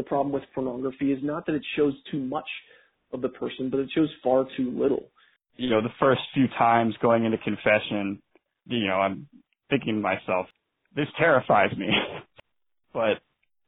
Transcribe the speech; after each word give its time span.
the 0.00 0.08
problem 0.08 0.32
with 0.32 0.42
pornography 0.54 1.12
is 1.12 1.18
not 1.22 1.44
that 1.44 1.54
it 1.54 1.62
shows 1.76 1.92
too 2.10 2.20
much 2.20 2.48
of 3.12 3.20
the 3.20 3.28
person, 3.28 3.68
but 3.68 3.80
it 3.80 3.90
shows 3.94 4.08
far 4.24 4.46
too 4.56 4.70
little. 4.74 5.10
You 5.56 5.68
know, 5.68 5.82
the 5.82 5.92
first 6.00 6.22
few 6.32 6.46
times 6.58 6.94
going 7.02 7.26
into 7.26 7.36
confession, 7.36 8.22
you 8.64 8.86
know, 8.86 8.94
I'm 8.94 9.28
thinking 9.68 9.96
to 9.96 10.00
myself, 10.00 10.46
this 10.96 11.08
terrifies 11.18 11.76
me, 11.76 11.88
but 12.94 13.20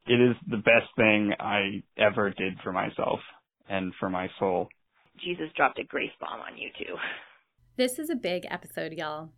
it 0.06 0.20
is 0.20 0.34
the 0.48 0.56
best 0.56 0.88
thing 0.96 1.32
I 1.38 1.82
ever 1.98 2.30
did 2.30 2.54
for 2.64 2.72
myself 2.72 3.20
and 3.68 3.92
for 4.00 4.08
my 4.08 4.28
soul. 4.38 4.68
Jesus 5.22 5.50
dropped 5.54 5.78
a 5.78 5.84
grace 5.84 6.10
bomb 6.18 6.40
on 6.40 6.56
you 6.56 6.70
too. 6.78 6.94
This 7.74 7.98
is 7.98 8.10
a 8.10 8.14
big 8.14 8.46
episode, 8.50 8.92
y'all, 8.92 9.30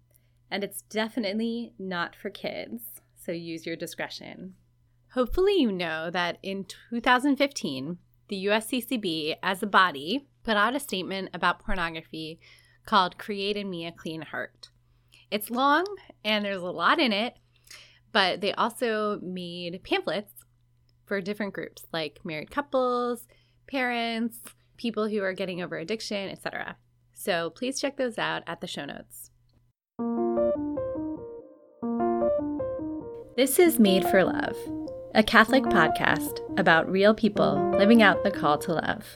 and 0.50 0.64
it's 0.64 0.82
definitely 0.82 1.72
not 1.79 2.16
for 2.16 2.30
kids, 2.30 2.82
so 3.14 3.30
use 3.30 3.64
your 3.64 3.76
discretion. 3.76 4.54
Hopefully, 5.14 5.54
you 5.60 5.70
know 5.70 6.10
that 6.10 6.38
in 6.42 6.64
2015, 6.90 7.98
the 8.26 8.46
USCCB 8.46 9.36
as 9.45 9.62
a 9.62 9.66
body 9.66 10.27
put 10.42 10.56
out 10.56 10.74
a 10.74 10.80
statement 10.80 11.30
about 11.32 11.60
pornography 11.60 12.41
called 12.84 13.16
Create 13.16 13.56
in 13.56 13.70
Me 13.70 13.86
a 13.86 13.92
Clean 13.92 14.22
Heart. 14.22 14.70
It's 15.30 15.50
long 15.50 15.84
and 16.24 16.45
there's 16.45 16.62
a 16.62 16.66
lot 16.66 16.98
in 16.98 17.12
it, 17.12 17.36
but 18.10 18.41
they 18.41 18.52
also 18.55 19.20
made 19.22 19.84
pamphlets 19.84 20.32
for 21.06 21.20
different 21.20 21.55
groups 21.55 21.84
like 21.92 22.19
married 22.24 22.50
couples, 22.50 23.28
parents, 23.69 24.38
people 24.77 25.08
who 25.08 25.22
are 25.22 25.33
getting 25.33 25.62
over 25.62 25.77
addiction, 25.77 26.28
etc. 26.28 26.77
So 27.12 27.50
please 27.50 27.80
check 27.80 27.96
those 27.96 28.19
out 28.19 28.42
at 28.48 28.60
the 28.60 28.66
show 28.66 28.84
notes. 28.84 29.30
This 33.36 33.60
is 33.60 33.78
Made 33.78 34.05
for 34.05 34.24
Love, 34.24 34.56
a 35.14 35.23
Catholic 35.23 35.62
podcast 35.62 36.41
about 36.59 36.91
real 36.91 37.14
people 37.14 37.70
living 37.78 38.02
out 38.02 38.24
the 38.24 38.32
call 38.32 38.59
to 38.59 38.72
love. 38.72 39.06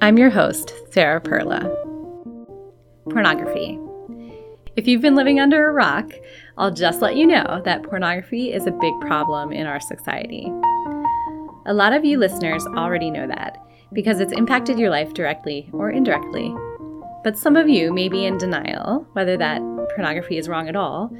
I'm 0.00 0.16
your 0.16 0.30
host, 0.30 0.72
Sarah 0.92 1.20
Perla. 1.20 1.60
Pornography. 3.10 3.76
If 4.76 4.86
you've 4.86 5.02
been 5.02 5.16
living 5.16 5.40
under 5.40 5.68
a 5.68 5.72
rock, 5.72 6.12
I'll 6.56 6.70
just 6.70 7.02
let 7.02 7.16
you 7.16 7.26
know 7.26 7.60
that 7.64 7.82
pornography 7.82 8.52
is 8.52 8.68
a 8.68 8.78
big 8.80 8.94
problem 9.00 9.50
in 9.50 9.66
our 9.66 9.80
society. 9.80 10.52
A 11.66 11.74
lot 11.74 11.92
of 11.92 12.04
you 12.04 12.16
listeners 12.16 12.64
already 12.68 13.10
know 13.10 13.26
that 13.26 13.58
because 13.92 14.20
it's 14.20 14.32
impacted 14.32 14.78
your 14.78 14.90
life 14.90 15.14
directly 15.14 15.68
or 15.72 15.90
indirectly. 15.90 16.54
But 17.24 17.36
some 17.36 17.56
of 17.56 17.68
you 17.68 17.92
may 17.92 18.08
be 18.08 18.24
in 18.24 18.38
denial 18.38 19.04
whether 19.14 19.36
that 19.36 19.60
pornography 19.96 20.38
is 20.38 20.48
wrong 20.48 20.68
at 20.68 20.76
all 20.76 21.10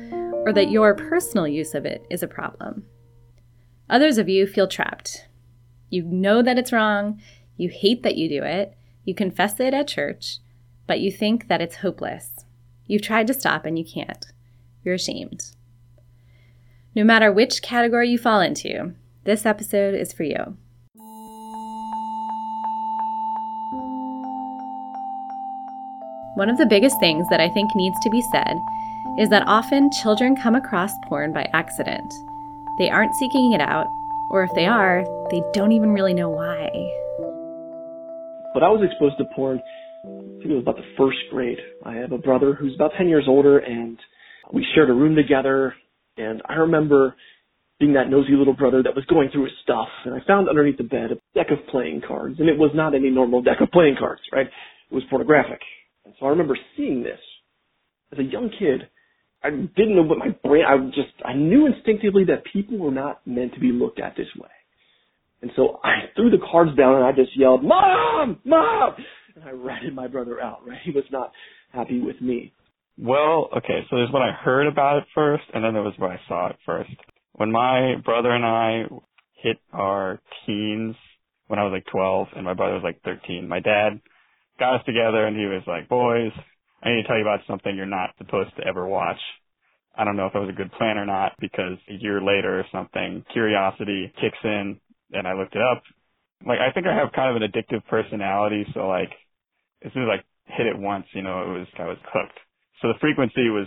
or 0.46 0.52
that 0.52 0.70
your 0.70 0.94
personal 0.94 1.48
use 1.48 1.74
of 1.74 1.84
it 1.84 2.06
is 2.10 2.22
a 2.22 2.28
problem. 2.28 2.84
Others 3.88 4.18
of 4.18 4.28
you 4.28 4.46
feel 4.46 4.66
trapped. 4.66 5.28
You 5.90 6.02
know 6.02 6.42
that 6.42 6.58
it's 6.58 6.72
wrong, 6.72 7.20
you 7.56 7.68
hate 7.68 8.02
that 8.02 8.16
you 8.16 8.28
do 8.28 8.42
it, 8.42 8.76
you 9.04 9.14
confess 9.14 9.60
it 9.60 9.74
at 9.74 9.88
church, 9.88 10.38
but 10.86 11.00
you 11.00 11.12
think 11.12 11.48
that 11.48 11.60
it's 11.60 11.76
hopeless. 11.76 12.30
You've 12.86 13.02
tried 13.02 13.26
to 13.28 13.34
stop 13.34 13.64
and 13.64 13.78
you 13.78 13.84
can't. 13.84 14.26
You're 14.82 14.94
ashamed. 14.94 15.42
No 16.94 17.04
matter 17.04 17.30
which 17.30 17.62
category 17.62 18.08
you 18.10 18.18
fall 18.18 18.40
into, 18.40 18.94
this 19.24 19.44
episode 19.44 19.94
is 19.94 20.12
for 20.12 20.22
you. 20.22 20.56
One 26.36 26.50
of 26.50 26.58
the 26.58 26.66
biggest 26.66 26.98
things 27.00 27.26
that 27.30 27.40
I 27.40 27.48
think 27.50 27.70
needs 27.74 27.98
to 28.00 28.10
be 28.10 28.22
said 28.32 28.56
is 29.18 29.28
that 29.28 29.46
often 29.46 29.90
children 30.02 30.34
come 30.36 30.54
across 30.54 30.92
porn 31.06 31.32
by 31.32 31.48
accident. 31.52 32.12
They 32.78 32.90
aren't 32.90 33.14
seeking 33.14 33.52
it 33.52 33.60
out, 33.60 33.86
or 34.30 34.42
if 34.42 34.50
they 34.54 34.66
are, 34.66 35.04
they 35.30 35.42
don't 35.52 35.72
even 35.72 35.90
really 35.90 36.14
know 36.14 36.28
why. 36.28 36.70
But 38.52 38.62
I 38.62 38.68
was 38.68 38.82
exposed 38.84 39.18
to 39.18 39.24
porn, 39.34 39.60
I 40.04 40.08
think 40.38 40.50
it 40.50 40.54
was 40.54 40.62
about 40.62 40.76
the 40.76 40.94
first 40.98 41.18
grade. 41.30 41.58
I 41.84 41.94
have 41.94 42.12
a 42.12 42.18
brother 42.18 42.54
who's 42.54 42.74
about 42.74 42.92
10 42.98 43.08
years 43.08 43.26
older, 43.28 43.58
and 43.58 43.98
we 44.52 44.66
shared 44.74 44.90
a 44.90 44.94
room 44.94 45.14
together. 45.14 45.74
And 46.16 46.42
I 46.48 46.54
remember 46.54 47.14
being 47.78 47.94
that 47.94 48.10
nosy 48.10 48.32
little 48.32 48.54
brother 48.54 48.82
that 48.82 48.94
was 48.94 49.04
going 49.06 49.30
through 49.30 49.44
his 49.44 49.52
stuff, 49.62 49.88
and 50.04 50.14
I 50.14 50.18
found 50.26 50.48
underneath 50.48 50.78
the 50.78 50.84
bed 50.84 51.12
a 51.12 51.16
deck 51.34 51.50
of 51.50 51.66
playing 51.68 52.02
cards, 52.06 52.36
and 52.38 52.48
it 52.48 52.58
was 52.58 52.70
not 52.74 52.94
any 52.94 53.10
normal 53.10 53.42
deck 53.42 53.60
of 53.60 53.70
playing 53.70 53.96
cards, 53.98 54.22
right? 54.32 54.46
It 54.46 54.94
was 54.94 55.04
pornographic. 55.10 55.60
And 56.04 56.14
so 56.18 56.26
I 56.26 56.30
remember 56.30 56.56
seeing 56.76 57.02
this 57.02 57.20
as 58.12 58.18
a 58.18 58.22
young 58.22 58.50
kid. 58.50 58.88
I 59.44 59.50
didn't 59.50 59.94
know 59.94 60.02
what 60.02 60.18
my 60.18 60.30
brain, 60.42 60.64
I 60.66 60.78
just, 60.86 61.14
I 61.22 61.34
knew 61.34 61.66
instinctively 61.66 62.24
that 62.24 62.44
people 62.50 62.78
were 62.78 62.90
not 62.90 63.20
meant 63.26 63.52
to 63.54 63.60
be 63.60 63.72
looked 63.72 64.00
at 64.00 64.16
this 64.16 64.28
way. 64.40 64.48
And 65.42 65.50
so 65.54 65.80
I 65.84 66.08
threw 66.16 66.30
the 66.30 66.44
cards 66.50 66.74
down 66.74 66.96
and 66.96 67.04
I 67.04 67.12
just 67.12 67.38
yelled, 67.38 67.62
Mom! 67.62 68.40
Mom! 68.44 68.94
And 69.36 69.44
I 69.44 69.50
ratted 69.50 69.94
my 69.94 70.06
brother 70.06 70.40
out, 70.40 70.66
right? 70.66 70.78
He 70.82 70.92
was 70.92 71.04
not 71.12 71.32
happy 71.72 72.00
with 72.00 72.18
me. 72.22 72.54
Well, 72.96 73.50
okay, 73.58 73.80
so 73.90 73.96
there's 73.96 74.12
what 74.12 74.22
I 74.22 74.32
heard 74.32 74.66
about 74.66 74.98
it 74.98 75.04
first, 75.14 75.42
and 75.52 75.64
then 75.64 75.74
there 75.74 75.82
was 75.82 75.94
what 75.98 76.12
I 76.12 76.20
saw 76.28 76.48
it 76.48 76.56
first. 76.64 76.92
When 77.32 77.50
my 77.52 77.96
brother 78.04 78.30
and 78.30 78.44
I 78.44 78.84
hit 79.42 79.58
our 79.72 80.20
teens, 80.46 80.94
when 81.48 81.58
I 81.58 81.64
was 81.64 81.72
like 81.72 81.84
12 81.92 82.28
and 82.36 82.44
my 82.44 82.54
brother 82.54 82.74
was 82.74 82.84
like 82.84 83.02
13, 83.02 83.46
my 83.46 83.60
dad 83.60 84.00
got 84.58 84.76
us 84.76 84.86
together 84.86 85.26
and 85.26 85.36
he 85.36 85.44
was 85.44 85.62
like, 85.66 85.88
boys, 85.88 86.32
I 86.84 86.90
need 86.90 87.02
to 87.02 87.08
tell 87.08 87.16
you 87.16 87.22
about 87.22 87.40
something 87.46 87.74
you're 87.74 87.86
not 87.86 88.10
supposed 88.18 88.54
to 88.56 88.66
ever 88.66 88.86
watch. 88.86 89.20
I 89.96 90.04
don't 90.04 90.16
know 90.16 90.26
if 90.26 90.34
that 90.34 90.40
was 90.40 90.50
a 90.50 90.56
good 90.56 90.72
plan 90.72 90.98
or 90.98 91.06
not 91.06 91.32
because 91.40 91.78
a 91.88 91.94
year 91.94 92.20
later 92.20 92.60
or 92.60 92.66
something, 92.70 93.24
curiosity 93.32 94.12
kicks 94.20 94.38
in 94.44 94.78
and 95.12 95.26
I 95.26 95.32
looked 95.32 95.54
it 95.56 95.62
up. 95.62 95.82
Like, 96.46 96.58
I 96.58 96.72
think 96.72 96.86
I 96.86 96.94
have 96.94 97.12
kind 97.12 97.34
of 97.34 97.40
an 97.40 97.48
addictive 97.48 97.86
personality. 97.86 98.66
So 98.74 98.88
like, 98.88 99.10
as 99.84 99.92
soon 99.94 100.02
as 100.02 100.20
I 100.20 100.52
hit 100.52 100.66
it 100.66 100.78
once, 100.78 101.06
you 101.14 101.22
know, 101.22 101.42
it 101.42 101.58
was, 101.58 101.66
I 101.78 101.86
was 101.86 101.98
hooked. 102.12 102.38
So 102.82 102.88
the 102.88 102.98
frequency 103.00 103.48
was 103.48 103.66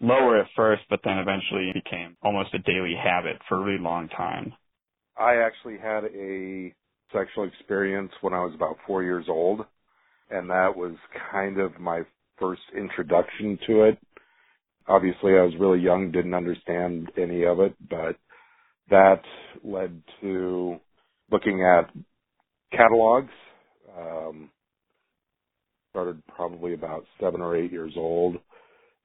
lower 0.00 0.38
at 0.40 0.48
first, 0.56 0.82
but 0.90 1.00
then 1.04 1.18
eventually 1.18 1.70
became 1.72 2.16
almost 2.22 2.52
a 2.54 2.58
daily 2.58 2.94
habit 3.00 3.36
for 3.48 3.58
a 3.58 3.64
really 3.64 3.82
long 3.82 4.08
time. 4.08 4.52
I 5.16 5.36
actually 5.36 5.78
had 5.78 6.04
a 6.04 6.74
sexual 7.12 7.44
experience 7.44 8.10
when 8.22 8.34
I 8.34 8.40
was 8.40 8.54
about 8.54 8.76
four 8.86 9.04
years 9.04 9.26
old 9.28 9.64
and 10.30 10.50
that 10.50 10.76
was 10.76 10.94
kind 11.30 11.60
of 11.60 11.78
my 11.78 12.02
first 12.38 12.62
introduction 12.76 13.58
to 13.66 13.84
it. 13.84 13.98
Obviously, 14.88 15.32
I 15.32 15.42
was 15.42 15.54
really 15.60 15.80
young, 15.80 16.12
didn't 16.12 16.34
understand 16.34 17.10
any 17.16 17.44
of 17.44 17.60
it, 17.60 17.74
but 17.90 18.16
that 18.90 19.22
led 19.64 20.02
to 20.22 20.78
looking 21.30 21.64
at 21.64 21.90
catalogs. 22.72 23.32
Um, 23.98 24.50
started 25.90 26.22
probably 26.28 26.74
about 26.74 27.04
seven 27.20 27.40
or 27.40 27.56
eight 27.56 27.72
years 27.72 27.94
old. 27.96 28.36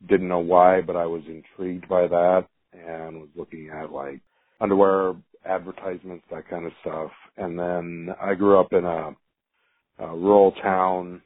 Didn't 0.09 0.27
know 0.29 0.39
why, 0.39 0.81
but 0.81 0.95
I 0.95 1.05
was 1.05 1.23
intrigued 1.27 1.87
by 1.89 2.07
that 2.07 2.45
and 2.73 3.21
was 3.21 3.29
looking 3.35 3.69
at 3.69 3.91
like 3.91 4.21
underwear 4.61 5.13
advertisements, 5.45 6.25
that 6.31 6.49
kind 6.49 6.65
of 6.65 6.73
stuff. 6.81 7.11
And 7.37 7.57
then 7.57 8.09
I 8.21 8.35
grew 8.35 8.59
up 8.59 8.73
in 8.73 8.85
a 8.85 9.11
uh, 10.01 10.13
rural 10.15 10.53
town. 10.63 11.21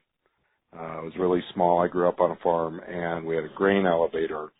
Uh, 0.77 0.99
it 0.99 1.05
was 1.05 1.13
really 1.17 1.41
small. 1.53 1.79
I 1.79 1.87
grew 1.87 2.07
up 2.07 2.19
on 2.19 2.31
a 2.31 2.35
farm 2.43 2.81
and 2.87 3.25
we 3.25 3.35
had 3.35 3.45
a 3.45 3.55
grain 3.55 3.85
elevator. 3.85 4.51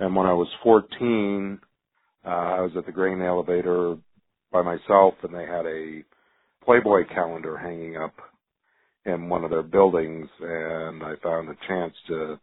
And 0.00 0.14
when 0.14 0.26
I 0.26 0.32
was 0.32 0.48
14, 0.62 1.58
uh, 2.24 2.28
I 2.28 2.60
was 2.60 2.72
at 2.76 2.86
the 2.86 2.92
grain 2.92 3.20
elevator 3.20 3.96
by 4.50 4.62
myself 4.62 5.14
and 5.22 5.34
they 5.34 5.44
had 5.44 5.66
a 5.66 6.02
Playboy 6.64 7.06
calendar 7.12 7.56
hanging 7.56 7.96
up 7.96 8.14
in 9.04 9.28
one 9.28 9.44
of 9.44 9.50
their 9.50 9.62
buildings 9.62 10.28
and 10.40 11.02
I 11.02 11.14
found 11.22 11.48
a 11.48 11.66
chance 11.66 11.94
to 12.08 12.38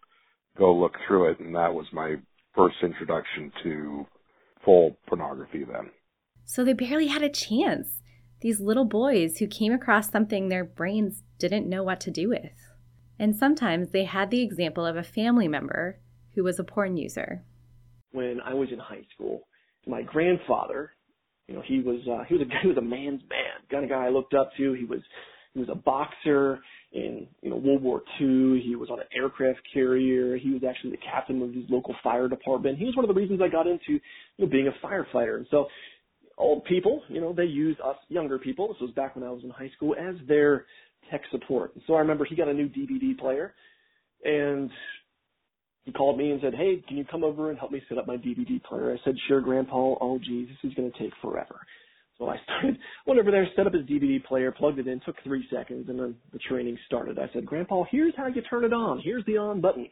go 0.58 0.74
look 0.74 0.94
through 1.08 1.32
it 1.32 1.40
and 1.40 1.56
that 1.56 1.74
was 1.74 1.86
my 1.92 2.16
first 2.56 2.78
introduction 2.84 3.52
to 3.64 4.06
full 4.64 4.98
pornography 5.08 5.64
then. 5.64 5.92
So 6.46 6.64
they 6.64 6.74
barely 6.74 7.08
had 7.08 7.24
a 7.24 7.30
chance 7.30 8.02
these 8.42 8.60
little 8.60 8.86
boys 8.86 9.40
who 9.40 9.48
came 9.48 9.74
across 9.74 10.12
something 10.12 10.50
their 10.50 10.64
brains 10.64 11.24
didn't 11.40 11.68
know 11.68 11.84
what 11.84 12.00
to 12.02 12.12
do 12.12 12.30
with. 12.30 12.52
And 13.20 13.36
sometimes 13.36 13.90
they 13.92 14.06
had 14.06 14.30
the 14.30 14.42
example 14.42 14.86
of 14.86 14.98
a 14.98 15.04
family 15.04 15.48
member 15.48 16.00
who 16.36 16.44
was 16.44 16.60
a 16.60 16.64
porn 16.64 16.98
user. 16.98 17.44
When 18.12 18.40
I 18.42 18.54
was 18.54 18.70
in 18.72 18.80
high 18.80 19.06
school, 19.14 19.48
my 19.88 20.02
grandfather, 20.02 20.92
you 21.48 21.56
know, 21.56 21.64
he 21.66 21.80
was 21.80 22.02
uh, 22.10 22.24
he 22.28 22.36
was 22.36 22.48
a 22.48 22.60
he 22.62 22.68
was 22.68 22.78
a 22.78 22.82
man's 22.82 23.22
man, 23.30 23.68
kind 23.70 23.84
of 23.84 23.90
guy 23.90 24.06
I 24.06 24.10
looked 24.10 24.34
up 24.34 24.52
to. 24.58 24.74
He 24.74 24.86
was 24.86 25.00
he 25.54 25.60
was 25.60 25.70
a 25.72 25.76
boxer 25.76 26.60
in 26.92 27.28
you 27.42 27.50
know 27.50 27.58
World 27.58 27.84
War 27.84 28.02
II. 28.20 28.62
He 28.62 28.76
was 28.76 28.90
on 28.90 29.00
an 29.00 29.06
aircraft 29.16 29.60
carrier. 29.74 30.38
He 30.38 30.52
was 30.52 30.64
actually 30.68 30.92
the 30.92 30.98
captain 30.98 31.42
of 31.42 31.54
his 31.54 31.66
local 31.70 31.96
fire 32.04 32.28
department. 32.28 32.78
He 32.78 32.86
was 32.86 32.96
one 32.96 33.06
of 33.06 33.14
the 33.14 33.20
reasons 33.20 33.42
I 33.42 33.48
got 33.48 33.68
into 33.68 33.94
you 33.94 34.00
know 34.40 34.48
being 34.48 34.68
a 34.68 34.86
firefighter. 34.86 35.38
And 35.38 35.48
so 35.52 35.68
old 36.38 36.66
people, 36.66 37.02
you 37.10 37.22
know, 37.22 37.34
they 37.34 37.46
use 37.46 37.78
us 37.84 37.96
younger 38.10 38.40
people. 38.40 38.68
This 38.68 38.82
was 38.82 38.92
back 38.92 39.16
when 39.16 39.24
I 39.24 39.30
was 39.30 39.44
in 39.44 39.50
high 39.50 39.72
school 39.76 39.96
as 39.96 40.16
their 40.28 40.66
tech 41.12 41.22
support. 41.32 41.72
so 41.88 41.94
I 41.94 42.00
remember 42.00 42.26
he 42.26 42.36
got 42.36 42.48
a 42.48 42.54
new 42.54 42.70
DVD 42.70 43.18
player 43.18 43.54
and 44.24 44.70
he 45.84 45.92
called 45.92 46.18
me 46.18 46.32
and 46.32 46.42
said, 46.42 46.54
Hey, 46.56 46.84
can 46.88 46.98
you 46.98 47.06
come 47.06 47.24
over 47.24 47.50
and 47.50 47.60
help 47.60 47.72
me 47.72 47.82
set 47.88 47.98
up 47.98 48.08
my 48.08 48.18
DVD 48.18 48.62
player? 48.64 48.92
I 48.92 48.98
said, 49.06 49.16
Sure, 49.28 49.40
Grandpa. 49.40 49.96
Oh, 50.02 50.20
geez, 50.24 50.48
this 50.48 50.72
is 50.72 50.76
going 50.76 50.92
to 50.92 51.00
take 51.00 51.14
forever. 51.22 51.60
So 52.18 52.28
I 52.28 52.38
started, 52.44 52.78
went 53.06 53.20
over 53.20 53.32
there, 53.32 53.48
set 53.56 53.68
up 53.68 53.74
his 53.74 53.84
DVD 53.84 54.24
player, 54.24 54.52
plugged 54.52 54.80
it 54.80 54.88
in, 54.88 55.00
took 55.06 55.16
three 55.24 55.46
seconds, 55.54 55.88
and 55.90 56.00
then 56.00 56.16
the 56.34 56.40
training 56.40 56.78
started. 56.88 57.20
I 57.20 57.30
said, 57.34 57.46
Grandpa, 57.46 57.84
here's 57.92 58.14
how 58.18 58.28
you 58.28 58.42
turn 58.50 58.64
it 58.64 58.74
on. 58.74 59.00
Here's 59.04 59.26
the 59.26 59.38
on 59.38 59.62
button. 59.62 59.88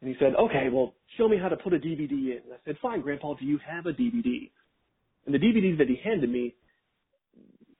And 0.00 0.08
he 0.08 0.16
said, 0.18 0.34
okay, 0.38 0.68
well, 0.72 0.94
show 1.16 1.28
me 1.28 1.36
how 1.40 1.48
to 1.48 1.56
put 1.56 1.74
a 1.74 1.78
DVD 1.78 2.10
in. 2.10 2.40
And 2.44 2.52
I 2.54 2.56
said, 2.64 2.76
fine, 2.80 3.00
Grandpa, 3.00 3.34
do 3.34 3.44
you 3.44 3.58
have 3.68 3.86
a 3.86 3.92
DVD? 3.92 4.50
And 5.26 5.34
the 5.34 5.38
DVD 5.38 5.76
that 5.76 5.88
he 5.88 5.98
handed 6.02 6.30
me, 6.30 6.54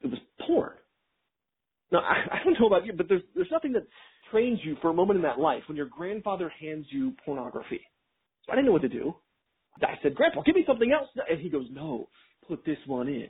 it 0.02 0.08
was 0.08 0.18
porn. 0.44 0.72
Now, 1.92 1.98
I, 2.00 2.36
I 2.36 2.44
don't 2.44 2.58
know 2.60 2.66
about 2.66 2.86
you, 2.86 2.92
but 2.92 3.08
there's, 3.08 3.22
there's 3.34 3.50
nothing 3.50 3.72
that 3.72 3.86
trains 4.30 4.58
you 4.62 4.76
for 4.82 4.90
a 4.90 4.94
moment 4.94 5.16
in 5.16 5.22
that 5.22 5.38
life 5.38 5.62
when 5.68 5.76
your 5.76 5.86
grandfather 5.86 6.52
hands 6.60 6.86
you 6.90 7.12
pornography. 7.24 7.80
So 8.44 8.52
I 8.52 8.56
didn't 8.56 8.66
know 8.66 8.72
what 8.72 8.82
to 8.82 8.88
do. 8.88 9.14
I 9.82 9.94
said, 10.02 10.14
Grandpa, 10.14 10.42
give 10.42 10.56
me 10.56 10.64
something 10.66 10.92
else. 10.92 11.08
And 11.28 11.40
he 11.40 11.48
goes, 11.48 11.66
no, 11.70 12.08
put 12.46 12.64
this 12.64 12.78
one 12.86 13.08
in. 13.08 13.28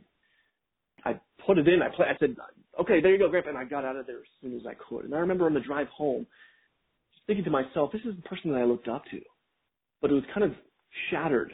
I 1.04 1.20
put 1.46 1.58
it 1.58 1.68
in. 1.68 1.82
I 1.82 1.94
play. 1.94 2.06
I 2.06 2.18
said, 2.18 2.36
okay, 2.80 3.00
there 3.00 3.12
you 3.12 3.18
go, 3.18 3.28
Grandpa. 3.28 3.50
And 3.50 3.58
I 3.58 3.64
got 3.64 3.84
out 3.84 3.96
of 3.96 4.06
there 4.06 4.18
as 4.18 4.24
soon 4.40 4.56
as 4.56 4.62
I 4.66 4.74
could. 4.88 5.04
And 5.04 5.14
I 5.14 5.18
remember 5.18 5.46
on 5.46 5.54
the 5.54 5.60
drive 5.60 5.88
home, 5.88 6.26
just 7.12 7.26
thinking 7.26 7.44
to 7.44 7.50
myself, 7.50 7.92
this 7.92 8.02
is 8.02 8.16
the 8.16 8.22
person 8.22 8.50
that 8.52 8.58
I 8.58 8.64
looked 8.64 8.88
up 8.88 9.04
to. 9.10 9.20
But 10.00 10.10
it 10.10 10.14
was 10.14 10.24
kind 10.32 10.44
of 10.44 10.52
shattered. 11.10 11.52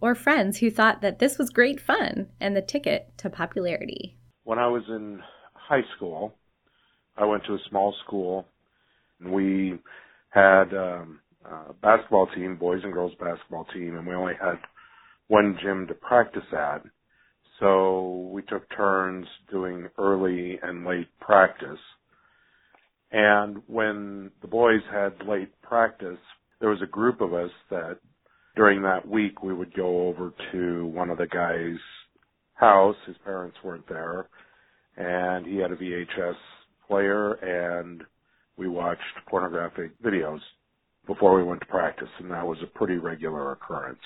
Or 0.00 0.14
friends 0.14 0.58
who 0.58 0.70
thought 0.70 1.00
that 1.00 1.18
this 1.18 1.38
was 1.38 1.48
great 1.50 1.80
fun 1.80 2.28
and 2.40 2.54
the 2.54 2.62
ticket 2.62 3.16
to 3.18 3.30
popularity. 3.30 4.18
When 4.42 4.58
I 4.58 4.66
was 4.66 4.82
in 4.88 5.20
high 5.54 5.84
school, 5.96 6.34
I 7.16 7.24
went 7.24 7.44
to 7.44 7.54
a 7.54 7.58
small 7.68 7.94
school, 8.04 8.46
and 9.20 9.32
we 9.32 9.78
had 10.30 10.74
um, 10.74 11.20
a 11.44 11.72
basketball 11.74 12.28
team, 12.34 12.56
boys 12.56 12.80
and 12.82 12.92
girls 12.92 13.12
basketball 13.20 13.66
team, 13.72 13.96
and 13.96 14.06
we 14.06 14.14
only 14.14 14.34
had 14.40 14.58
one 15.28 15.58
gym 15.62 15.86
to 15.88 15.94
practice 15.94 16.42
at. 16.52 16.82
So 17.60 18.28
we 18.32 18.42
took 18.42 18.68
turns 18.76 19.26
doing 19.50 19.88
early 19.96 20.58
and 20.62 20.84
late 20.84 21.08
practice. 21.20 21.78
And 23.12 23.62
when 23.68 24.32
the 24.42 24.48
boys 24.48 24.80
had 24.92 25.12
late 25.26 25.52
practice, 25.62 26.18
there 26.60 26.70
was 26.70 26.82
a 26.82 26.86
group 26.86 27.20
of 27.20 27.32
us 27.32 27.50
that 27.70 27.98
during 28.56 28.82
that 28.82 29.06
week 29.06 29.42
we 29.42 29.54
would 29.54 29.72
go 29.74 30.08
over 30.08 30.32
to 30.52 30.86
one 30.86 31.10
of 31.10 31.18
the 31.18 31.28
guys' 31.28 31.78
house. 32.54 32.96
His 33.06 33.16
parents 33.24 33.56
weren't 33.62 33.88
there. 33.88 34.28
And 34.96 35.46
he 35.46 35.58
had 35.58 35.70
a 35.70 35.76
VHS 35.76 36.34
player 36.88 37.32
and 37.32 38.02
we 38.56 38.68
watched 38.68 39.02
pornographic 39.28 39.90
videos 40.02 40.40
before 41.06 41.34
we 41.34 41.42
went 41.42 41.60
to 41.60 41.66
practice. 41.66 42.08
And 42.18 42.30
that 42.30 42.46
was 42.46 42.58
a 42.62 42.78
pretty 42.78 42.96
regular 42.96 43.52
occurrence. 43.52 44.00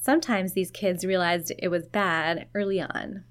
Sometimes 0.00 0.52
these 0.52 0.70
kids 0.70 1.04
realized 1.04 1.52
it 1.58 1.68
was 1.68 1.86
bad 1.86 2.48
early 2.54 2.80
on. 2.80 3.24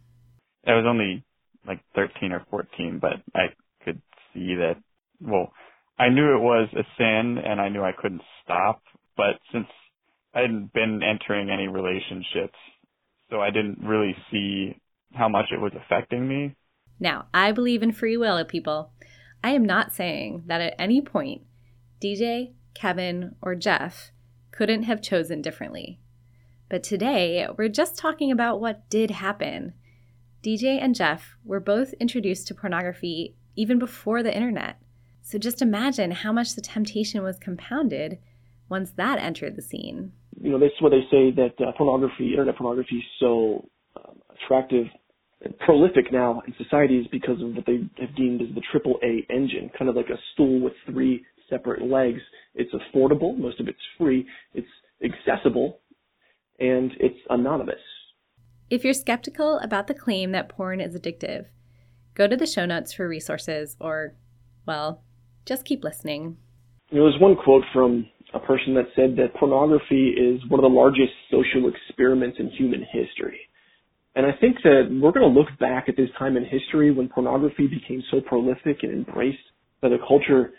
I 0.67 0.73
was 0.73 0.85
only 0.87 1.23
like 1.67 1.79
13 1.95 2.31
or 2.31 2.45
14, 2.49 2.99
but 2.99 3.13
I 3.33 3.47
could 3.83 4.01
see 4.33 4.55
that, 4.55 4.75
well, 5.21 5.51
I 5.97 6.09
knew 6.09 6.35
it 6.35 6.41
was 6.41 6.67
a 6.73 6.83
sin 6.97 7.37
and 7.43 7.61
I 7.61 7.69
knew 7.69 7.81
I 7.81 7.93
couldn't 7.99 8.21
stop, 8.43 8.81
but 9.15 9.39
since 9.53 9.67
I 10.33 10.41
hadn't 10.41 10.73
been 10.73 11.01
entering 11.01 11.49
any 11.49 11.67
relationships, 11.67 12.57
so 13.29 13.39
I 13.39 13.51
didn't 13.51 13.79
really 13.81 14.15
see 14.31 14.75
how 15.13 15.29
much 15.29 15.45
it 15.51 15.61
was 15.61 15.71
affecting 15.73 16.27
me. 16.27 16.55
Now, 16.99 17.25
I 17.33 17.51
believe 17.51 17.83
in 17.83 17.91
free 17.91 18.17
will, 18.17 18.43
people. 18.45 18.91
I 19.43 19.51
am 19.51 19.65
not 19.65 19.91
saying 19.91 20.43
that 20.47 20.61
at 20.61 20.75
any 20.79 21.01
point 21.01 21.43
DJ, 22.01 22.53
Kevin, 22.73 23.35
or 23.41 23.55
Jeff 23.55 24.11
couldn't 24.51 24.83
have 24.83 25.01
chosen 25.01 25.41
differently. 25.41 25.99
But 26.69 26.83
today, 26.83 27.47
we're 27.57 27.69
just 27.69 27.97
talking 27.97 28.31
about 28.31 28.59
what 28.59 28.89
did 28.89 29.11
happen. 29.11 29.73
DJ 30.43 30.79
and 30.81 30.95
Jeff 30.95 31.35
were 31.43 31.59
both 31.59 31.93
introduced 31.93 32.47
to 32.47 32.55
pornography 32.55 33.35
even 33.55 33.79
before 33.79 34.23
the 34.23 34.35
internet. 34.35 34.77
So 35.21 35.37
just 35.37 35.61
imagine 35.61 36.11
how 36.11 36.31
much 36.31 36.53
the 36.53 36.61
temptation 36.61 37.23
was 37.23 37.39
compounded 37.39 38.19
once 38.69 38.91
that 38.91 39.19
entered 39.19 39.55
the 39.55 39.61
scene. 39.61 40.11
You 40.39 40.51
know, 40.51 40.59
that's 40.59 40.79
why 40.79 40.89
they 40.89 41.01
say 41.09 41.31
that 41.31 41.53
uh, 41.59 41.71
pornography, 41.77 42.31
internet 42.31 42.57
pornography, 42.57 42.97
is 42.97 43.03
so 43.19 43.69
um, 43.95 44.19
attractive 44.29 44.87
prolific 45.59 46.11
now 46.11 46.41
in 46.47 46.53
society 46.63 46.97
is 46.97 47.07
because 47.11 47.41
of 47.41 47.55
what 47.55 47.65
they 47.65 47.79
have 47.99 48.15
deemed 48.15 48.41
as 48.41 48.47
the 48.55 48.61
triple 48.71 48.99
A 49.03 49.25
engine, 49.31 49.69
kind 49.77 49.89
of 49.89 49.95
like 49.95 50.09
a 50.09 50.19
stool 50.33 50.61
with 50.61 50.73
three 50.85 51.23
separate 51.49 51.83
legs. 51.83 52.21
It's 52.55 52.71
affordable, 52.73 53.37
most 53.37 53.59
of 53.59 53.67
it's 53.67 53.77
free, 53.97 54.25
it's 54.53 54.67
accessible, 55.03 55.79
and 56.59 56.91
it's 56.99 57.19
anonymous. 57.29 57.75
If 58.69 58.83
you're 58.83 58.93
skeptical 58.93 59.59
about 59.59 59.87
the 59.87 59.93
claim 59.93 60.31
that 60.31 60.49
porn 60.49 60.81
is 60.81 60.95
addictive, 60.95 61.45
go 62.15 62.27
to 62.27 62.35
the 62.35 62.47
show 62.47 62.65
notes 62.65 62.93
for 62.93 63.07
resources 63.07 63.75
or, 63.79 64.15
well, 64.65 65.03
just 65.45 65.65
keep 65.65 65.83
listening. 65.83 66.37
There 66.91 67.03
was 67.03 67.19
one 67.19 67.35
quote 67.35 67.63
from 67.73 68.07
a 68.33 68.39
person 68.39 68.73
that 68.75 68.85
said 68.95 69.15
that 69.17 69.35
pornography 69.39 70.09
is 70.09 70.41
one 70.49 70.59
of 70.59 70.63
the 70.63 70.75
largest 70.75 71.13
social 71.29 71.69
experiments 71.69 72.37
in 72.39 72.49
human 72.49 72.85
history. 72.91 73.39
And 74.15 74.25
I 74.25 74.31
think 74.39 74.57
that 74.63 74.87
we're 74.89 75.11
going 75.11 75.33
to 75.33 75.39
look 75.39 75.49
back 75.59 75.89
at 75.89 75.97
this 75.97 76.09
time 76.17 76.37
in 76.37 76.45
history 76.45 76.91
when 76.91 77.09
pornography 77.09 77.67
became 77.67 78.01
so 78.11 78.21
prolific 78.21 78.77
and 78.83 78.91
embraced 78.93 79.37
by 79.81 79.89
the 79.89 79.97
culture. 80.07 80.51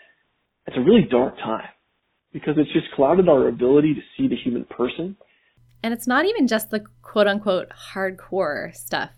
It's 0.67 0.77
a 0.77 0.81
really 0.81 1.07
dark 1.09 1.37
time 1.37 1.69
because 2.33 2.55
it's 2.57 2.71
just 2.71 2.85
clouded 2.95 3.27
our 3.27 3.47
ability 3.47 3.95
to 3.95 4.01
see 4.15 4.27
the 4.27 4.35
human 4.35 4.65
person 4.65 5.17
and 5.83 5.93
it's 5.93 6.07
not 6.07 6.25
even 6.25 6.47
just 6.47 6.69
the 6.69 6.83
quote 7.01 7.27
unquote 7.27 7.69
hardcore 7.93 8.75
stuff. 8.75 9.11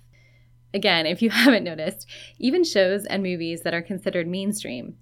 Again, 0.74 1.06
if 1.06 1.22
you 1.22 1.30
haven't 1.32 1.64
noticed, 1.64 2.08
even 2.38 2.64
shows 2.64 3.06
and 3.06 3.24
movies 3.24 3.62
that 3.62 3.74
are 3.74 3.82
considered 3.82 4.28
mainstream 4.28 4.98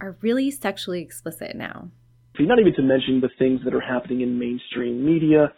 are 0.00 0.16
really 0.20 0.50
sexually 0.50 1.00
explicit 1.00 1.54
now. 1.54 1.90
Not 2.38 2.58
even 2.58 2.74
to 2.74 2.82
mention 2.82 3.20
the 3.20 3.30
things 3.38 3.60
that 3.64 3.74
are 3.74 3.80
happening 3.80 4.22
in 4.22 4.38
mainstream 4.38 5.04
media 5.04 5.52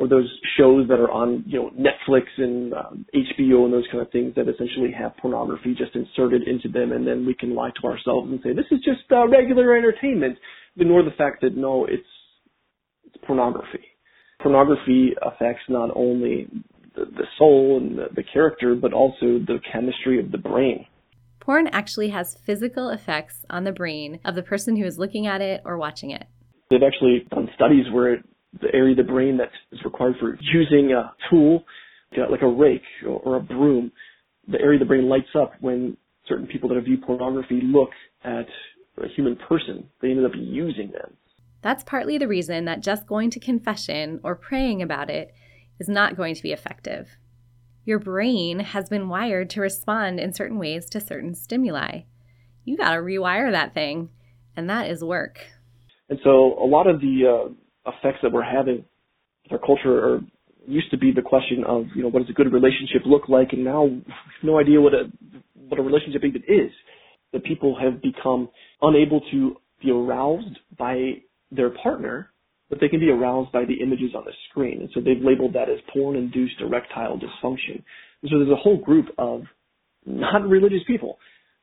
or 0.00 0.08
those 0.08 0.28
shows 0.56 0.88
that 0.88 0.98
are 0.98 1.10
on, 1.10 1.44
you 1.46 1.60
know, 1.60 1.70
Netflix 1.76 2.24
and 2.38 2.72
um, 2.72 3.06
HBO 3.14 3.64
and 3.64 3.72
those 3.72 3.86
kind 3.92 4.00
of 4.00 4.10
things 4.10 4.34
that 4.34 4.48
essentially 4.48 4.90
have 4.96 5.14
pornography 5.18 5.76
just 5.76 5.94
inserted 5.94 6.48
into 6.48 6.68
them, 6.68 6.90
and 6.92 7.06
then 7.06 7.26
we 7.26 7.34
can 7.34 7.54
lie 7.54 7.70
to 7.80 7.86
ourselves 7.86 8.30
and 8.30 8.40
say 8.42 8.52
this 8.52 8.64
is 8.72 8.80
just 8.80 9.04
uh, 9.12 9.28
regular 9.28 9.76
entertainment, 9.76 10.38
ignore 10.76 11.04
the 11.04 11.14
fact 11.16 11.42
that 11.42 11.56
no, 11.56 11.84
it's 11.84 12.02
it's 13.04 13.16
pornography 13.26 13.84
pornography 14.42 15.10
affects 15.22 15.62
not 15.68 15.90
only 15.94 16.48
the, 16.94 17.04
the 17.04 17.26
soul 17.38 17.78
and 17.80 17.98
the, 17.98 18.06
the 18.14 18.22
character, 18.22 18.74
but 18.74 18.92
also 18.92 19.38
the 19.46 19.58
chemistry 19.72 20.18
of 20.18 20.32
the 20.32 20.38
brain. 20.38 20.86
Porn 21.40 21.68
actually 21.68 22.10
has 22.10 22.36
physical 22.44 22.90
effects 22.90 23.44
on 23.48 23.64
the 23.64 23.72
brain 23.72 24.20
of 24.24 24.34
the 24.34 24.42
person 24.42 24.76
who 24.76 24.84
is 24.84 24.98
looking 24.98 25.26
at 25.26 25.40
it 25.40 25.62
or 25.64 25.78
watching 25.78 26.10
it. 26.10 26.26
They've 26.70 26.82
actually 26.82 27.26
done 27.30 27.48
studies 27.54 27.86
where 27.92 28.14
it, 28.14 28.24
the 28.60 28.68
area 28.74 28.92
of 28.92 28.96
the 28.96 29.12
brain 29.12 29.36
that 29.38 29.50
is 29.72 29.80
required 29.84 30.16
for 30.20 30.38
using 30.40 30.92
a 30.92 31.12
tool, 31.30 31.64
like 32.30 32.42
a 32.42 32.48
rake 32.48 32.82
or 33.06 33.36
a 33.36 33.40
broom, 33.40 33.92
the 34.48 34.60
area 34.60 34.76
of 34.76 34.80
the 34.80 34.86
brain 34.86 35.08
lights 35.08 35.28
up 35.40 35.52
when 35.60 35.96
certain 36.28 36.46
people 36.46 36.68
that 36.68 36.74
have 36.74 36.84
viewed 36.84 37.02
pornography 37.02 37.60
look 37.62 37.90
at 38.24 38.46
a 38.98 39.08
human 39.14 39.36
person. 39.36 39.88
They 40.02 40.10
ended 40.10 40.24
up 40.24 40.32
using 40.34 40.90
them. 40.90 41.16
That's 41.62 41.84
partly 41.84 42.18
the 42.18 42.28
reason 42.28 42.64
that 42.64 42.80
just 42.80 43.06
going 43.06 43.30
to 43.30 43.40
confession 43.40 44.20
or 44.22 44.34
praying 44.34 44.82
about 44.82 45.10
it 45.10 45.34
is 45.78 45.88
not 45.88 46.16
going 46.16 46.34
to 46.34 46.42
be 46.42 46.52
effective. 46.52 47.16
Your 47.84 47.98
brain 47.98 48.60
has 48.60 48.88
been 48.88 49.08
wired 49.08 49.50
to 49.50 49.60
respond 49.60 50.20
in 50.20 50.32
certain 50.32 50.58
ways 50.58 50.88
to 50.90 51.00
certain 51.00 51.34
stimuli. 51.34 52.02
You 52.64 52.76
got 52.76 52.94
to 52.94 53.00
rewire 53.00 53.50
that 53.50 53.74
thing, 53.74 54.10
and 54.56 54.68
that 54.68 54.90
is 54.90 55.02
work. 55.02 55.40
And 56.08 56.18
so, 56.22 56.58
a 56.58 56.66
lot 56.66 56.86
of 56.86 57.00
the 57.00 57.22
uh, 57.26 57.52
effects 57.86 58.18
that 58.22 58.32
we're 58.32 58.42
having 58.42 58.84
with 59.44 59.52
our 59.52 59.66
culture 59.66 60.14
are 60.14 60.20
used 60.66 60.90
to 60.90 60.98
be 60.98 61.12
the 61.12 61.22
question 61.22 61.64
of, 61.66 61.84
you 61.94 62.02
know, 62.02 62.08
what 62.08 62.20
does 62.20 62.30
a 62.30 62.34
good 62.34 62.52
relationship 62.52 63.02
look 63.06 63.28
like, 63.28 63.52
and 63.52 63.64
now 63.64 63.88
no 64.42 64.58
idea 64.58 64.80
what 64.80 64.94
a 64.94 65.10
what 65.68 65.78
a 65.78 65.82
relationship 65.82 66.22
even 66.24 66.42
is. 66.48 66.72
That 67.32 67.44
people 67.44 67.78
have 67.80 68.02
become 68.02 68.48
unable 68.82 69.20
to 69.30 69.56
be 69.80 69.90
aroused 69.90 70.58
by 70.76 71.22
their 71.52 71.70
partner, 71.70 72.30
but 72.68 72.80
they 72.80 72.88
can 72.88 73.00
be 73.00 73.10
aroused 73.10 73.52
by 73.52 73.64
the 73.64 73.74
images 73.74 74.14
on 74.16 74.24
the 74.24 74.32
screen. 74.48 74.80
And 74.80 74.90
so 74.94 75.00
they've 75.00 75.22
labeled 75.22 75.54
that 75.54 75.68
as 75.68 75.78
porn-induced 75.92 76.60
erectile 76.60 77.18
dysfunction. 77.18 77.82
And 78.22 78.30
so 78.30 78.38
there's 78.38 78.50
a 78.50 78.56
whole 78.56 78.78
group 78.78 79.06
of 79.16 79.42
non-religious 80.06 80.82
people 80.86 81.18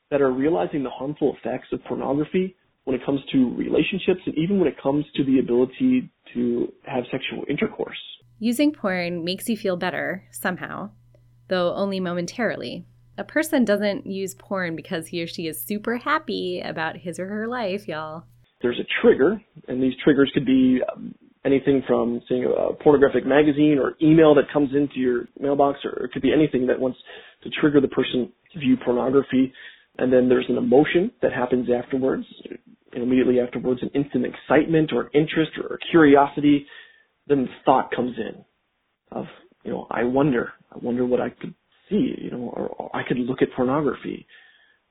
that 0.09 0.21
are 0.21 0.31
realizing 0.31 0.83
the 0.83 0.89
harmful 0.89 1.35
effects 1.37 1.67
of 1.73 1.83
pornography 1.83 2.55
when 2.87 2.95
it 2.95 3.05
comes 3.05 3.19
to 3.33 3.53
relationships 3.55 4.21
and 4.25 4.37
even 4.37 4.59
when 4.59 4.67
it 4.67 4.81
comes 4.81 5.03
to 5.15 5.23
the 5.25 5.39
ability 5.39 6.09
to 6.33 6.71
have 6.85 7.03
sexual 7.11 7.43
intercourse. 7.49 7.97
Using 8.39 8.71
porn 8.71 9.25
makes 9.25 9.49
you 9.49 9.57
feel 9.57 9.75
better 9.75 10.23
somehow, 10.31 10.91
though 11.49 11.73
only 11.73 11.99
momentarily. 11.99 12.85
A 13.17 13.23
person 13.23 13.65
doesn't 13.65 14.05
use 14.05 14.35
porn 14.35 14.75
because 14.75 15.07
he 15.07 15.21
or 15.21 15.27
she 15.27 15.47
is 15.47 15.61
super 15.61 15.97
happy 15.97 16.61
about 16.63 16.97
his 16.97 17.19
or 17.19 17.27
her 17.27 17.47
life, 17.47 17.87
y'all 17.87 18.23
there's 18.61 18.79
a 18.79 18.87
trigger, 19.01 19.41
and 19.67 19.81
these 19.81 19.93
triggers 20.03 20.31
could 20.33 20.45
be 20.45 20.79
um, 20.91 21.13
anything 21.45 21.83
from 21.87 22.21
seeing 22.27 22.45
a 22.45 22.73
pornographic 22.83 23.25
magazine 23.25 23.77
or 23.81 23.93
email 24.01 24.33
that 24.35 24.45
comes 24.51 24.71
into 24.73 24.99
your 24.99 25.25
mailbox, 25.39 25.79
or 25.85 26.05
it 26.05 26.11
could 26.11 26.21
be 26.21 26.33
anything 26.33 26.67
that 26.67 26.79
wants 26.79 26.97
to 27.43 27.49
trigger 27.61 27.79
the 27.79 27.87
person 27.87 28.31
to 28.53 28.59
view 28.59 28.75
pornography. 28.83 29.53
And 29.97 30.11
then 30.11 30.29
there's 30.29 30.45
an 30.49 30.57
emotion 30.57 31.11
that 31.21 31.33
happens 31.33 31.67
afterwards, 31.69 32.25
and 32.93 33.03
immediately 33.03 33.39
afterwards, 33.39 33.81
an 33.81 33.89
instant 33.95 34.25
excitement 34.25 34.91
or 34.93 35.09
interest 35.13 35.51
or 35.57 35.79
curiosity. 35.91 36.65
Then 37.27 37.49
thought 37.65 37.91
comes 37.91 38.15
in 38.17 38.45
of, 39.11 39.25
you 39.63 39.71
know, 39.71 39.87
I 39.91 40.03
wonder, 40.03 40.53
I 40.73 40.77
wonder 40.81 41.05
what 41.05 41.19
I 41.19 41.29
could 41.29 41.53
see, 41.89 42.15
you 42.17 42.31
know, 42.31 42.53
or, 42.55 42.67
or 42.67 42.95
I 42.95 43.03
could 43.07 43.17
look 43.17 43.41
at 43.41 43.49
pornography 43.55 44.25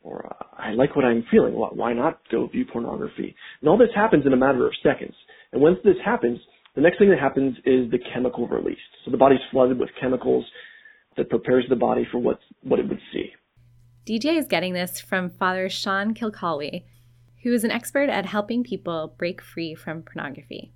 or 0.06 0.26
uh, 0.26 0.44
I 0.56 0.70
like 0.72 0.94
what 0.94 1.04
I'm 1.04 1.24
feeling. 1.30 1.52
Why 1.54 1.92
not 1.92 2.20
go 2.30 2.46
view 2.46 2.64
pornography? 2.72 3.34
And 3.60 3.68
all 3.68 3.76
this 3.76 3.88
happens 3.94 4.24
in 4.24 4.32
a 4.32 4.36
matter 4.36 4.66
of 4.66 4.72
seconds. 4.82 5.14
And 5.52 5.60
once 5.60 5.78
this 5.84 5.96
happens, 6.04 6.38
the 6.74 6.80
next 6.80 6.98
thing 6.98 7.10
that 7.10 7.18
happens 7.18 7.56
is 7.64 7.90
the 7.90 7.98
chemical 8.14 8.46
release. 8.46 8.78
So 9.04 9.10
the 9.10 9.16
body's 9.16 9.40
flooded 9.50 9.78
with 9.78 9.90
chemicals 10.00 10.44
that 11.16 11.28
prepares 11.28 11.64
the 11.68 11.76
body 11.76 12.06
for 12.10 12.18
what 12.18 12.38
what 12.62 12.78
it 12.78 12.88
would 12.88 13.00
see. 13.12 13.30
DJ 14.06 14.38
is 14.38 14.46
getting 14.46 14.72
this 14.72 15.00
from 15.00 15.30
Father 15.30 15.68
Sean 15.68 16.14
Kilcawley, 16.14 16.84
who 17.42 17.52
is 17.52 17.64
an 17.64 17.72
expert 17.72 18.08
at 18.08 18.26
helping 18.26 18.62
people 18.62 19.14
break 19.18 19.42
free 19.42 19.74
from 19.74 20.02
pornography. 20.02 20.72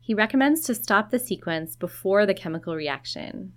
He 0.00 0.14
recommends 0.14 0.62
to 0.62 0.74
stop 0.74 1.10
the 1.10 1.18
sequence 1.18 1.76
before 1.76 2.24
the 2.24 2.34
chemical 2.34 2.74
reaction. 2.74 3.52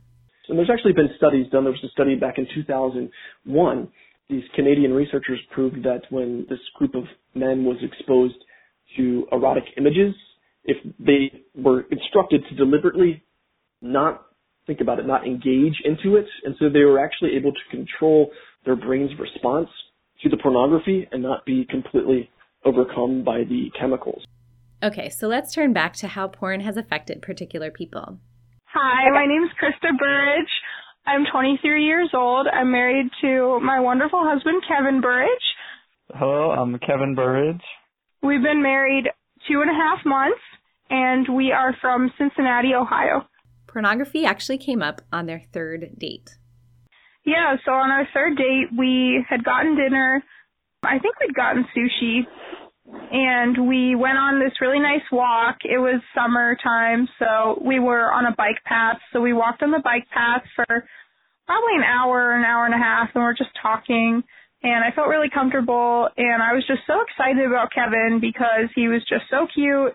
And 0.49 0.57
there's 0.57 0.69
actually 0.69 0.93
been 0.93 1.09
studies 1.17 1.49
done. 1.51 1.63
There 1.63 1.71
was 1.71 1.83
a 1.83 1.89
study 1.89 2.15
back 2.15 2.37
in 2.37 2.47
2001 2.53 3.87
these 4.29 4.43
Canadian 4.55 4.93
researchers 4.93 5.39
proved 5.51 5.83
that 5.83 6.01
when 6.09 6.45
this 6.49 6.59
group 6.75 6.95
of 6.95 7.03
men 7.35 7.63
was 7.63 7.77
exposed 7.81 8.35
to 8.97 9.27
erotic 9.31 9.65
images, 9.77 10.15
if 10.63 10.77
they 10.99 11.43
were 11.53 11.85
instructed 11.91 12.43
to 12.49 12.55
deliberately 12.55 13.23
not 13.81 14.25
think 14.67 14.81
about 14.81 14.99
it, 14.99 15.05
not 15.05 15.25
engage 15.25 15.75
into 15.83 16.17
it, 16.17 16.25
and 16.43 16.55
so 16.59 16.69
they 16.69 16.83
were 16.83 16.99
actually 16.99 17.35
able 17.35 17.51
to 17.51 17.75
control 17.75 18.31
their 18.65 18.75
brain's 18.75 19.11
response 19.19 19.69
to 20.23 20.29
the 20.29 20.37
pornography 20.37 21.07
and 21.11 21.21
not 21.21 21.45
be 21.45 21.65
completely 21.69 22.29
overcome 22.63 23.23
by 23.23 23.39
the 23.43 23.69
chemicals. 23.79 24.23
Okay, 24.83 25.09
so 25.09 25.27
let's 25.27 25.53
turn 25.53 25.73
back 25.73 25.93
to 25.93 26.07
how 26.07 26.27
porn 26.27 26.61
has 26.61 26.77
affected 26.77 27.21
particular 27.21 27.71
people. 27.71 28.19
Hi, 28.65 29.09
my 29.11 29.25
name 29.25 29.43
is 29.43 29.49
Krista 29.61 29.97
Burridge. 29.97 30.49
I'm 31.05 31.25
23 31.31 31.85
years 31.85 32.09
old. 32.13 32.47
I'm 32.51 32.71
married 32.71 33.09
to 33.21 33.59
my 33.61 33.79
wonderful 33.79 34.21
husband, 34.23 34.63
Kevin 34.67 35.01
Burridge. 35.01 35.29
Hello, 36.13 36.51
I'm 36.51 36.77
Kevin 36.79 37.15
Burridge. 37.15 37.61
We've 38.21 38.41
been 38.41 38.61
married 38.61 39.05
two 39.47 39.61
and 39.61 39.69
a 39.69 39.73
half 39.73 40.05
months, 40.05 40.41
and 40.89 41.35
we 41.35 41.51
are 41.51 41.75
from 41.79 42.11
Cincinnati, 42.17 42.73
Ohio. 42.73 43.25
Pornography 43.67 44.25
actually 44.25 44.57
came 44.57 44.81
up 44.81 45.01
on 45.11 45.25
their 45.25 45.41
third 45.51 45.97
date. 45.97 46.37
Yeah, 47.25 47.55
so 47.65 47.71
on 47.71 47.89
our 47.89 48.07
third 48.13 48.37
date, 48.37 48.67
we 48.77 49.25
had 49.27 49.43
gotten 49.43 49.75
dinner. 49.75 50.23
I 50.83 50.99
think 50.99 51.19
we'd 51.19 51.33
gotten 51.33 51.65
sushi, 51.75 52.21
and 53.11 53.67
we 53.67 53.95
went 53.95 54.17
on 54.17 54.39
this 54.39 54.61
really 54.61 54.79
nice 54.79 55.01
walk. 55.11 55.57
It 55.63 55.79
was 55.79 56.01
summertime, 56.13 57.07
so 57.17 57.59
we 57.65 57.79
were 57.79 58.11
on 58.11 58.25
a 58.25 58.35
bike 58.35 58.61
path. 58.65 58.97
So 59.11 59.21
we 59.21 59.33
walked 59.33 59.63
on 59.63 59.71
the 59.71 59.81
bike 59.83 60.07
path 60.13 60.43
for 60.55 60.85
probably 61.47 61.75
an 61.77 61.83
hour, 61.83 62.33
an 62.33 62.45
hour 62.45 62.65
and 62.65 62.75
a 62.75 62.77
half, 62.77 63.09
and 63.15 63.23
we're 63.23 63.33
just 63.33 63.57
talking. 63.59 64.23
And 64.61 64.83
I 64.83 64.91
felt 64.95 65.07
really 65.09 65.29
comfortable, 65.29 66.09
and 66.17 66.41
I 66.41 66.53
was 66.53 66.65
just 66.67 66.81
so 66.85 67.01
excited 67.01 67.45
about 67.45 67.73
Kevin 67.73 68.19
because 68.21 68.69
he 68.75 68.87
was 68.87 69.01
just 69.09 69.25
so 69.29 69.47
cute. 69.53 69.93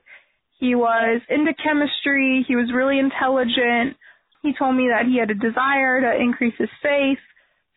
He 0.60 0.74
was 0.74 1.22
into 1.28 1.52
chemistry. 1.54 2.44
He 2.46 2.54
was 2.54 2.70
really 2.72 2.98
intelligent. 2.98 3.96
He 4.42 4.52
told 4.56 4.76
me 4.76 4.88
that 4.88 5.06
he 5.06 5.18
had 5.18 5.30
a 5.30 5.34
desire 5.34 6.00
to 6.00 6.20
increase 6.20 6.54
his 6.58 6.70
faith 6.82 7.18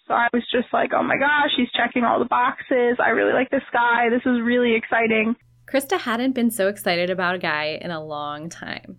so 0.07 0.13
I 0.13 0.27
was 0.33 0.43
just 0.51 0.67
like, 0.73 0.91
oh 0.93 1.03
my 1.03 1.17
gosh, 1.17 1.51
he's 1.55 1.71
checking 1.71 2.03
all 2.03 2.19
the 2.19 2.25
boxes. 2.25 2.97
I 2.99 3.09
really 3.09 3.33
like 3.33 3.49
this 3.49 3.63
guy. 3.71 4.09
This 4.09 4.21
is 4.25 4.41
really 4.43 4.75
exciting. 4.75 5.35
Krista 5.71 5.99
hadn't 5.99 6.35
been 6.35 6.51
so 6.51 6.67
excited 6.67 7.09
about 7.09 7.35
a 7.35 7.39
guy 7.39 7.79
in 7.81 7.89
a 7.89 8.03
long 8.03 8.49
time. 8.49 8.97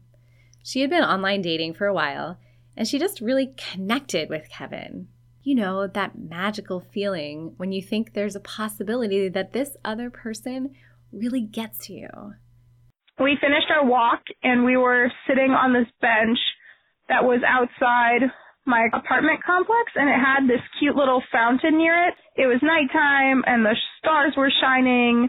She 0.62 0.81
had 0.81 0.88
been 0.88 1.05
online 1.05 1.43
dating 1.43 1.75
for 1.75 1.87
a 1.87 1.95
while, 1.95 2.38
and 2.75 2.88
she 2.88 2.99
just 2.99 3.21
really 3.21 3.55
connected 3.57 4.31
with 4.31 4.49
Kevin. 4.49 5.09
You 5.43 5.57
know, 5.57 5.87
that 5.87 6.19
magical 6.19 6.81
feeling 6.81 7.53
when 7.59 7.71
you 7.71 7.83
think 7.83 8.14
there's 8.14 8.35
a 8.35 8.41
possibility 8.41 9.29
that 9.29 9.53
this 9.53 9.76
other 9.85 10.09
person 10.09 10.75
really 11.12 11.43
gets 11.43 11.91
you. 11.91 12.09
We 13.18 13.38
finished 13.40 13.71
our 13.71 13.87
walk 13.87 14.23
and 14.42 14.64
we 14.64 14.76
were 14.76 15.11
sitting 15.28 15.50
on 15.50 15.73
this 15.73 15.87
bench 16.00 16.38
that 17.09 17.23
was 17.23 17.40
outside 17.47 18.30
my 18.66 18.88
apartment 18.92 19.44
complex 19.44 19.92
and 19.94 20.09
it 20.09 20.18
had 20.18 20.49
this 20.49 20.62
cute 20.78 20.97
little 20.97 21.23
fountain 21.30 21.78
near 21.78 22.09
it. 22.09 22.14
It 22.37 22.47
was 22.47 22.59
nighttime 22.62 23.44
and 23.47 23.64
the 23.64 23.76
stars 23.99 24.33
were 24.37 24.50
shining 24.61 25.28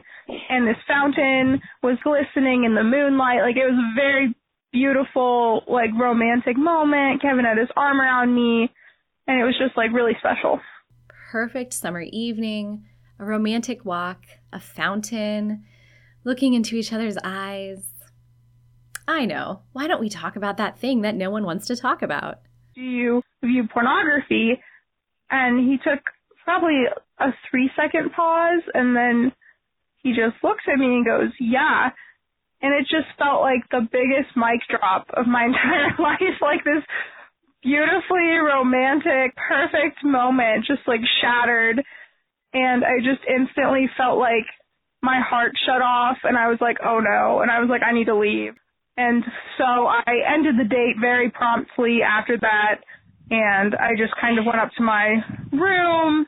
and 0.50 0.68
this 0.68 0.82
fountain 0.88 1.60
was 1.84 1.98
glistening 2.04 2.64
in 2.64 2.76
the 2.76 2.84
moonlight. 2.84 3.42
Like 3.42 3.58
it 3.58 3.70
was 3.70 3.78
a 3.78 3.96
very 3.96 4.34
beautiful, 4.72 5.62
like 5.68 5.92
romantic 6.00 6.58
moment. 6.58 7.22
Kevin 7.22 7.46
had 7.46 7.58
his 7.58 7.70
arm 7.76 8.00
around 8.02 8.34
me 8.34 8.72
and 9.28 9.40
it 9.40 9.44
was 9.44 9.58
just 9.60 9.78
like 9.78 9.92
really 9.94 10.16
special. 10.20 10.60
Perfect 11.32 11.74
summer 11.74 12.02
evening, 12.02 12.86
a 13.20 13.26
romantic 13.26 13.84
walk, 13.84 14.24
a 14.54 14.60
fountain, 14.60 15.66
looking 16.26 16.54
into 16.54 16.76
each 16.76 16.92
other's 16.92 17.18
eyes. 17.24 17.88
I 19.08 19.26
know. 19.26 19.62
Why 19.72 19.88
don't 19.88 20.02
we 20.02 20.10
talk 20.10 20.36
about 20.36 20.58
that 20.58 20.80
thing 20.80 21.02
that 21.02 21.16
no 21.16 21.30
one 21.30 21.46
wants 21.46 21.68
to 21.68 21.76
talk 21.76 22.02
about? 22.02 22.40
do 22.76 22.82
you 22.82 23.22
view 23.44 23.68
pornography? 23.72 24.62
And 25.32 25.60
he 25.60 25.78
took 25.78 26.04
probably 26.44 26.84
a 27.20 27.28
three 27.50 27.72
second 27.76 28.12
pause 28.12 28.62
and 28.74 28.96
then 28.96 29.32
he 30.04 30.12
just 30.12 30.38
looks 30.44 30.64
at 30.72 30.78
me 30.78 30.86
and 30.86 31.06
goes, 31.06 31.32
yeah. 31.40 31.90
And 32.62 32.74
it 32.74 32.82
just 32.84 33.10
felt 33.18 33.42
like 33.42 33.64
the 33.72 33.88
biggest 33.92 34.36
mic 34.36 34.62
drop 34.70 35.08
of 35.16 35.26
my 35.26 35.46
entire 35.50 35.96
life, 35.98 36.38
like 36.42 36.64
this 36.64 36.84
beautifully 37.64 38.38
romantic, 38.38 39.36
perfect 39.36 40.04
moment 40.04 40.66
just 40.68 40.82
like 40.86 41.02
shattered. 41.22 41.82
And 42.54 42.84
I 42.86 43.00
just 43.00 43.26
instantly 43.28 43.90
felt 43.98 44.20
like 44.20 44.46
my 45.06 45.22
heart 45.22 45.54
shut 45.66 45.82
off 45.82 46.18
and 46.24 46.38
I 46.38 46.50
was 46.50 46.58
like, 46.60 46.78
oh 46.84 47.00
no. 47.00 47.42
And 47.42 47.52
I 47.52 47.60
was 47.60 47.70
like, 47.70 47.82
I 47.84 47.94
need 47.94 48.06
to 48.06 48.18
leave. 48.18 48.54
And 48.98 49.24
so 49.58 49.64
I 49.64 50.24
ended 50.34 50.56
the 50.58 50.68
date 50.68 50.96
very 51.00 51.30
promptly 51.30 52.00
after 52.02 52.38
that, 52.40 52.80
and 53.30 53.76
I 53.76 53.92
just 53.98 54.14
kind 54.20 54.40
of 54.40 54.46
went 54.46 54.60
up 54.60 54.70
to 54.78 54.84
my 54.84 55.18
room 55.52 56.26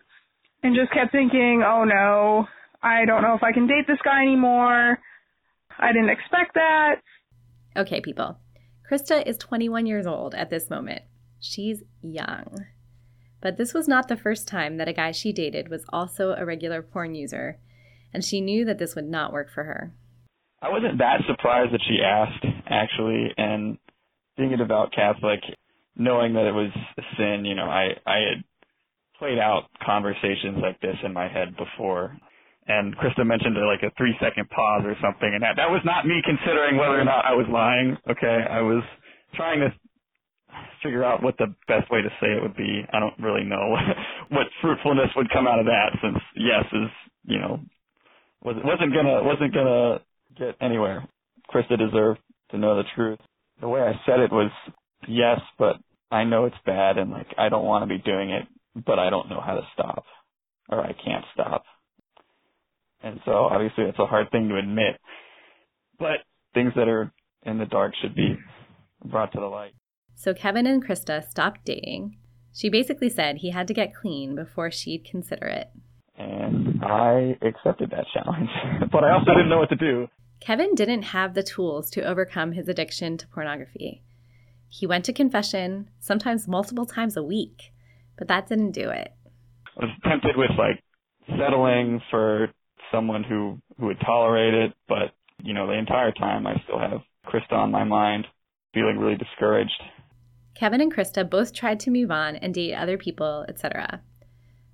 and 0.64 0.76
just 0.76 0.92
kept 0.92 1.14
thinking, 1.14 1.64
oh 1.66 1.86
no, 1.86 2.46
I 2.84 3.06
don't 3.06 3.22
know 3.22 3.36
if 3.36 3.44
I 3.44 3.54
can 3.54 3.68
date 3.68 3.88
this 3.88 4.00
guy 4.04 4.22
anymore. 4.22 5.00
I 5.80 5.94
didn't 5.94 6.10
expect 6.10 6.56
that. 6.56 6.96
Okay, 7.78 8.02
people. 8.02 8.38
Krista 8.92 9.26
is 9.26 9.38
21 9.38 9.86
years 9.86 10.06
old 10.06 10.36
at 10.36 10.50
this 10.50 10.70
moment. 10.70 11.04
She's 11.40 11.84
young. 12.02 12.66
But 13.40 13.58
this 13.58 13.74
was 13.74 13.88
not 13.88 14.08
the 14.08 14.18
first 14.18 14.48
time 14.48 14.78
that 14.78 14.88
a 14.88 14.94
guy 14.94 15.12
she 15.12 15.32
dated 15.32 15.70
was 15.70 15.86
also 15.90 16.34
a 16.34 16.46
regular 16.46 16.82
porn 16.82 17.14
user, 17.16 17.60
and 18.14 18.24
she 18.24 18.42
knew 18.42 18.66
that 18.66 18.80
this 18.80 18.96
would 18.96 19.08
not 19.08 19.34
work 19.34 19.50
for 19.54 19.64
her. 19.64 19.94
I 20.62 20.70
wasn't 20.70 20.98
that 20.98 21.22
surprised 21.28 21.74
that 21.74 21.82
she 21.88 22.02
asked, 22.04 22.46
actually, 22.68 23.34
and 23.38 23.78
being 24.38 24.54
a 24.54 24.58
devout 24.58 24.92
Catholic, 24.94 25.40
knowing 25.96 26.34
that 26.34 26.48
it 26.48 26.54
was 26.54 26.72
a 26.98 27.02
sin, 27.18 27.46
you 27.46 27.56
know, 27.56 27.66
I 27.66 27.90
I 28.06 28.18
had 28.30 28.44
played 29.20 29.40
out 29.40 29.70
conversations 29.84 30.58
like 30.62 30.80
this 30.82 30.96
in 31.04 31.14
my 31.14 31.28
head 31.28 31.56
before. 31.58 32.16
And 32.68 32.96
Krista 32.98 33.26
mentioned 33.26 33.56
like 33.56 33.84
a 33.84 33.94
three 33.98 34.14
second 34.22 34.50
pause 34.50 34.84
or 34.84 34.96
something, 35.02 35.32
and 35.32 35.42
that 35.42 35.56
that 35.56 35.70
was 35.72 35.82
not 35.86 36.06
me 36.06 36.22
considering 36.26 36.78
whether 36.78 37.00
or 37.00 37.06
not 37.06 37.24
I 37.26 37.34
was 37.34 37.48
lying. 37.50 37.98
Okay, 38.10 38.44
I 38.50 38.62
was 38.62 38.84
trying 39.36 39.62
to 39.62 39.70
figure 40.84 41.04
out 41.04 41.24
what 41.24 41.38
the 41.38 41.54
best 41.68 41.90
way 41.90 42.02
to 42.02 42.10
say 42.20 42.28
it 42.28 42.42
would 42.42 42.58
be. 42.58 42.84
I 42.92 43.00
don't 43.00 43.18
really 43.20 43.44
know 43.44 43.76
what 44.30 44.48
fruitfulness 44.62 45.10
would 45.16 45.30
come 45.32 45.48
out 45.48 45.60
of 45.60 45.66
that, 45.66 45.96
since 46.02 46.18
yes 46.36 46.66
is 46.74 46.90
you 47.24 47.40
know 47.40 47.60
was 48.44 48.56
wasn't 48.64 48.94
gonna 48.94 49.24
wasn't 49.24 49.54
gonna 49.54 50.00
get 50.38 50.56
anywhere. 50.62 51.08
Krista 51.54 51.78
deserved 51.78 52.20
to 52.52 52.58
know 52.58 52.76
the 52.76 52.84
truth. 52.96 53.20
The 53.62 53.68
way 53.68 53.82
I 53.82 53.94
said 54.06 54.20
it 54.20 54.32
was, 54.32 54.52
yes, 55.08 55.40
but 55.58 55.78
I 56.12 56.24
know 56.24 56.46
it's 56.46 56.56
bad 56.66 56.98
and 56.98 57.12
like 57.12 57.28
I 57.38 57.50
don't 57.50 57.66
want 57.66 57.84
to 57.84 57.88
be 57.88 58.02
doing 58.02 58.30
it, 58.30 58.48
but 58.86 59.00
I 59.00 59.10
don't 59.10 59.30
know 59.30 59.42
how 59.42 59.56
to 59.56 59.68
stop 59.74 60.06
or 60.70 60.82
I 60.82 60.94
can't 60.94 61.26
stop. 61.34 61.64
And 63.02 63.20
so 63.26 63.32
obviously 63.32 63.86
it's 63.86 64.00
a 64.00 64.06
hard 64.06 64.32
thing 64.32 64.50
to 64.50 64.58
admit, 64.58 65.00
but 66.00 66.18
things 66.54 66.74
that 66.76 66.88
are 66.88 67.12
in 67.44 67.58
the 67.58 67.66
dark 67.66 67.94
should 68.02 68.16
be 68.16 68.38
brought 69.06 69.32
to 69.34 69.40
the 69.40 69.46
light. 69.46 69.74
So 70.16 70.34
Kevin 70.34 70.66
and 70.66 70.84
Krista 70.84 71.28
stopped 71.28 71.64
dating. 71.64 72.18
She 72.54 72.70
basically 72.70 73.10
said 73.10 73.38
he 73.38 73.52
had 73.52 73.68
to 73.68 73.74
get 73.74 73.94
clean 73.94 74.36
before 74.36 74.72
she'd 74.72 75.06
consider 75.06 75.46
it. 75.46 75.68
And 76.18 76.84
I 76.84 77.38
accepted 77.42 77.92
that 77.92 78.06
challenge, 78.14 78.50
but 78.92 79.04
I 79.04 79.12
also 79.12 79.32
didn't 79.32 79.50
know 79.50 79.60
what 79.60 79.70
to 79.70 79.76
do. 79.76 80.08
Kevin 80.40 80.76
didn't 80.76 81.04
have 81.04 81.34
the 81.34 81.44
tools 81.44 81.90
to 81.92 82.02
overcome 82.02 82.52
his 82.52 82.68
addiction 82.68 83.18
to 83.18 83.28
pornography. 83.28 84.04
He 84.70 84.86
went 84.86 85.06
to 85.06 85.14
confession, 85.14 85.90
sometimes 86.00 86.48
multiple 86.48 86.86
times 86.86 87.18
a 87.18 87.24
week, 87.24 87.72
but 88.18 88.28
that 88.28 88.48
didn't 88.48 88.72
do 88.72 88.90
it. 88.90 89.14
I 89.80 89.86
was 89.86 89.96
tempted 90.04 90.36
with 90.36 90.52
like 90.58 90.84
settling 91.38 92.02
for 92.10 92.48
someone 92.92 93.24
who 93.24 93.60
who 93.80 93.88
would 93.88 94.00
tolerate 94.00 94.54
it, 94.54 94.74
but 94.88 95.14
you 95.44 95.54
know, 95.54 95.68
the 95.68 95.74
entire 95.74 96.12
time 96.12 96.48
I 96.48 96.62
still 96.64 96.80
have 96.80 97.02
Krista 97.28 97.54
on 97.54 97.72
my 97.72 97.84
mind, 97.84 98.26
feeling 98.74 98.98
really 98.98 99.18
discouraged. 99.18 99.82
Kevin 100.56 100.82
and 100.82 100.94
Krista 100.94 101.30
both 101.30 101.54
tried 101.54 101.80
to 101.82 101.92
move 101.92 102.10
on 102.10 102.36
and 102.36 102.54
date 102.54 102.74
other 102.74 102.98
people, 102.98 103.46
etc. 103.48 104.02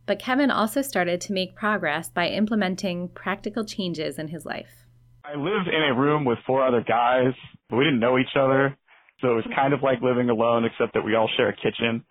But 0.06 0.20
Kevin 0.20 0.52
also 0.52 0.82
started 0.82 1.22
to 1.22 1.34
make 1.34 1.56
progress 1.56 2.10
by 2.10 2.28
implementing 2.28 3.08
practical 3.10 3.64
changes 3.64 4.20
in 4.20 4.28
his 4.28 4.46
life. 4.46 4.86
I 5.24 5.36
lived 5.38 5.70
in 5.70 5.82
a 5.82 5.98
room 5.98 6.26
with 6.26 6.40
four 6.46 6.66
other 6.66 6.84
guys, 6.86 7.34
but 7.70 7.78
we 7.78 7.86
didn't 7.86 8.02
know 8.02 8.18
each 8.18 8.36
other. 8.38 8.78
So 9.22 9.32
it 9.32 9.36
was 9.36 9.48
kind 9.56 9.74
of 9.74 9.82
like 9.82 10.02
living 10.02 10.30
alone, 10.30 10.66
except 10.66 10.94
that 10.94 11.06
we 11.06 11.16
all 11.16 11.30
share 11.38 11.50
a 11.50 11.56
kitchen. 11.56 12.04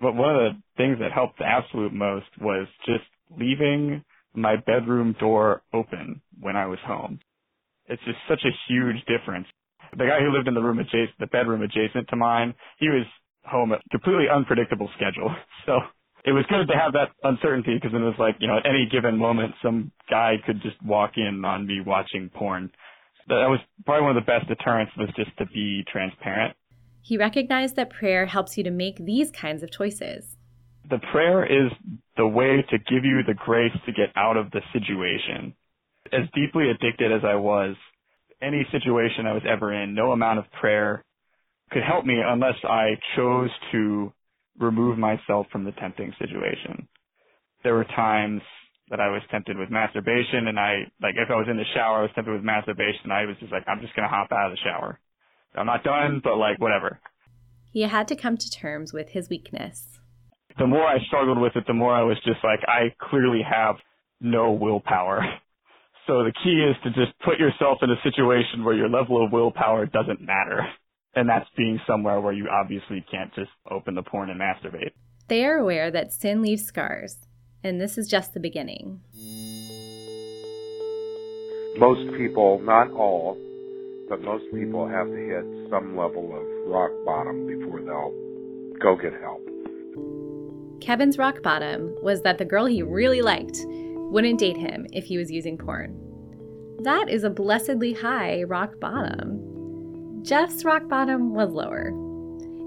But 0.00 0.14
one 0.14 0.34
of 0.34 0.40
the 0.40 0.62
things 0.78 0.98
that 1.00 1.12
helped 1.12 1.38
the 1.38 1.44
absolute 1.44 1.92
most 1.92 2.26
was 2.40 2.66
just 2.86 3.04
leaving 3.38 4.02
my 4.32 4.56
bedroom 4.56 5.14
door 5.20 5.62
open 5.74 6.22
when 6.40 6.56
I 6.56 6.66
was 6.66 6.78
home. 6.86 7.20
It's 7.86 8.02
just 8.04 8.18
such 8.28 8.40
a 8.44 8.56
huge 8.66 9.04
difference. 9.06 9.46
The 9.92 10.06
guy 10.06 10.20
who 10.20 10.32
lived 10.34 10.48
in 10.48 10.54
the 10.54 10.62
room 10.62 10.78
adjacent, 10.78 11.18
the 11.20 11.26
bedroom 11.26 11.62
adjacent 11.62 12.08
to 12.08 12.16
mine, 12.16 12.54
he 12.78 12.88
was 12.88 13.06
home 13.44 13.72
at 13.72 13.80
a 13.84 13.88
completely 13.90 14.26
unpredictable 14.34 14.88
schedule. 14.96 15.34
So 15.66 15.80
it 16.24 16.32
was 16.32 16.44
good 16.48 16.66
to 16.72 16.78
have 16.78 16.92
that 16.94 17.12
uncertainty 17.22 17.74
because 17.74 17.94
it 17.94 18.02
was 18.02 18.14
like, 18.18 18.36
you 18.40 18.48
know, 18.48 18.56
at 18.56 18.66
any 18.66 18.88
given 18.90 19.18
moment, 19.18 19.54
some 19.62 19.92
guy 20.08 20.36
could 20.46 20.62
just 20.62 20.82
walk 20.82 21.12
in 21.16 21.44
on 21.44 21.66
me 21.66 21.80
watching 21.84 22.30
porn. 22.32 22.70
That 23.28 23.48
was 23.48 23.60
probably 23.84 24.02
one 24.02 24.16
of 24.16 24.24
the 24.24 24.26
best 24.26 24.48
deterrents 24.48 24.92
was 24.96 25.10
just 25.16 25.36
to 25.38 25.46
be 25.46 25.84
transparent. 25.90 26.56
He 27.02 27.18
recognized 27.18 27.76
that 27.76 27.90
prayer 27.90 28.24
helps 28.24 28.56
you 28.56 28.64
to 28.64 28.70
make 28.70 28.96
these 28.96 29.30
kinds 29.30 29.62
of 29.62 29.70
choices. 29.70 30.36
The 30.88 30.98
prayer 31.12 31.44
is 31.44 31.70
the 32.16 32.26
way 32.26 32.64
to 32.70 32.78
give 32.78 33.04
you 33.04 33.22
the 33.26 33.34
grace 33.34 33.72
to 33.84 33.92
get 33.92 34.08
out 34.16 34.38
of 34.38 34.50
the 34.50 34.60
situation. 34.72 35.54
As 36.12 36.28
deeply 36.34 36.70
addicted 36.70 37.12
as 37.12 37.22
I 37.22 37.34
was, 37.34 37.76
any 38.40 38.66
situation 38.72 39.26
I 39.26 39.32
was 39.32 39.42
ever 39.48 39.72
in, 39.72 39.94
no 39.94 40.12
amount 40.12 40.38
of 40.38 40.50
prayer 40.52 41.04
could 41.70 41.82
help 41.82 42.04
me 42.06 42.16
unless 42.24 42.56
I 42.64 42.96
chose 43.16 43.50
to 43.72 44.12
remove 44.58 44.98
myself 44.98 45.46
from 45.50 45.64
the 45.64 45.72
tempting 45.72 46.12
situation. 46.18 46.88
There 47.62 47.74
were 47.74 47.84
times 47.84 48.42
that 48.90 49.00
I 49.00 49.08
was 49.08 49.22
tempted 49.30 49.56
with 49.56 49.70
masturbation 49.70 50.48
and 50.48 50.58
I, 50.58 50.84
like 51.00 51.14
if 51.16 51.30
I 51.30 51.36
was 51.36 51.46
in 51.50 51.56
the 51.56 51.64
shower, 51.74 52.00
I 52.00 52.02
was 52.02 52.10
tempted 52.14 52.32
with 52.32 52.44
masturbation. 52.44 53.10
I 53.10 53.24
was 53.24 53.36
just 53.40 53.52
like, 53.52 53.64
I'm 53.66 53.80
just 53.80 53.94
going 53.96 54.08
to 54.08 54.14
hop 54.14 54.30
out 54.32 54.50
of 54.50 54.52
the 54.52 54.62
shower. 54.62 55.00
I'm 55.54 55.66
not 55.66 55.84
done, 55.84 56.20
but 56.22 56.36
like 56.36 56.60
whatever. 56.60 57.00
He 57.72 57.82
had 57.82 58.08
to 58.08 58.16
come 58.16 58.36
to 58.36 58.50
terms 58.50 58.92
with 58.92 59.10
his 59.10 59.28
weakness. 59.28 59.98
The 60.58 60.66
more 60.66 60.86
I 60.86 60.98
struggled 61.06 61.40
with 61.40 61.56
it, 61.56 61.64
the 61.66 61.74
more 61.74 61.94
I 61.94 62.02
was 62.02 62.16
just 62.24 62.38
like, 62.44 62.60
I 62.68 62.94
clearly 63.00 63.40
have 63.48 63.76
no 64.20 64.52
willpower. 64.52 65.22
So 66.06 66.22
the 66.22 66.32
key 66.44 66.60
is 66.60 66.76
to 66.84 66.90
just 66.90 67.18
put 67.24 67.38
yourself 67.38 67.78
in 67.80 67.90
a 67.90 67.96
situation 68.02 68.62
where 68.62 68.74
your 68.74 68.90
level 68.90 69.24
of 69.24 69.32
willpower 69.32 69.86
doesn't 69.86 70.20
matter 70.20 70.60
and 71.16 71.28
that's 71.28 71.48
being 71.56 71.80
somewhere 71.86 72.20
where 72.20 72.32
you 72.32 72.48
obviously 72.48 73.04
can't 73.10 73.34
just 73.34 73.50
open 73.70 73.94
the 73.94 74.02
porn 74.02 74.30
and 74.30 74.40
masturbate. 74.40 74.92
They 75.28 75.44
are 75.44 75.56
aware 75.56 75.90
that 75.90 76.12
sin 76.12 76.42
leaves 76.42 76.64
scars, 76.64 77.26
and 77.62 77.80
this 77.80 77.96
is 77.96 78.08
just 78.08 78.34
the 78.34 78.40
beginning. 78.40 79.00
Most 81.78 82.16
people, 82.16 82.60
not 82.62 82.90
all, 82.90 83.36
but 84.08 84.20
most 84.20 84.44
people 84.52 84.86
have 84.86 85.06
to 85.06 85.16
hit 85.16 85.70
some 85.70 85.96
level 85.96 86.36
of 86.36 86.70
rock 86.70 86.90
bottom 87.04 87.46
before 87.46 87.80
they'll 87.80 88.12
go 88.80 88.96
get 88.96 89.12
help. 89.20 89.40
Kevin's 90.80 91.16
rock 91.16 91.42
bottom 91.42 91.96
was 92.02 92.22
that 92.22 92.36
the 92.36 92.44
girl 92.44 92.66
he 92.66 92.82
really 92.82 93.22
liked 93.22 93.58
wouldn't 93.66 94.38
date 94.38 94.56
him 94.56 94.86
if 94.92 95.04
he 95.04 95.16
was 95.16 95.30
using 95.30 95.56
porn. 95.56 95.98
That 96.82 97.08
is 97.08 97.24
a 97.24 97.30
blessedly 97.30 97.94
high 97.94 98.42
rock 98.42 98.78
bottom. 98.78 99.53
Jeff's 100.24 100.64
rock 100.64 100.88
bottom 100.88 101.34
was 101.34 101.52
lower. 101.52 101.88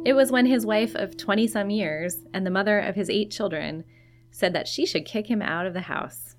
It 0.05 0.13
was 0.13 0.31
when 0.31 0.45
his 0.45 0.63
wife 0.63 0.93
of 0.93 1.17
20 1.17 1.47
some 1.47 1.71
years 1.71 2.23
and 2.31 2.45
the 2.45 2.51
mother 2.51 2.77
of 2.79 2.93
his 2.93 3.09
eight 3.09 3.31
children 3.31 3.83
said 4.29 4.53
that 4.53 4.67
she 4.67 4.85
should 4.85 5.07
kick 5.07 5.25
him 5.25 5.41
out 5.41 5.65
of 5.65 5.73
the 5.73 5.81
house. 5.81 6.35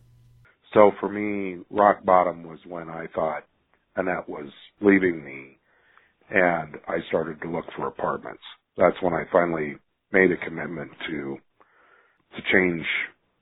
So 0.72 0.92
for 1.00 1.09
me, 1.09 1.64
rock 1.70 2.04
bottom 2.04 2.44
was 2.44 2.61
when 2.64 2.88
I 2.88 3.09
thought 3.12 3.42
Annette 3.96 4.28
was 4.28 4.46
leaving 4.81 5.24
me 5.24 5.59
and 6.31 6.76
I 6.87 6.98
started 7.09 7.42
to 7.42 7.50
look 7.50 7.64
for 7.74 7.88
apartments. 7.88 8.44
That's 8.76 9.02
when 9.02 9.12
I 9.12 9.24
finally 9.33 9.74
made 10.12 10.31
a 10.31 10.37
commitment 10.37 10.92
to 11.09 11.38
to 12.37 12.42
change 12.52 12.87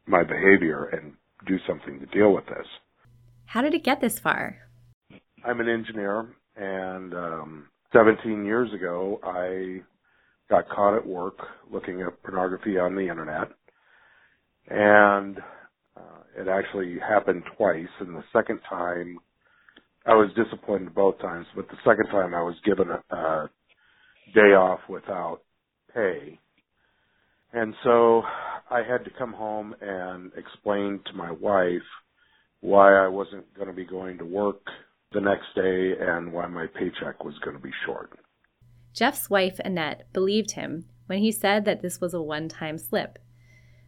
my 0.07 0.23
behavior 0.23 0.85
and 0.87 1.13
do 1.47 1.59
something 1.69 2.01
to 2.01 2.07
deal 2.07 2.33
with 2.33 2.47
this. 2.47 2.67
How 3.45 3.61
did 3.61 3.75
it 3.75 3.85
get 3.85 4.01
this 4.01 4.19
far? 4.19 4.61
I'm 5.45 5.61
an 5.61 5.69
engineer 5.69 6.29
and 6.57 7.15
um, 7.15 7.67
17 7.93 8.45
years 8.45 8.73
ago, 8.73 9.21
I 9.23 9.83
got 10.49 10.69
caught 10.69 10.97
at 10.97 11.07
work 11.07 11.39
looking 11.71 12.03
at 12.03 12.23
pornography 12.23 12.79
on 12.79 12.95
the 12.95 13.09
internet, 13.09 13.49
and 14.69 15.39
uh, 15.97 16.23
it 16.39 16.49
actually 16.49 16.99
happened 16.99 17.43
twice. 17.57 17.89
And 18.01 18.15
the 18.15 18.25
second 18.33 18.61
time, 18.69 19.19
I 20.07 20.15
was 20.15 20.31
disciplined 20.37 20.95
both 20.95 21.19
times, 21.21 21.47
but 21.55 21.69
the 21.69 21.77
second 21.85 22.07
time 22.11 22.35
I 22.35 22.43
was 22.43 22.55
given 22.65 22.89
a, 22.91 23.15
a 23.15 23.51
day 24.35 24.55
off 24.55 24.81
without 24.89 25.41
pay. 25.95 26.39
And 27.53 27.75
so 27.85 28.23
I 28.71 28.83
had 28.83 29.05
to 29.05 29.11
come 29.19 29.33
home 29.33 29.75
and 29.81 30.33
explain 30.37 31.01
to 31.07 31.13
my 31.15 31.31
wife 31.31 31.87
why 32.61 32.95
I 32.97 33.09
wasn't 33.09 33.53
going 33.55 33.69
to 33.69 33.75
be 33.75 33.85
going 33.85 34.19
to 34.19 34.25
work 34.25 34.61
the 35.13 35.21
next 35.21 35.47
day 35.55 35.93
and 36.01 36.33
why 36.33 36.47
my 36.47 36.67
paycheck 36.67 37.25
was 37.25 37.35
going 37.45 37.57
to 37.57 37.63
be 37.63 37.71
short. 37.85 38.19
Jeff's 38.93 39.29
wife, 39.29 39.61
Annette, 39.65 40.13
believed 40.13 40.53
him 40.53 40.87
when 41.07 41.19
he 41.19 41.31
said 41.31 41.65
that 41.65 41.83
this 41.83 42.01
was 42.01 42.15
a 42.15 42.23
one 42.23 42.49
time 42.49 42.79
slip. 42.79 43.19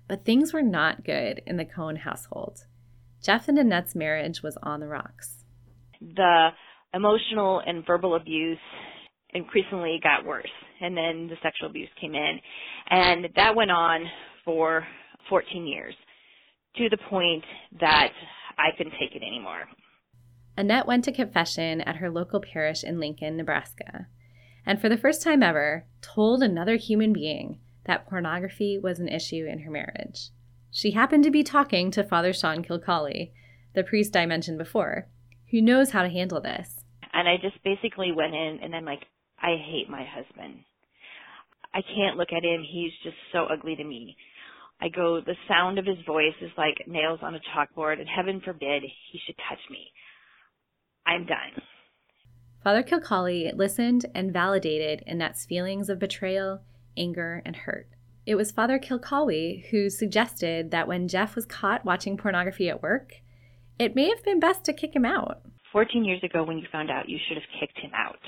But 0.07 0.25
things 0.25 0.53
were 0.53 0.63
not 0.63 1.05
good 1.05 1.43
in 1.47 1.57
the 1.57 1.65
Cohen 1.65 1.97
household. 1.97 2.65
Jeff 3.23 3.49
and 3.49 3.59
Annette's 3.59 3.95
marriage 3.95 4.43
was 4.43 4.57
on 4.63 4.81
the 4.81 4.87
rocks. 4.87 5.45
The 6.01 6.51
emotional 6.95 7.61
and 7.67 7.85
verbal 7.87 8.15
abuse 8.15 8.59
increasingly 9.35 10.01
got 10.03 10.25
worse, 10.25 10.51
and 10.81 10.97
then 10.97 11.29
the 11.29 11.37
sexual 11.43 11.69
abuse 11.69 11.91
came 12.01 12.15
in. 12.15 12.41
And 12.91 13.29
that 13.37 13.55
went 13.55 13.71
on 13.71 14.05
for 14.45 14.87
14 15.29 15.67
years 15.67 15.95
to 16.77 16.89
the 16.89 16.99
point 17.11 17.45
that 17.81 18.13
I 18.57 18.77
couldn't 18.77 18.95
take 18.99 19.15
it 19.15 19.23
anymore. 19.23 19.65
Annette 20.59 20.89
went 20.89 21.05
to 21.05 21.13
confession 21.13 21.81
at 21.83 21.99
her 21.99 22.11
local 22.11 22.41
parish 22.41 22.83
in 22.83 22.99
Lincoln, 22.99 23.37
Nebraska, 23.37 24.09
and 24.67 24.81
for 24.81 24.89
the 24.89 24.97
first 24.97 25.23
time 25.23 25.41
ever, 25.41 25.87
told 26.03 26.43
another 26.43 26.75
human 26.75 27.13
being 27.13 27.61
that 27.87 28.09
pornography 28.09 28.77
was 28.77 28.99
an 28.99 29.07
issue 29.07 29.47
in 29.49 29.61
her 29.61 29.71
marriage. 29.71 30.31
She 30.73 30.91
happened 30.91 31.23
to 31.23 31.31
be 31.31 31.45
talking 31.45 31.93
to 31.93 32.03
Father 32.03 32.33
Sean 32.33 32.65
Kilcawley, 32.65 33.31
the 33.77 33.85
priest 33.85 34.17
I 34.17 34.27
mentioned 34.27 34.59
before, 34.59 35.07
who 35.53 35.63
knows 35.63 35.93
how 35.93 36.03
to 36.03 36.09
handle 36.09 36.41
this. 36.41 36.83
And 37.13 37.29
I 37.29 37.37
just 37.37 37.63
basically 37.63 38.11
went 38.11 38.35
in 38.35 38.59
and 38.61 38.75
I'm 38.75 38.85
like, 38.85 39.05
I 39.41 39.55
hate 39.65 39.89
my 39.89 40.05
husband. 40.05 40.65
I 41.73 41.83
can't 41.83 42.17
look 42.17 42.33
at 42.37 42.45
him. 42.45 42.65
He's 42.69 42.91
just 43.05 43.17
so 43.33 43.45
ugly 43.45 43.77
to 43.77 43.85
me. 43.85 44.17
I 44.81 44.89
go, 44.89 45.21
the 45.25 45.37
sound 45.47 45.79
of 45.79 45.87
his 45.87 46.05
voice 46.05 46.35
is 46.41 46.51
like 46.59 46.83
nails 46.89 47.21
on 47.23 47.37
a 47.37 47.41
chalkboard, 47.55 48.01
and 48.01 48.09
heaven 48.09 48.41
forbid 48.45 48.83
he 48.83 49.21
should 49.25 49.37
touch 49.49 49.59
me. 49.71 49.87
I'm 51.09 51.25
done. 51.25 51.63
Father 52.63 52.83
Kilcawley 52.83 53.51
listened 53.57 54.05
and 54.15 54.33
validated 54.33 55.03
Annette's 55.07 55.47
feelings 55.47 55.89
of 55.89 55.99
betrayal, 55.99 56.61
anger, 56.99 57.43
and 57.47 57.57
hurt. 57.57 57.89
It 58.27 58.35
was 58.35 58.53
Father 58.53 58.79
Kilcawley 58.79 59.67
who 59.71 59.89
suggested 59.89 60.71
that 60.71 60.87
when 60.87 61.09
Jeff 61.09 61.35
was 61.35 61.47
caught 61.47 61.87
watching 61.87 62.19
pornography 62.19 62.69
at 62.69 62.83
work, 62.83 63.13
it 63.79 63.97
may 63.97 64.11
have 64.11 64.23
been 64.23 64.39
best 64.39 64.65
to 64.65 64.75
kick 64.75 64.95
him 64.95 65.07
out. 65.07 65.41
14 65.73 66.05
years 66.05 66.23
ago, 66.23 66.45
when 66.45 66.59
you 66.59 66.67
found 66.71 66.91
out, 66.91 67.09
you 67.09 67.19
should 67.27 67.39
have 67.39 67.47
kicked 67.59 67.79
him 67.79 67.93
out. 67.95 68.19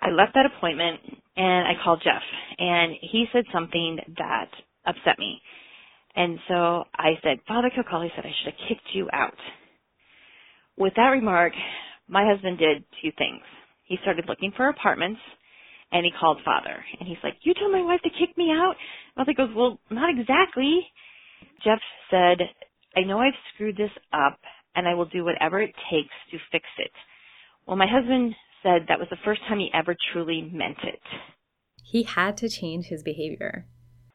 I 0.00 0.10
left 0.10 0.34
that 0.34 0.46
appointment 0.46 0.98
and 1.36 1.68
I 1.68 1.74
called 1.84 2.02
Jeff, 2.02 2.22
and 2.58 2.94
he 3.00 3.26
said 3.32 3.44
something 3.52 3.98
that 4.18 4.50
upset 4.84 5.18
me. 5.18 5.40
And 6.16 6.38
so 6.48 6.84
I 6.94 7.14
said, 7.22 7.38
Father 7.46 7.70
Kilcawley 7.70 8.08
said 8.14 8.26
I 8.26 8.34
should 8.42 8.52
have 8.52 8.68
kicked 8.68 8.88
you 8.92 9.08
out. 9.12 9.38
With 10.76 10.94
that 10.96 11.08
remark, 11.08 11.52
my 12.08 12.24
husband 12.26 12.58
did 12.58 12.84
two 13.02 13.10
things. 13.18 13.42
He 13.84 13.96
started 14.02 14.24
looking 14.28 14.52
for 14.56 14.68
apartments 14.68 15.20
and 15.90 16.04
he 16.04 16.12
called 16.18 16.38
father 16.44 16.84
and 16.98 17.08
he's 17.08 17.22
like, 17.22 17.34
You 17.42 17.54
told 17.54 17.72
my 17.72 17.82
wife 17.82 18.00
to 18.02 18.10
kick 18.10 18.36
me 18.36 18.50
out? 18.50 18.74
Mother 19.16 19.34
goes, 19.36 19.50
Well, 19.54 19.78
not 19.90 20.10
exactly. 20.10 20.86
Jeff 21.64 21.80
said, 22.10 22.38
I 22.96 23.00
know 23.00 23.18
I've 23.18 23.38
screwed 23.54 23.76
this 23.76 23.90
up 24.12 24.38
and 24.74 24.88
I 24.88 24.94
will 24.94 25.06
do 25.06 25.24
whatever 25.24 25.60
it 25.60 25.74
takes 25.90 26.14
to 26.30 26.38
fix 26.50 26.64
it. 26.78 26.90
Well, 27.66 27.76
my 27.76 27.86
husband 27.86 28.34
said 28.62 28.86
that 28.88 28.98
was 28.98 29.08
the 29.10 29.22
first 29.24 29.40
time 29.48 29.58
he 29.58 29.70
ever 29.74 29.94
truly 30.12 30.48
meant 30.52 30.78
it. 30.84 31.00
He 31.84 32.04
had 32.04 32.36
to 32.38 32.48
change 32.48 32.86
his 32.86 33.02
behavior. 33.02 33.66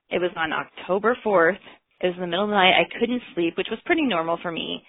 It 0.10 0.20
was 0.20 0.32
on 0.36 0.52
October 0.54 1.18
4th. 1.24 1.60
It 2.00 2.08
was 2.08 2.16
in 2.16 2.22
the 2.22 2.28
middle 2.28 2.46
of 2.46 2.50
the 2.50 2.56
night. 2.56 2.74
I 2.74 3.00
couldn't 3.00 3.22
sleep, 3.36 3.58
which 3.58 3.68
was 3.70 3.80
pretty 3.86 4.04
normal 4.04 4.38
for 4.42 4.52
me. 4.52 4.84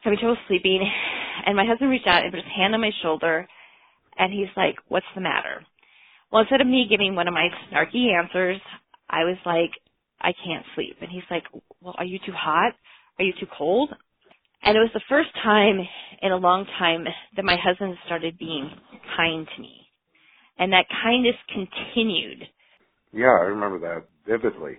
Having 0.00 0.18
trouble 0.18 0.36
sleeping. 0.48 0.88
And 1.46 1.56
my 1.56 1.64
husband 1.64 1.90
reached 1.90 2.06
out 2.06 2.22
and 2.22 2.32
put 2.32 2.42
his 2.42 2.52
hand 2.56 2.74
on 2.74 2.80
my 2.80 2.90
shoulder 3.02 3.48
and 4.18 4.32
he's 4.32 4.54
like, 4.56 4.76
what's 4.88 5.06
the 5.14 5.20
matter? 5.20 5.64
Well, 6.30 6.42
instead 6.42 6.60
of 6.60 6.66
me 6.66 6.86
giving 6.88 7.14
one 7.14 7.26
of 7.26 7.34
my 7.34 7.48
snarky 7.72 8.12
answers, 8.16 8.60
I 9.08 9.24
was 9.24 9.38
like, 9.44 9.70
I 10.20 10.32
can't 10.44 10.64
sleep. 10.74 10.96
And 11.00 11.10
he's 11.10 11.24
like, 11.30 11.44
well, 11.80 11.94
are 11.98 12.04
you 12.04 12.18
too 12.24 12.32
hot? 12.36 12.74
Are 13.18 13.24
you 13.24 13.32
too 13.40 13.46
cold? 13.56 13.90
And 14.62 14.76
it 14.76 14.80
was 14.80 14.90
the 14.92 15.00
first 15.08 15.30
time 15.42 15.80
in 16.22 16.32
a 16.32 16.36
long 16.36 16.66
time 16.78 17.04
that 17.34 17.44
my 17.44 17.56
husband 17.62 17.96
started 18.04 18.38
being 18.38 18.70
kind 19.16 19.48
to 19.56 19.62
me. 19.62 19.88
And 20.58 20.72
that 20.72 20.84
kindness 21.02 21.36
continued. 21.48 22.46
Yeah, 23.12 23.28
I 23.28 23.48
remember 23.48 23.78
that 23.80 24.04
vividly. 24.28 24.76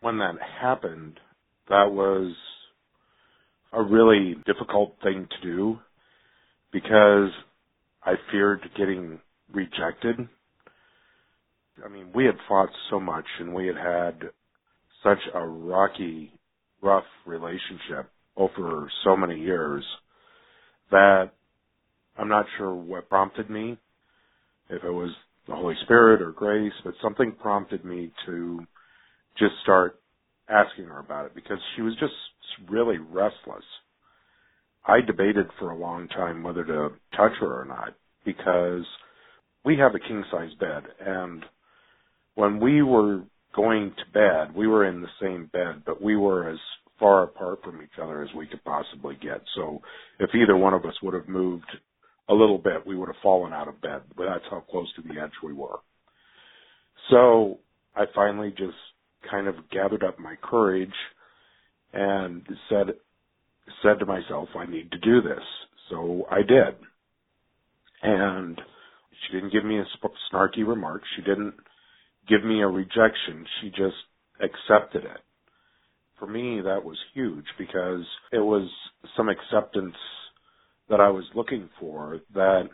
When 0.00 0.18
that 0.18 0.34
happened, 0.60 1.20
that 1.68 1.92
was 1.92 2.34
a 3.72 3.82
really 3.82 4.36
difficult 4.46 4.96
thing 5.02 5.28
to 5.30 5.46
do 5.46 5.78
because 6.72 7.30
I 8.04 8.14
feared 8.30 8.62
getting 8.76 9.20
rejected. 9.52 10.16
I 11.84 11.88
mean, 11.88 12.08
we 12.14 12.24
had 12.24 12.36
fought 12.48 12.70
so 12.90 13.00
much 13.00 13.24
and 13.38 13.54
we 13.54 13.66
had 13.66 13.76
had 13.76 14.22
such 15.02 15.18
a 15.34 15.46
rocky, 15.46 16.32
rough 16.82 17.04
relationship 17.26 18.10
over 18.36 18.90
so 19.04 19.16
many 19.16 19.38
years 19.40 19.84
that 20.90 21.30
I'm 22.18 22.28
not 22.28 22.46
sure 22.58 22.74
what 22.74 23.08
prompted 23.08 23.48
me, 23.50 23.78
if 24.68 24.84
it 24.84 24.90
was 24.90 25.10
the 25.46 25.54
Holy 25.54 25.74
Spirit 25.84 26.22
or 26.22 26.32
grace, 26.32 26.72
but 26.84 26.94
something 27.02 27.32
prompted 27.40 27.84
me 27.84 28.12
to 28.26 28.60
just 29.38 29.54
start 29.62 30.00
asking 30.48 30.86
her 30.86 30.98
about 30.98 31.26
it 31.26 31.34
because 31.34 31.58
she 31.76 31.82
was 31.82 31.94
just 32.00 32.12
really 32.68 32.98
restless. 32.98 33.64
I 34.86 35.00
debated 35.00 35.46
for 35.58 35.70
a 35.70 35.78
long 35.78 36.08
time 36.08 36.42
whether 36.42 36.64
to 36.64 36.90
touch 37.16 37.32
her 37.40 37.60
or 37.60 37.64
not 37.64 37.94
because 38.24 38.84
we 39.64 39.76
have 39.76 39.94
a 39.94 40.00
king 40.00 40.24
size 40.30 40.52
bed 40.58 40.84
and 41.00 41.44
when 42.34 42.60
we 42.60 42.82
were 42.82 43.22
going 43.54 43.92
to 43.96 44.12
bed, 44.12 44.54
we 44.54 44.66
were 44.66 44.86
in 44.86 45.02
the 45.02 45.08
same 45.20 45.50
bed, 45.52 45.82
but 45.84 46.00
we 46.00 46.16
were 46.16 46.48
as 46.48 46.58
far 46.98 47.24
apart 47.24 47.60
from 47.64 47.82
each 47.82 47.98
other 48.00 48.22
as 48.22 48.28
we 48.36 48.46
could 48.46 48.62
possibly 48.64 49.16
get. 49.20 49.42
So 49.56 49.80
if 50.18 50.30
either 50.34 50.56
one 50.56 50.74
of 50.74 50.84
us 50.84 50.94
would 51.02 51.14
have 51.14 51.28
moved 51.28 51.70
a 52.28 52.34
little 52.34 52.58
bit, 52.58 52.86
we 52.86 52.96
would 52.96 53.08
have 53.08 53.22
fallen 53.22 53.52
out 53.52 53.68
of 53.68 53.80
bed. 53.80 54.02
But 54.16 54.26
that's 54.26 54.44
how 54.50 54.60
close 54.60 54.92
to 54.96 55.02
the 55.02 55.20
edge 55.20 55.32
we 55.42 55.52
were. 55.52 55.78
So 57.10 57.58
I 57.96 58.04
finally 58.14 58.50
just 58.50 58.76
kind 59.30 59.48
of 59.48 59.56
gathered 59.70 60.04
up 60.04 60.18
my 60.18 60.36
courage 60.42 60.92
and 61.92 62.46
said 62.68 62.94
said 63.82 63.98
to 63.98 64.06
myself, 64.06 64.48
I 64.56 64.66
need 64.66 64.90
to 64.92 64.98
do 64.98 65.22
this. 65.22 65.44
So 65.90 66.26
I 66.30 66.42
did. 66.42 66.76
And 68.02 68.60
she 69.26 69.34
didn't 69.34 69.52
give 69.52 69.64
me 69.64 69.78
a 69.78 69.86
snarky 70.32 70.66
remark. 70.66 71.02
She 71.16 71.22
didn't 71.22 71.54
give 72.28 72.44
me 72.44 72.62
a 72.62 72.66
rejection. 72.68 73.46
She 73.60 73.70
just 73.70 73.96
accepted 74.40 75.04
it. 75.04 75.20
For 76.18 76.26
me, 76.26 76.60
that 76.60 76.84
was 76.84 76.98
huge 77.14 77.46
because 77.58 78.04
it 78.32 78.38
was 78.38 78.68
some 79.16 79.28
acceptance 79.28 79.96
that 80.88 81.00
I 81.00 81.08
was 81.08 81.24
looking 81.34 81.68
for 81.78 82.20
that 82.34 82.68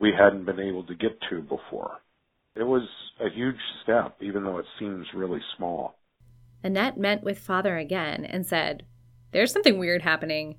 we 0.00 0.12
hadn't 0.18 0.46
been 0.46 0.60
able 0.60 0.84
to 0.84 0.94
get 0.94 1.18
to 1.30 1.42
before. 1.42 1.98
It 2.56 2.64
was 2.64 2.82
a 3.20 3.30
huge 3.34 3.56
step, 3.82 4.16
even 4.20 4.44
though 4.44 4.58
it 4.58 4.66
seems 4.78 5.06
really 5.14 5.40
small. 5.56 5.96
Annette 6.64 6.96
met 6.96 7.22
with 7.22 7.38
father 7.38 7.76
again 7.76 8.24
and 8.24 8.46
said, 8.46 8.84
There's 9.32 9.52
something 9.52 9.78
weird 9.78 10.02
happening. 10.02 10.56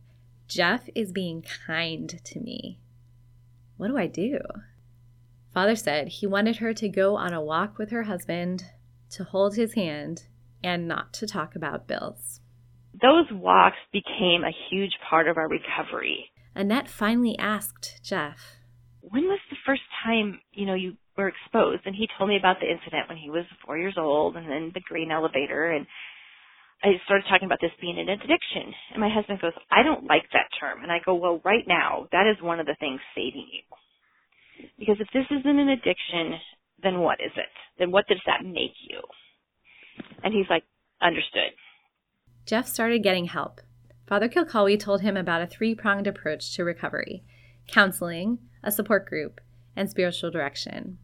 Jeff 0.48 0.90
is 0.96 1.12
being 1.12 1.44
kind 1.66 2.20
to 2.24 2.40
me. 2.40 2.80
What 3.78 3.88
do 3.88 3.98
I 3.98 4.08
do? 4.08 4.40
Father 5.54 5.76
said 5.76 6.08
he 6.08 6.28
wanted 6.28 6.58
her 6.58 6.74
to 6.74 6.90
go 6.90 7.16
on 7.16 7.34
a 7.34 7.42
walk 7.42 7.78
with 7.78 7.92
her 7.92 8.04
husband, 8.04 8.66
to 9.12 9.24
hold 9.24 9.56
his 9.56 9.74
hand, 9.74 10.24
and 10.64 10.88
not 10.88 11.14
to 11.14 11.28
talk 11.28 11.56
about 11.56 11.88
bills. 11.88 12.42
Those 13.02 13.26
walks 13.32 13.78
became 13.92 14.44
a 14.44 14.56
huge 14.70 14.94
part 15.10 15.28
of 15.28 15.38
our 15.38 15.48
recovery. 15.48 16.32
Annette 16.56 16.90
finally 16.90 17.38
asked 17.38 18.00
Jeff, 18.04 18.58
When 19.02 19.24
was 19.24 19.40
the 19.50 19.58
first 19.66 19.82
time, 20.04 20.40
you 20.52 20.66
know, 20.66 20.76
you 20.76 20.98
were 21.18 21.28
exposed? 21.30 21.84
And 21.86 21.96
he 21.96 22.08
told 22.18 22.30
me 22.30 22.38
about 22.38 22.58
the 22.60 22.72
incident 22.72 23.10
when 23.10 23.18
he 23.18 23.30
was 23.30 23.46
four 23.66 23.78
years 23.78 23.96
old 23.98 24.36
and 24.36 24.50
then 24.50 24.72
the 24.74 24.82
grain 24.82 25.12
elevator 25.12 25.72
and 25.72 25.86
I 26.84 27.00
started 27.06 27.24
talking 27.30 27.46
about 27.46 27.60
this 27.62 27.72
being 27.80 27.98
an 27.98 28.10
addiction. 28.10 28.74
And 28.92 29.00
my 29.00 29.08
husband 29.08 29.40
goes, 29.40 29.54
I 29.72 29.84
don't 29.84 30.04
like 30.04 30.28
that 30.34 30.52
term. 30.60 30.84
And 30.84 30.92
I 30.92 31.00
go, 31.06 31.16
well, 31.16 31.40
right 31.46 31.64
now, 31.66 32.08
that 32.12 32.28
is 32.28 32.44
one 32.44 32.60
of 32.60 32.66
the 32.66 32.76
things 32.78 33.00
saving 33.16 33.48
you. 33.48 33.64
Because 34.78 34.98
if 35.00 35.08
this 35.14 35.24
isn't 35.32 35.60
an 35.60 35.70
addiction, 35.70 36.36
then 36.84 37.00
what 37.00 37.20
is 37.24 37.32
it? 37.38 37.54
Then 37.80 37.92
what 37.92 38.06
does 38.08 38.20
that 38.26 38.44
make 38.44 38.76
you? 38.84 39.00
And 40.24 40.34
he's 40.34 40.50
like, 40.50 40.64
understood. 41.02 41.56
Jeff 42.46 42.68
started 42.68 43.02
getting 43.02 43.26
help. 43.26 43.62
Father 44.06 44.28
Kilcawley 44.28 44.78
told 44.78 45.02
him 45.02 45.16
about 45.16 45.42
a 45.42 45.48
three 45.48 45.74
pronged 45.74 46.08
approach 46.08 46.54
to 46.56 46.66
recovery 46.66 47.24
counseling, 47.72 48.40
a 48.62 48.70
support 48.74 49.06
group, 49.08 49.40
and 49.76 49.90
spiritual 49.90 50.32
direction. 50.32 50.98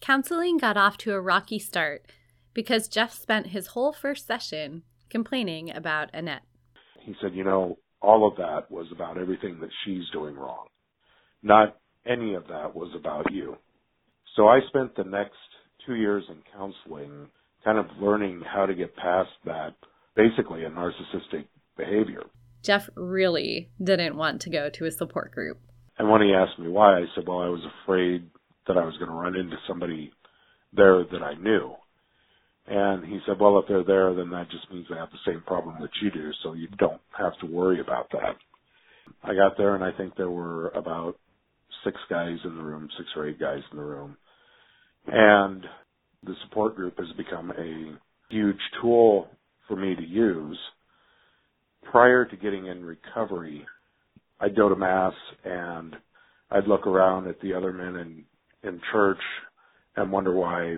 Counseling 0.00 0.58
got 0.58 0.76
off 0.76 0.98
to 0.98 1.12
a 1.12 1.20
rocky 1.20 1.58
start 1.58 2.04
because 2.52 2.88
Jeff 2.88 3.12
spent 3.12 3.48
his 3.48 3.68
whole 3.68 3.92
first 3.92 4.26
session 4.26 4.82
complaining 5.10 5.74
about 5.74 6.10
Annette. 6.12 6.44
He 7.00 7.14
said, 7.20 7.34
You 7.34 7.44
know, 7.44 7.78
all 8.00 8.28
of 8.28 8.36
that 8.36 8.70
was 8.70 8.86
about 8.92 9.18
everything 9.18 9.58
that 9.60 9.70
she's 9.84 10.04
doing 10.12 10.34
wrong. 10.34 10.66
Not 11.42 11.76
any 12.06 12.34
of 12.34 12.46
that 12.48 12.74
was 12.74 12.92
about 12.98 13.32
you. 13.32 13.56
So 14.36 14.48
I 14.48 14.60
spent 14.68 14.96
the 14.96 15.04
next 15.04 15.36
two 15.86 15.94
years 15.94 16.24
in 16.28 16.36
counseling 16.52 17.28
kind 17.64 17.78
of 17.78 17.86
learning 18.00 18.42
how 18.46 18.66
to 18.66 18.74
get 18.74 18.96
past 18.96 19.30
that 19.44 19.74
basically 20.16 20.64
a 20.64 20.70
narcissistic 20.70 21.46
behavior. 21.76 22.22
Jeff 22.62 22.88
really 22.94 23.70
didn't 23.82 24.16
want 24.16 24.40
to 24.42 24.50
go 24.50 24.70
to 24.70 24.86
a 24.86 24.90
support 24.90 25.32
group. 25.32 25.58
And 25.98 26.10
when 26.10 26.22
he 26.22 26.34
asked 26.34 26.58
me 26.58 26.68
why, 26.68 26.98
I 26.98 27.04
said, 27.14 27.26
well, 27.26 27.40
I 27.40 27.48
was 27.48 27.62
afraid 27.84 28.28
that 28.66 28.76
I 28.76 28.84
was 28.84 28.96
going 28.98 29.10
to 29.10 29.16
run 29.16 29.36
into 29.36 29.56
somebody 29.68 30.12
there 30.72 31.04
that 31.04 31.22
I 31.22 31.34
knew. 31.34 31.74
And 32.66 33.04
he 33.04 33.20
said, 33.26 33.38
well, 33.38 33.58
if 33.58 33.66
they're 33.68 33.84
there, 33.84 34.14
then 34.14 34.30
that 34.30 34.50
just 34.50 34.70
means 34.72 34.86
they 34.88 34.96
have 34.96 35.10
the 35.10 35.30
same 35.30 35.42
problem 35.46 35.76
that 35.80 35.90
you 36.02 36.10
do, 36.10 36.30
so 36.42 36.54
you 36.54 36.68
don't 36.78 37.00
have 37.16 37.38
to 37.40 37.46
worry 37.46 37.80
about 37.80 38.10
that. 38.12 38.36
I 39.22 39.34
got 39.34 39.56
there 39.58 39.74
and 39.74 39.84
I 39.84 39.92
think 39.92 40.16
there 40.16 40.30
were 40.30 40.68
about 40.70 41.16
six 41.84 41.96
guys 42.08 42.38
in 42.44 42.56
the 42.56 42.62
room, 42.62 42.88
six 42.96 43.08
or 43.16 43.28
eight 43.28 43.38
guys 43.38 43.60
in 43.70 43.78
the 43.78 43.84
room. 43.84 44.16
And 45.06 45.64
the 46.24 46.34
support 46.44 46.76
group 46.76 46.98
has 46.98 47.14
become 47.16 47.50
a 47.50 47.98
huge 48.30 48.60
tool 48.80 49.28
for 49.68 49.76
me 49.76 49.94
to 49.94 50.02
use. 50.02 50.58
Prior 51.90 52.24
to 52.24 52.36
getting 52.36 52.66
in 52.66 52.84
recovery, 52.84 53.66
I'd 54.40 54.56
go 54.56 54.68
to 54.68 54.76
mass 54.76 55.14
and 55.44 55.96
I'd 56.50 56.66
look 56.66 56.86
around 56.86 57.28
at 57.28 57.40
the 57.40 57.54
other 57.54 57.72
men 57.72 57.96
in, 57.96 58.24
in 58.68 58.80
church 58.92 59.20
and 59.96 60.12
wonder 60.12 60.34
why 60.34 60.76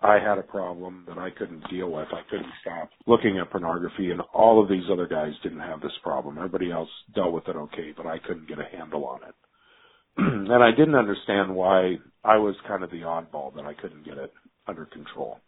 I 0.00 0.14
had 0.18 0.38
a 0.38 0.42
problem 0.42 1.04
that 1.08 1.18
I 1.18 1.30
couldn't 1.30 1.68
deal 1.70 1.90
with. 1.90 2.08
I 2.12 2.22
couldn't 2.30 2.52
stop 2.60 2.90
looking 3.06 3.38
at 3.38 3.50
pornography 3.50 4.10
and 4.10 4.20
all 4.32 4.62
of 4.62 4.68
these 4.68 4.84
other 4.90 5.06
guys 5.06 5.32
didn't 5.42 5.60
have 5.60 5.80
this 5.80 5.92
problem. 6.02 6.36
Everybody 6.36 6.70
else 6.70 6.90
dealt 7.14 7.32
with 7.32 7.48
it 7.48 7.56
okay, 7.56 7.92
but 7.96 8.06
I 8.06 8.18
couldn't 8.18 8.48
get 8.48 8.58
a 8.58 8.76
handle 8.76 9.06
on 9.06 9.20
it. 9.28 9.34
and 10.16 10.52
I 10.52 10.70
didn't 10.70 10.94
understand 10.94 11.54
why 11.54 11.96
I 12.22 12.36
was 12.36 12.54
kind 12.68 12.84
of 12.84 12.90
the 12.90 12.98
oddball 12.98 13.54
that 13.56 13.64
I 13.64 13.74
couldn't 13.74 14.04
get 14.04 14.18
it 14.18 14.32
under 14.66 14.86
control. 14.86 15.38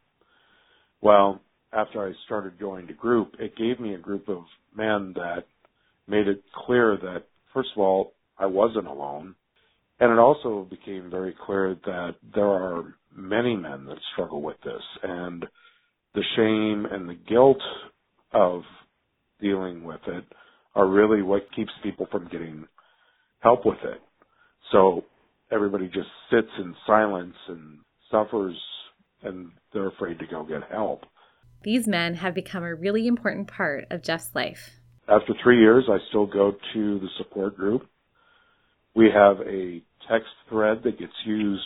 Well, 1.00 1.40
after 1.72 2.06
I 2.06 2.12
started 2.24 2.59
going 2.59 2.87
to 2.87 2.94
group, 2.94 3.35
it 3.38 3.56
gave 3.56 3.78
me 3.78 3.94
a 3.94 3.98
group 3.98 4.28
of 4.28 4.44
men 4.74 5.12
that 5.14 5.44
made 6.09 6.28
it 6.28 6.42
clear 6.54 6.96
that, 6.96 7.24
first 7.56 7.70
of 7.74 7.80
all, 7.80 8.12
I 8.38 8.44
wasn't 8.44 8.86
alone. 8.86 9.34
And 9.98 10.12
it 10.12 10.18
also 10.18 10.68
became 10.68 11.10
very 11.10 11.34
clear 11.46 11.74
that 11.86 12.16
there 12.34 12.44
are 12.44 12.94
many 13.16 13.56
men 13.56 13.86
that 13.86 13.96
struggle 14.12 14.42
with 14.42 14.58
this 14.62 14.82
and 15.02 15.46
the 16.14 16.22
shame 16.36 16.86
and 16.90 17.08
the 17.08 17.18
guilt 17.28 17.62
of 18.34 18.60
dealing 19.40 19.84
with 19.84 20.00
it 20.06 20.24
are 20.74 20.86
really 20.86 21.22
what 21.22 21.50
keeps 21.56 21.72
people 21.82 22.06
from 22.10 22.28
getting 22.30 22.66
help 23.40 23.64
with 23.64 23.78
it. 23.84 24.02
So 24.70 25.04
everybody 25.50 25.86
just 25.86 26.08
sits 26.30 26.50
in 26.58 26.74
silence 26.86 27.36
and 27.48 27.78
suffers 28.10 28.56
and 29.22 29.50
they're 29.72 29.88
afraid 29.88 30.18
to 30.18 30.26
go 30.26 30.44
get 30.44 30.70
help. 30.70 31.04
These 31.62 31.88
men 31.88 32.16
have 32.16 32.34
become 32.34 32.64
a 32.64 32.74
really 32.74 33.06
important 33.06 33.48
part 33.48 33.86
of 33.90 34.02
Jeff's 34.02 34.34
life. 34.34 34.78
After 35.08 35.34
three 35.42 35.60
years, 35.60 35.84
I 35.88 35.98
still 36.08 36.26
go 36.26 36.52
to 36.74 36.98
the 36.98 37.08
support 37.18 37.56
group. 37.56 37.86
We 38.94 39.08
have 39.14 39.40
a 39.40 39.82
text 40.08 40.30
thread 40.48 40.82
that 40.84 40.98
gets 40.98 41.12
used 41.24 41.62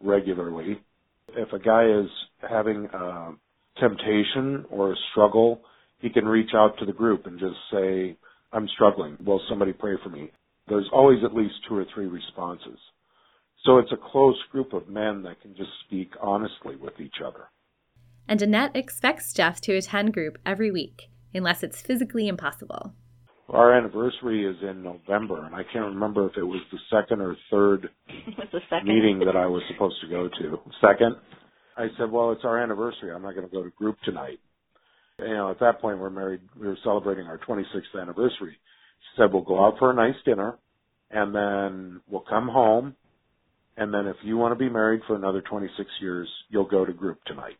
regularly. 0.00 0.80
If 1.28 1.52
a 1.52 1.58
guy 1.58 1.86
is 1.86 2.10
having 2.48 2.88
a 2.92 3.32
temptation 3.78 4.66
or 4.70 4.92
a 4.92 4.96
struggle, 5.10 5.62
he 6.00 6.10
can 6.10 6.26
reach 6.26 6.50
out 6.54 6.78
to 6.78 6.84
the 6.84 6.92
group 6.92 7.26
and 7.26 7.38
just 7.38 7.56
say, 7.72 8.16
I'm 8.52 8.68
struggling. 8.74 9.16
Will 9.24 9.40
somebody 9.48 9.72
pray 9.72 9.94
for 10.02 10.10
me? 10.10 10.30
There's 10.68 10.88
always 10.92 11.24
at 11.24 11.34
least 11.34 11.54
two 11.68 11.76
or 11.76 11.86
three 11.94 12.06
responses. 12.06 12.78
So 13.64 13.78
it's 13.78 13.92
a 13.92 14.10
close 14.10 14.38
group 14.50 14.72
of 14.72 14.88
men 14.88 15.22
that 15.22 15.40
can 15.40 15.54
just 15.56 15.70
speak 15.86 16.12
honestly 16.20 16.76
with 16.76 17.00
each 17.00 17.16
other. 17.24 17.44
And 18.28 18.42
Annette 18.42 18.76
expects 18.76 19.32
Jeff 19.32 19.60
to 19.62 19.76
attend 19.76 20.12
group 20.12 20.36
every 20.44 20.70
week, 20.70 21.08
unless 21.34 21.62
it's 21.62 21.80
physically 21.80 22.28
impossible. 22.28 22.92
Our 23.48 23.74
anniversary 23.74 24.46
is 24.46 24.56
in 24.62 24.82
November, 24.82 25.44
and 25.44 25.54
I 25.54 25.62
can't 25.72 25.86
remember 25.86 26.26
if 26.26 26.36
it 26.36 26.42
was 26.44 26.60
the 26.70 26.78
second 26.90 27.20
or 27.20 27.36
third 27.50 27.88
second. 28.70 28.88
meeting 28.88 29.18
that 29.26 29.36
I 29.36 29.46
was 29.46 29.62
supposed 29.70 29.96
to 30.02 30.08
go 30.08 30.28
to. 30.28 30.58
Second? 30.80 31.16
I 31.76 31.88
said, 31.98 32.10
well, 32.10 32.32
it's 32.32 32.44
our 32.44 32.58
anniversary. 32.62 33.12
I'm 33.12 33.22
not 33.22 33.34
going 33.34 33.48
to 33.48 33.52
go 33.52 33.62
to 33.62 33.70
group 33.70 33.96
tonight. 34.04 34.38
You 35.18 35.34
know, 35.34 35.50
at 35.50 35.60
that 35.60 35.80
point, 35.80 35.98
we're 35.98 36.10
married. 36.10 36.40
We 36.58 36.66
were 36.66 36.78
celebrating 36.82 37.26
our 37.26 37.38
26th 37.38 38.00
anniversary. 38.00 38.52
She 38.52 39.20
said, 39.22 39.32
we'll 39.32 39.42
go 39.42 39.64
out 39.64 39.78
for 39.78 39.90
a 39.90 39.94
nice 39.94 40.16
dinner, 40.24 40.58
and 41.10 41.34
then 41.34 42.00
we'll 42.08 42.24
come 42.28 42.48
home, 42.48 42.94
and 43.76 43.92
then 43.92 44.06
if 44.06 44.16
you 44.22 44.36
want 44.36 44.52
to 44.52 44.58
be 44.58 44.70
married 44.70 45.02
for 45.06 45.16
another 45.16 45.42
26 45.42 45.88
years, 46.00 46.28
you'll 46.48 46.68
go 46.68 46.84
to 46.84 46.92
group 46.92 47.18
tonight. 47.26 47.56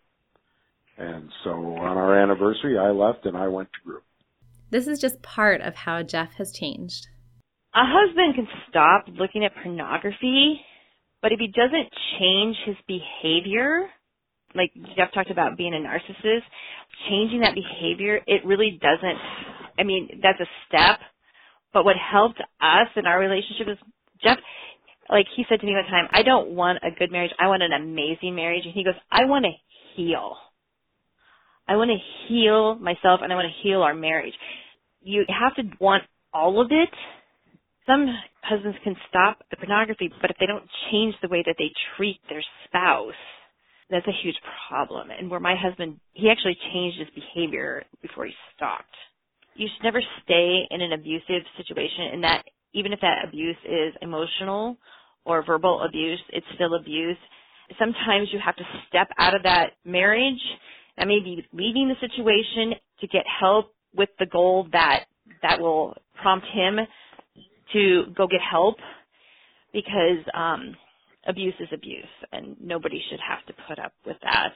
And 0.99 1.31
so 1.45 1.51
on 1.51 1.97
our 1.97 2.19
anniversary, 2.19 2.79
I 2.79 2.91
left 2.91 3.27
and 3.27 3.37
I 3.37 3.49
went 3.49 3.71
to 3.73 3.85
group. 3.85 4.05
This 4.71 4.87
is 4.87 5.01
just 5.01 5.23
part 5.23 5.61
of 5.61 5.75
how 5.75 6.03
Jeff 6.03 6.35
has 6.35 6.53
changed. 6.53 7.09
A 7.75 7.85
husband 7.85 8.35
can 8.35 8.47
stop 8.69 9.07
looking 9.09 9.45
at 9.45 9.55
pornography, 9.55 10.61
but 11.23 11.33
if 11.33 11.39
he 11.39 11.49
doesn't 11.49 11.89
change 12.19 12.57
his 12.67 12.77
behavior, 12.87 13.89
like 14.55 14.73
Jeff 14.97 15.13
talked 15.15 15.31
about 15.31 15.57
being 15.57 15.75
a 15.75 15.79
narcissist, 15.79 16.43
changing 17.09 17.41
that 17.41 17.55
behavior, 17.55 18.21
it 18.27 18.45
really 18.45 18.79
doesn't, 18.81 19.19
I 19.79 19.85
mean, 19.85 20.21
that's 20.23 20.41
a 20.41 20.51
step. 20.69 21.01
But 21.73 21.85
what 21.87 21.97
helped 21.97 22.41
us 22.61 22.89
in 22.97 23.07
our 23.07 23.19
relationship 23.19 23.69
is 23.69 23.79
Jeff, 24.23 24.39
like 25.09 25.27
he 25.35 25.45
said 25.49 25.61
to 25.61 25.67
me 25.67 25.73
one 25.73 25.85
time, 25.85 26.09
I 26.13 26.23
don't 26.23 26.51
want 26.51 26.79
a 26.83 26.91
good 26.91 27.11
marriage. 27.11 27.33
I 27.39 27.49
want 27.49 27.63
an 27.63 27.73
amazing 27.73 28.35
marriage. 28.35 28.65
And 28.65 28.75
he 28.75 28.85
goes, 28.85 28.95
I 29.11 29.25
want 29.25 29.47
to 29.47 29.53
heal. 29.97 30.37
I 31.73 31.77
want 31.77 31.91
to 31.91 32.29
heal 32.29 32.75
myself 32.75 33.21
and 33.23 33.33
I 33.33 33.37
want 33.37 33.49
to 33.49 33.63
heal 33.67 33.81
our 33.81 33.95
marriage. 33.95 34.35
You 35.01 35.25
have 35.29 35.55
to 35.57 35.63
want 35.81 36.03
all 36.35 36.61
of 36.61 36.69
it. 36.71 36.91
Some 37.87 38.07
husbands 38.43 38.77
can 38.85 38.95
stop 39.09 39.39
the 39.51 39.57
pornography, 39.57 40.11
but 40.21 40.31
if 40.31 40.37
they 40.39 40.45
don't 40.45 40.69
change 40.91 41.15
the 41.23 41.29
way 41.29 41.43
that 41.47 41.55
they 41.59 41.73
treat 41.97 42.21
their 42.29 42.45
spouse, 42.67 43.15
that's 43.89 44.07
a 44.07 44.23
huge 44.23 44.37
problem. 44.69 45.09
And 45.19 45.31
where 45.31 45.41
my 45.41 45.55
husband, 45.57 45.99
he 46.13 46.29
actually 46.29 46.59
changed 46.75 46.99
his 46.99 47.09
behavior 47.15 47.85
before 48.03 48.27
he 48.27 48.33
stopped. 48.55 48.95
You 49.57 49.67
should 49.67 49.83
never 49.83 50.03
stay 50.25 50.65
in 50.71 50.83
an 50.83 50.93
abusive 50.93 51.43
situation 51.57 52.13
and 52.13 52.23
that 52.23 52.45
even 52.75 52.93
if 52.93 53.01
that 53.01 53.25
abuse 53.27 53.57
is 53.65 53.95
emotional 54.03 54.77
or 55.25 55.43
verbal 55.43 55.83
abuse, 55.89 56.21
it's 56.35 56.47
still 56.55 56.75
abuse. 56.75 57.17
Sometimes 57.79 58.29
you 58.31 58.41
have 58.45 58.57
to 58.57 58.65
step 58.89 59.09
out 59.19 59.35
of 59.35 59.45
that 59.45 59.71
marriage 59.87 60.41
that 60.97 61.07
may 61.07 61.21
be 61.21 61.47
leaving 61.53 61.89
the 61.89 62.07
situation 62.07 62.75
to 63.01 63.07
get 63.07 63.25
help 63.41 63.75
with 63.95 64.09
the 64.19 64.27
goal 64.27 64.69
that 64.73 65.05
that 65.43 65.61
will 65.61 65.97
prompt 66.21 66.47
him 66.53 66.79
to 67.73 68.05
go 68.17 68.27
get 68.27 68.41
help 68.41 68.77
because 69.73 70.19
um, 70.35 70.75
abuse 71.27 71.55
is 71.61 71.69
abuse 71.73 72.05
and 72.33 72.57
nobody 72.61 73.01
should 73.11 73.21
have 73.27 73.45
to 73.47 73.55
put 73.67 73.79
up 73.79 73.93
with 74.07 74.17
that. 74.23 74.53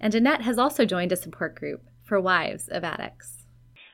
And 0.00 0.14
Annette 0.14 0.42
has 0.42 0.58
also 0.58 0.84
joined 0.84 1.12
a 1.12 1.16
support 1.16 1.54
group 1.54 1.82
for 2.04 2.20
wives 2.20 2.68
of 2.68 2.84
addicts. 2.84 3.46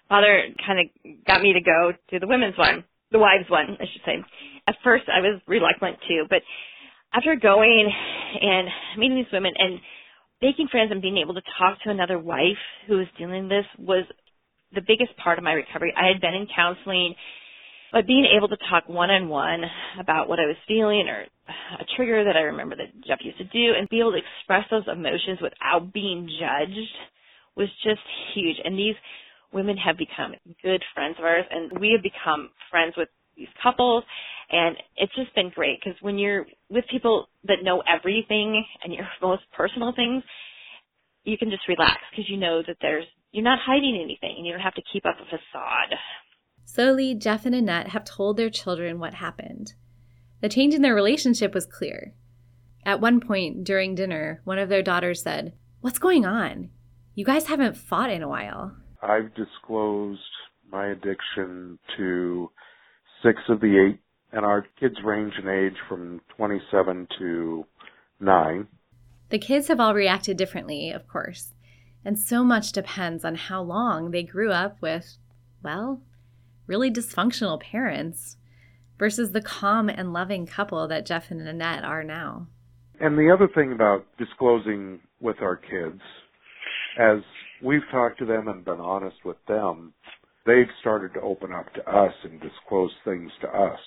Father 0.09 0.43
kind 0.65 0.81
of 0.81 1.27
got 1.27 1.43
me 1.43 1.55
to 1.55 1.61
go 1.61 1.93
to 2.11 2.19
the 2.19 2.27
women's 2.27 2.59
one, 2.59 2.85
the 3.11 3.19
wives 3.19 3.49
one, 3.49 3.77
I 3.81 3.85
should 3.91 4.03
say. 4.05 4.23
At 4.69 4.77
first, 4.85 5.05
I 5.09 5.21
was 5.21 5.41
reluctant 5.47 5.99
too, 6.07 6.25
but 6.29 6.43
after 7.13 7.37
going 7.37 7.91
and 8.41 8.69
meeting 8.99 9.17
these 9.17 9.33
women 9.33 9.53
and 9.57 9.81
making 10.42 10.68
friends 10.68 10.90
and 10.90 11.03
being 11.03 11.18
able 11.18 11.35
to 11.35 11.42
talk 11.59 11.81
to 11.83 11.90
another 11.90 12.18
wife 12.18 12.61
who 12.87 12.99
was 12.99 13.07
dealing 13.18 13.49
this 13.49 13.64
was 13.79 14.05
the 14.75 14.83
biggest 14.87 15.16
part 15.23 15.38
of 15.38 15.44
my 15.44 15.53
recovery. 15.53 15.92
I 15.97 16.09
had 16.09 16.20
been 16.20 16.35
in 16.35 16.47
counseling, 16.55 17.14
but 17.92 18.07
being 18.07 18.27
able 18.37 18.49
to 18.49 18.57
talk 18.68 18.88
one 18.88 19.11
on 19.11 19.29
one 19.29 19.62
about 20.01 20.29
what 20.29 20.40
I 20.40 20.47
was 20.47 20.57
feeling 20.66 21.09
or 21.09 21.25
a 21.79 21.85
trigger 21.97 22.25
that 22.25 22.37
I 22.37 22.51
remember 22.51 22.77
that 22.77 22.92
Jeff 23.07 23.18
used 23.23 23.38
to 23.38 23.44
do 23.44 23.73
and 23.79 23.88
be 23.88 24.01
able 24.01 24.12
to 24.12 24.18
express 24.18 24.64
those 24.70 24.85
emotions 24.90 25.38
without 25.40 25.92
being 25.92 26.29
judged 26.40 26.90
was 27.57 27.68
just 27.85 28.03
huge. 28.35 28.57
And 28.64 28.77
these 28.77 28.97
women 29.53 29.77
have 29.77 29.97
become 29.97 30.35
good 30.62 30.83
friends 30.92 31.16
of 31.18 31.25
ours 31.25 31.44
and 31.51 31.79
we 31.79 31.92
have 31.94 32.03
become 32.03 32.51
friends 32.70 32.94
with 32.97 33.09
these 33.37 33.49
couples 33.62 34.03
and 34.51 34.77
it's 34.97 35.15
just 35.15 35.35
been 35.35 35.51
great 35.55 35.81
because 35.83 36.01
when 36.01 36.19
you're 36.19 36.47
with 36.69 36.85
people 36.91 37.29
that 37.45 37.63
know 37.63 37.83
everything 37.89 38.65
and 38.83 38.93
your 38.93 39.07
most 39.23 39.43
personal 39.57 39.93
things, 39.95 40.23
you 41.25 41.39
can 41.39 41.51
just 41.51 41.67
relax 41.69 42.01
because 42.11 42.29
you 42.29 42.37
know 42.37 42.63
that 42.67 42.77
there's 42.81 43.07
you're 43.33 43.45
not 43.45 43.59
hiding 43.65 44.01
anything 44.03 44.37
and 44.37 44.47
you 44.47 44.53
don't 44.53 44.61
have 44.61 44.75
to 44.75 44.83
keep 44.93 45.05
up 45.05 45.17
a 45.21 45.25
facade. 45.25 45.99
Slowly, 46.65 47.15
Jeff 47.15 47.45
and 47.47 47.55
Annette 47.55 47.89
have 47.89 48.05
told 48.05 48.37
their 48.37 48.51
children 48.51 48.99
what 48.99 49.15
happened. 49.15 49.75
The 50.41 50.49
change 50.49 50.75
in 50.75 50.83
their 50.83 50.95
relationship 50.95 51.53
was 51.53 51.67
clear. 51.67 52.15
At 52.87 53.01
one 53.01 53.21
point 53.21 53.65
during 53.65 53.95
dinner, 53.95 54.41
one 54.45 54.59
of 54.59 54.69
their 54.69 54.83
daughters 54.83 55.23
said, 55.23 55.55
What's 55.81 55.99
going 55.99 56.25
on? 56.25 56.71
You 57.15 57.25
guys 57.25 57.47
haven't 57.47 57.77
fought 57.77 58.11
in 58.11 58.23
a 58.23 58.29
while. 58.29 58.77
I've 59.03 59.35
disclosed 59.35 60.21
my 60.71 60.89
addiction 60.89 61.79
to 61.97 62.51
six 63.23 63.41
of 63.49 63.61
the 63.61 63.89
eight 63.89 64.01
and 64.35 64.44
our 64.44 64.66
kids 64.81 64.97
range 65.05 65.35
in 65.40 65.49
age 65.49 65.77
from 65.88 66.20
27 66.37 67.07
to 67.18 67.64
9. 68.18 68.66
The 69.31 69.38
kids 69.38 69.68
have 69.68 69.79
all 69.79 69.94
reacted 69.94 70.37
differently, 70.37 70.90
of 70.90 71.07
course, 71.07 71.55
and 72.05 72.18
so 72.18 72.44
much 72.44 72.73
depends 72.73 73.25
on 73.25 73.37
how 73.37 73.62
long 73.62 74.11
they 74.11 74.25
grew 74.25 74.51
up 74.51 74.77
with, 74.83 75.18
well, 75.62 76.03
really 76.66 76.90
dysfunctional 76.90 77.61
parents 77.61 78.37
versus 78.99 79.31
the 79.31 79.40
calm 79.40 79.88
and 79.88 80.12
loving 80.12 80.47
couple 80.47 80.87
that 80.88 81.07
Jeff 81.07 81.31
and 81.31 81.47
Annette 81.47 81.85
are 81.85 82.03
now. 82.05 82.49
And 83.01 83.16
the 83.16 83.33
other 83.33 83.49
thing 83.55 83.73
about 83.73 84.05
disclosing 84.18 85.01
with 85.20 85.37
our 85.40 85.57
kids, 85.57 86.01
as 86.99 87.18
we've 87.62 87.88
talked 87.90 88.18
to 88.18 88.27
them 88.27 88.49
and 88.49 88.64
been 88.64 88.81
honest 88.81 89.16
with 89.25 89.37
them, 89.47 89.94
they've 90.44 90.70
started 90.81 91.14
to 91.14 91.20
open 91.20 91.53
up 91.53 91.73
to 91.75 91.88
us 91.88 92.12
and 92.25 92.40
disclose 92.40 92.92
things 93.05 93.31
to 93.40 93.49
us. 93.49 93.79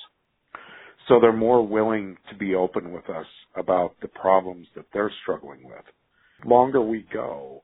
So 1.07 1.19
they're 1.19 1.31
more 1.31 1.65
willing 1.65 2.17
to 2.29 2.35
be 2.35 2.55
open 2.55 2.91
with 2.91 3.09
us 3.09 3.25
about 3.55 3.95
the 4.01 4.09
problems 4.09 4.67
that 4.75 4.85
they're 4.93 5.11
struggling 5.23 5.63
with. 5.63 5.83
The 6.43 6.49
longer 6.49 6.81
we 6.81 7.05
go, 7.13 7.63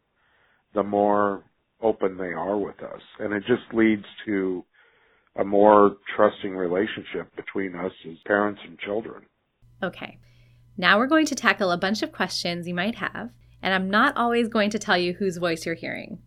the 0.74 0.84
more 0.84 1.44
open 1.82 2.18
they 2.18 2.32
are 2.34 2.58
with 2.58 2.82
us. 2.82 3.02
And 3.20 3.34
it 3.34 3.44
just 3.46 3.74
leads 3.74 4.06
to 4.26 4.64
a 5.36 5.44
more 5.44 5.98
trusting 6.16 6.56
relationship 6.56 7.36
between 7.36 7.76
us 7.76 7.92
as 8.10 8.18
parents 8.26 8.62
and 8.66 8.80
children. 8.80 9.24
Okay. 9.82 10.20
Now 10.78 10.98
we're 10.98 11.08
going 11.08 11.26
to 11.28 11.36
tackle 11.36 11.72
a 11.72 11.78
bunch 11.78 12.02
of 12.02 12.12
questions 12.12 12.68
you 12.68 12.74
might 12.74 12.96
have, 12.96 13.32
and 13.62 13.74
I'm 13.74 13.90
not 13.90 14.16
always 14.18 14.48
going 14.48 14.70
to 14.72 14.80
tell 14.80 14.98
you 14.98 15.14
whose 15.14 15.38
voice 15.38 15.66
you're 15.66 15.76
hearing. 15.76 16.20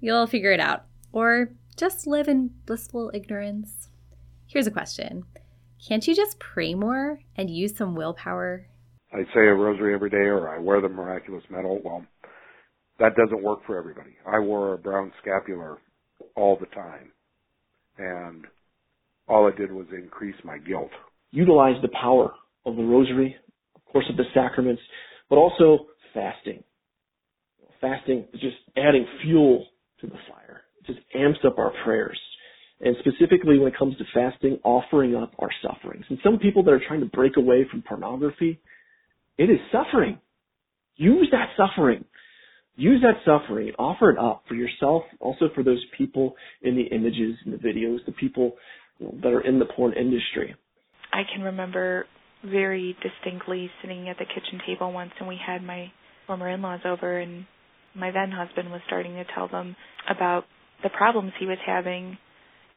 You'll 0.00 0.26
figure 0.26 0.52
it 0.52 0.60
out, 0.60 0.84
or 1.12 1.52
just 1.76 2.06
live 2.06 2.28
in 2.28 2.50
blissful 2.66 3.10
ignorance. 3.14 3.88
Here's 4.46 4.66
a 4.66 4.70
question 4.70 5.24
can't 5.86 6.06
you 6.06 6.14
just 6.14 6.38
pray 6.38 6.74
more 6.74 7.20
and 7.36 7.50
use 7.50 7.76
some 7.76 7.94
willpower? 7.94 8.66
I 9.12 9.22
say 9.34 9.40
a 9.40 9.54
rosary 9.54 9.94
every 9.94 10.10
day 10.10 10.16
or 10.16 10.48
I 10.48 10.58
wear 10.58 10.80
the 10.80 10.88
miraculous 10.88 11.44
medal. 11.50 11.80
Well, 11.84 12.04
that 12.98 13.16
doesn't 13.16 13.42
work 13.42 13.60
for 13.66 13.76
everybody. 13.76 14.16
I 14.26 14.38
wore 14.38 14.72
a 14.72 14.78
brown 14.78 15.12
scapular 15.20 15.78
all 16.36 16.56
the 16.58 16.66
time. 16.66 17.12
And 17.98 18.46
all 19.28 19.46
it 19.48 19.56
did 19.56 19.70
was 19.70 19.86
increase 19.92 20.36
my 20.42 20.58
guilt. 20.58 20.90
Utilize 21.32 21.80
the 21.82 21.88
power 22.00 22.32
of 22.64 22.76
the 22.76 22.82
rosary, 22.82 23.36
of 23.76 23.84
course, 23.92 24.06
of 24.08 24.16
the 24.16 24.24
sacraments, 24.32 24.82
but 25.28 25.36
also 25.36 25.86
fasting. 26.14 26.62
Fasting 27.80 28.26
is 28.32 28.40
just 28.40 28.56
adding 28.76 29.06
fuel 29.22 29.66
to 30.00 30.06
the 30.06 30.16
fire. 30.28 30.62
It 30.80 30.86
just 30.86 31.00
amps 31.14 31.40
up 31.46 31.58
our 31.58 31.72
prayers 31.84 32.18
and 32.80 32.96
specifically 33.00 33.58
when 33.58 33.68
it 33.68 33.78
comes 33.78 33.96
to 33.98 34.04
fasting, 34.12 34.58
offering 34.64 35.14
up 35.14 35.32
our 35.38 35.50
sufferings. 35.62 36.04
And 36.08 36.18
some 36.22 36.38
people 36.38 36.62
that 36.64 36.72
are 36.72 36.82
trying 36.86 37.00
to 37.00 37.06
break 37.06 37.36
away 37.36 37.66
from 37.70 37.82
pornography, 37.82 38.60
it 39.38 39.44
is 39.44 39.58
suffering. 39.72 40.18
Use 40.96 41.28
that 41.32 41.48
suffering 41.56 42.04
use 42.76 43.02
that 43.02 43.20
suffering, 43.24 43.72
offer 43.78 44.10
it 44.10 44.18
up 44.18 44.44
for 44.48 44.54
yourself, 44.54 45.02
also 45.20 45.46
for 45.54 45.62
those 45.62 45.84
people 45.96 46.34
in 46.62 46.76
the 46.76 46.94
images 46.94 47.36
and 47.44 47.54
the 47.54 47.58
videos, 47.58 47.98
the 48.06 48.12
people 48.12 48.52
that 49.00 49.32
are 49.32 49.40
in 49.40 49.58
the 49.58 49.64
porn 49.64 49.92
industry. 49.92 50.54
I 51.12 51.22
can 51.32 51.44
remember 51.44 52.06
very 52.44 52.96
distinctly 53.02 53.70
sitting 53.80 54.08
at 54.08 54.18
the 54.18 54.24
kitchen 54.26 54.60
table 54.66 54.92
once 54.92 55.12
and 55.18 55.28
we 55.28 55.38
had 55.44 55.62
my 55.62 55.90
former 56.26 56.48
in-laws 56.50 56.80
over 56.84 57.18
and 57.18 57.46
my 57.94 58.10
then 58.10 58.30
husband 58.30 58.70
was 58.70 58.80
starting 58.86 59.14
to 59.14 59.24
tell 59.34 59.48
them 59.48 59.76
about 60.10 60.44
the 60.82 60.90
problems 60.90 61.32
he 61.38 61.46
was 61.46 61.58
having 61.64 62.18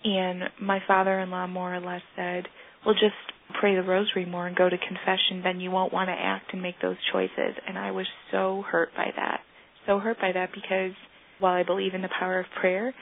and 0.04 0.44
my 0.62 0.80
father-in-law 0.88 1.48
more 1.48 1.74
or 1.74 1.80
less 1.80 2.02
said, 2.16 2.48
"Well, 2.86 2.96
just 2.96 3.16
pray 3.60 3.76
the 3.76 3.84
rosary 3.84 4.26
more 4.26 4.48
and 4.48 4.56
go 4.56 4.70
to 4.70 4.78
confession, 4.78 5.42
then 5.44 5.60
you 5.60 5.72
won't 5.72 5.94
want 5.94 6.10
to 6.10 6.14
act 6.14 6.54
and 6.54 6.62
make 6.62 6.80
those 6.80 6.98
choices." 7.12 7.56
And 7.68 7.78
I 7.78 7.92
was 7.92 8.08
so 8.32 8.62
hurt 8.64 8.94
by 8.96 9.12
that. 9.16 9.42
So 9.86 10.00
hurt 10.00 10.20
by 10.20 10.32
that 10.34 10.52
because 10.52 10.94
while 11.40 11.54
I 11.54 11.64
believe 11.64 11.94
in 11.94 12.02
the 12.02 12.10
power 12.20 12.40
of 12.40 12.50
prayer, 12.52 12.94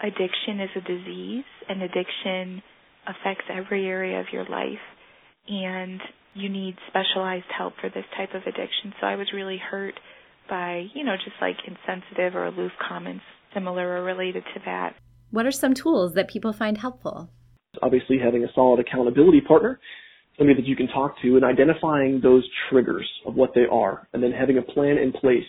addiction 0.00 0.60
is 0.60 0.70
a 0.76 0.80
disease 0.80 1.44
and 1.68 1.82
addiction 1.82 2.62
affects 3.06 3.44
every 3.50 3.86
area 3.86 4.20
of 4.20 4.32
your 4.32 4.44
life 4.44 4.80
and 5.48 6.00
you 6.34 6.48
need 6.48 6.76
specialized 6.88 7.50
help 7.56 7.74
for 7.80 7.90
this 7.90 8.04
type 8.16 8.30
of 8.34 8.42
addiction. 8.42 8.94
So 9.00 9.06
I 9.06 9.16
was 9.16 9.26
really 9.34 9.58
hurt 9.58 9.94
by, 10.48 10.86
you 10.94 11.04
know, 11.04 11.16
just 11.16 11.36
like 11.40 11.56
insensitive 11.66 12.34
or 12.34 12.46
aloof 12.46 12.72
comments 12.88 13.24
similar 13.54 13.98
or 13.98 14.04
related 14.04 14.44
to 14.54 14.60
that. 14.64 14.94
What 15.32 15.46
are 15.46 15.50
some 15.50 15.72
tools 15.72 16.12
that 16.12 16.28
people 16.28 16.52
find 16.52 16.76
helpful? 16.76 17.30
Obviously, 17.80 18.18
having 18.22 18.44
a 18.44 18.52
solid 18.54 18.80
accountability 18.80 19.40
partner, 19.40 19.80
somebody 20.36 20.60
that 20.60 20.68
you 20.68 20.76
can 20.76 20.88
talk 20.88 21.14
to, 21.22 21.36
and 21.36 21.44
identifying 21.44 22.20
those 22.22 22.46
triggers 22.68 23.08
of 23.26 23.34
what 23.34 23.52
they 23.54 23.64
are, 23.72 24.06
and 24.12 24.22
then 24.22 24.30
having 24.30 24.58
a 24.58 24.62
plan 24.62 24.98
in 24.98 25.10
place 25.10 25.48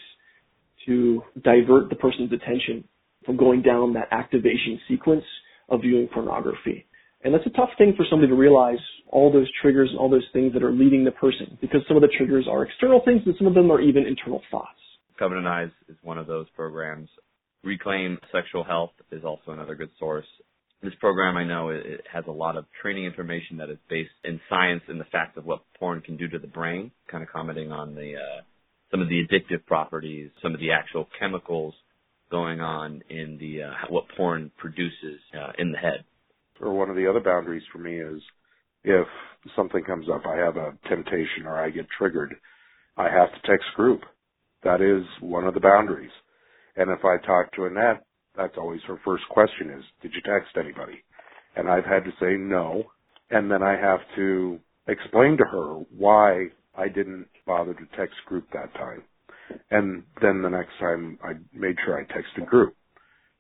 to 0.86 1.22
divert 1.44 1.90
the 1.90 1.98
person's 1.98 2.32
attention 2.32 2.86
from 3.26 3.36
going 3.36 3.62
down 3.62 3.92
that 3.92 4.08
activation 4.12 4.80
sequence 4.88 5.26
of 5.68 5.82
viewing 5.82 6.08
pornography. 6.14 6.86
And 7.26 7.34
that's 7.34 7.46
a 7.46 7.50
tough 7.50 7.72
thing 7.78 7.94
for 7.98 8.06
somebody 8.10 8.30
to 8.30 8.38
realize 8.38 8.80
all 9.10 9.34
those 9.34 9.52
triggers 9.62 9.90
and 9.90 10.00
all 10.00 10.10
those 10.10 10.28
things 10.32 10.54
that 10.54 10.64
are 10.64 10.72
leading 10.72 11.04
the 11.04 11.12
person 11.12 11.58
because 11.60 11.82
some 11.90 11.98
of 11.98 12.02
the 12.02 12.10
triggers 12.18 12.48
are 12.50 12.64
external 12.64 13.02
things 13.04 13.22
and 13.26 13.36
some 13.38 13.48
of 13.48 13.54
them 13.54 13.70
are 13.70 13.82
even 13.82 14.06
internal 14.06 14.42
thoughts. 14.50 14.80
Covenant 15.20 15.48
Eyes 15.48 15.70
is 15.90 15.98
one 16.04 16.18
of 16.18 16.28
those 16.28 16.48
programs. 16.56 17.10
Reclaim 17.64 18.18
Sexual 18.32 18.66
Health 18.66 18.92
is 19.12 19.24
also 19.24 19.52
another 19.52 19.76
good 19.76 19.90
source. 19.98 20.26
This 20.82 20.94
program, 21.00 21.38
I 21.38 21.46
know, 21.46 21.70
it 21.70 22.02
has 22.12 22.26
a 22.28 22.32
lot 22.32 22.58
of 22.58 22.66
training 22.82 23.06
information 23.06 23.58
that 23.58 23.70
is 23.70 23.78
based 23.90 24.12
in 24.26 24.40
science 24.50 24.82
and 24.90 25.00
the 25.00 25.06
fact 25.06 25.38
of 25.38 25.46
what 25.46 25.62
porn 25.80 26.02
can 26.02 26.18
do 26.18 26.28
to 26.28 26.40
the 26.40 26.48
brain, 26.48 26.92
kind 27.10 27.24
of 27.24 27.30
commenting 27.30 27.72
on 27.72 27.96
the 27.96 28.16
uh, 28.16 28.42
some 28.92 29.02
of 29.02 29.08
the 29.08 29.24
addictive 29.26 29.66
properties, 29.66 30.30
some 30.42 30.54
of 30.54 30.60
the 30.60 30.72
actual 30.72 31.08
chemicals 31.18 31.74
going 32.30 32.60
on 32.60 33.02
in 33.10 33.38
the 33.40 33.64
uh, 33.64 33.72
what 33.90 34.04
porn 34.18 34.52
produces 34.58 35.22
uh, 35.34 35.54
in 35.58 35.72
the 35.72 35.78
head. 35.78 36.04
Or 36.60 36.74
one 36.74 36.90
of 36.90 36.98
the 36.98 37.10
other 37.10 37.22
boundaries 37.22 37.64
for 37.72 37.80
me 37.80 38.00
is 38.00 38.22
if 38.84 39.08
something 39.56 39.84
comes 39.86 40.08
up, 40.14 40.24
I 40.28 40.36
have 40.36 40.58
a 40.58 40.74
temptation 40.90 41.46
or 41.46 41.58
I 41.58 41.70
get 41.70 41.88
triggered, 41.98 42.36
I 42.98 43.06
have 43.06 43.30
to 43.32 43.48
text 43.48 43.68
group. 43.78 44.02
That 44.64 44.82
is 44.82 45.06
one 45.22 45.46
of 45.46 45.54
the 45.54 45.60
boundaries. 45.62 46.12
And 46.76 46.90
if 46.90 47.06
I 47.06 47.18
talk 47.26 47.52
to 47.54 47.66
Annette, 47.66 48.04
that's 48.36 48.58
always 48.58 48.82
her 48.88 49.00
first 49.06 49.24
question 49.30 49.70
is, 49.70 49.84
did 50.02 50.14
you 50.14 50.22
text 50.22 50.58
anybody? 50.58 51.04
And 51.56 51.70
I've 51.70 51.86
had 51.86 52.04
to 52.06 52.12
say 52.20 52.36
no. 52.36 52.84
And 53.30 53.50
then 53.50 53.62
I 53.62 53.78
have 53.78 54.00
to 54.16 54.60
explain 54.88 55.38
to 55.38 55.46
her 55.46 55.76
why 55.96 56.48
I 56.76 56.88
didn't 56.88 57.28
bother 57.46 57.74
to 57.74 57.98
text 57.98 58.16
group 58.26 58.48
that 58.54 58.74
time. 58.74 59.04
And 59.72 60.04
then 60.22 60.42
the 60.42 60.50
next 60.50 60.72
time 60.80 61.20
I 61.24 61.34
made 61.54 61.76
sure 61.86 62.00
I 62.00 62.04
texted 62.06 62.48
group. 62.48 62.76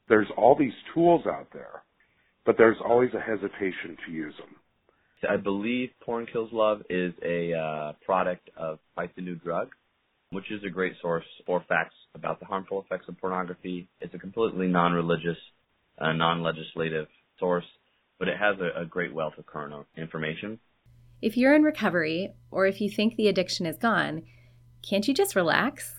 There's 0.09 0.27
all 0.37 0.55
these 0.55 0.73
tools 0.93 1.25
out 1.25 1.47
there, 1.53 1.83
but 2.45 2.55
there's 2.57 2.77
always 2.85 3.09
a 3.13 3.19
hesitation 3.19 3.97
to 4.05 4.11
use 4.11 4.33
them. 4.37 4.55
I 5.29 5.37
believe 5.37 5.89
Porn 6.01 6.25
Kills 6.31 6.49
Love 6.51 6.81
is 6.89 7.13
a 7.23 7.53
uh, 7.53 7.93
product 8.05 8.49
of 8.57 8.79
Fight 8.93 9.15
the 9.15 9.21
New 9.21 9.35
Drug, 9.35 9.69
which 10.33 10.51
is 10.51 10.63
a 10.65 10.69
great 10.69 10.93
source 11.01 11.25
for 11.45 11.63
facts 11.67 11.95
about 12.15 12.39
the 12.39 12.45
harmful 12.45 12.81
effects 12.81 13.07
of 13.07 13.17
pornography. 13.19 13.87
It's 14.01 14.13
a 14.13 14.19
completely 14.19 14.67
non-religious, 14.67 15.37
uh, 15.99 16.13
non-legislative 16.13 17.07
source, 17.39 17.65
but 18.19 18.27
it 18.27 18.37
has 18.37 18.55
a, 18.59 18.81
a 18.81 18.85
great 18.85 19.13
wealth 19.13 19.33
of 19.37 19.45
current 19.45 19.85
information. 19.97 20.59
If 21.21 21.37
you're 21.37 21.55
in 21.55 21.63
recovery 21.63 22.33
or 22.51 22.65
if 22.65 22.81
you 22.81 22.89
think 22.89 23.15
the 23.15 23.27
addiction 23.27 23.65
is 23.65 23.77
gone, 23.77 24.23
can't 24.87 25.07
you 25.07 25.13
just 25.13 25.35
relax? 25.35 25.93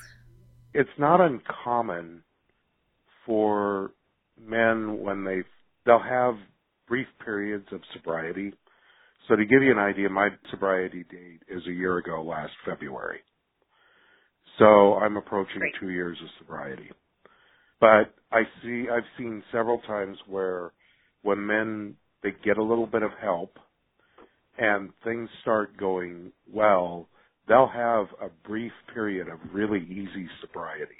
It's 0.75 0.91
not 0.99 1.21
uncommon 1.21 2.23
for 3.25 3.93
men 4.39 5.01
when 5.01 5.25
they 5.25 5.43
they'll 5.87 5.99
have 5.99 6.35
brief 6.87 7.07
periods 7.25 7.67
of 7.73 7.81
sobriety. 7.93 8.53
So 9.29 9.37
to 9.37 9.45
give 9.47 9.63
you 9.63 9.71
an 9.71 9.79
idea, 9.79 10.09
my 10.11 10.29
sobriety 10.51 11.05
date 11.11 11.43
is 11.49 11.67
a 11.67 11.73
year 11.73 11.99
ago 11.99 12.23
last 12.23 12.53
February. 12.67 13.21
So 14.59 14.95
I'm 14.95 15.17
approaching 15.17 15.61
Great. 15.61 15.75
two 15.81 15.91
years 15.91 16.19
of 16.23 16.29
sobriety. 16.39 16.91
But 17.81 18.15
I 18.33 18.43
see, 18.63 18.87
I've 18.91 19.05
seen 19.19 19.43
several 19.53 19.79
times 19.81 20.17
where 20.29 20.73
when 21.23 21.45
men, 21.45 21.97
they 22.23 22.33
get 22.45 22.59
a 22.59 22.63
little 22.63 22.87
bit 22.87 23.03
of 23.03 23.11
help 23.21 23.59
and 24.59 24.91
things 25.05 25.29
start 25.43 25.77
going 25.77 26.33
well, 26.53 27.09
they'll 27.49 27.69
have 27.69 28.07
a 28.23 28.29
brief 28.47 28.73
period 28.95 29.29
of 29.29 29.39
really 29.53 29.83
easy 29.85 30.29
sobriety 30.41 30.95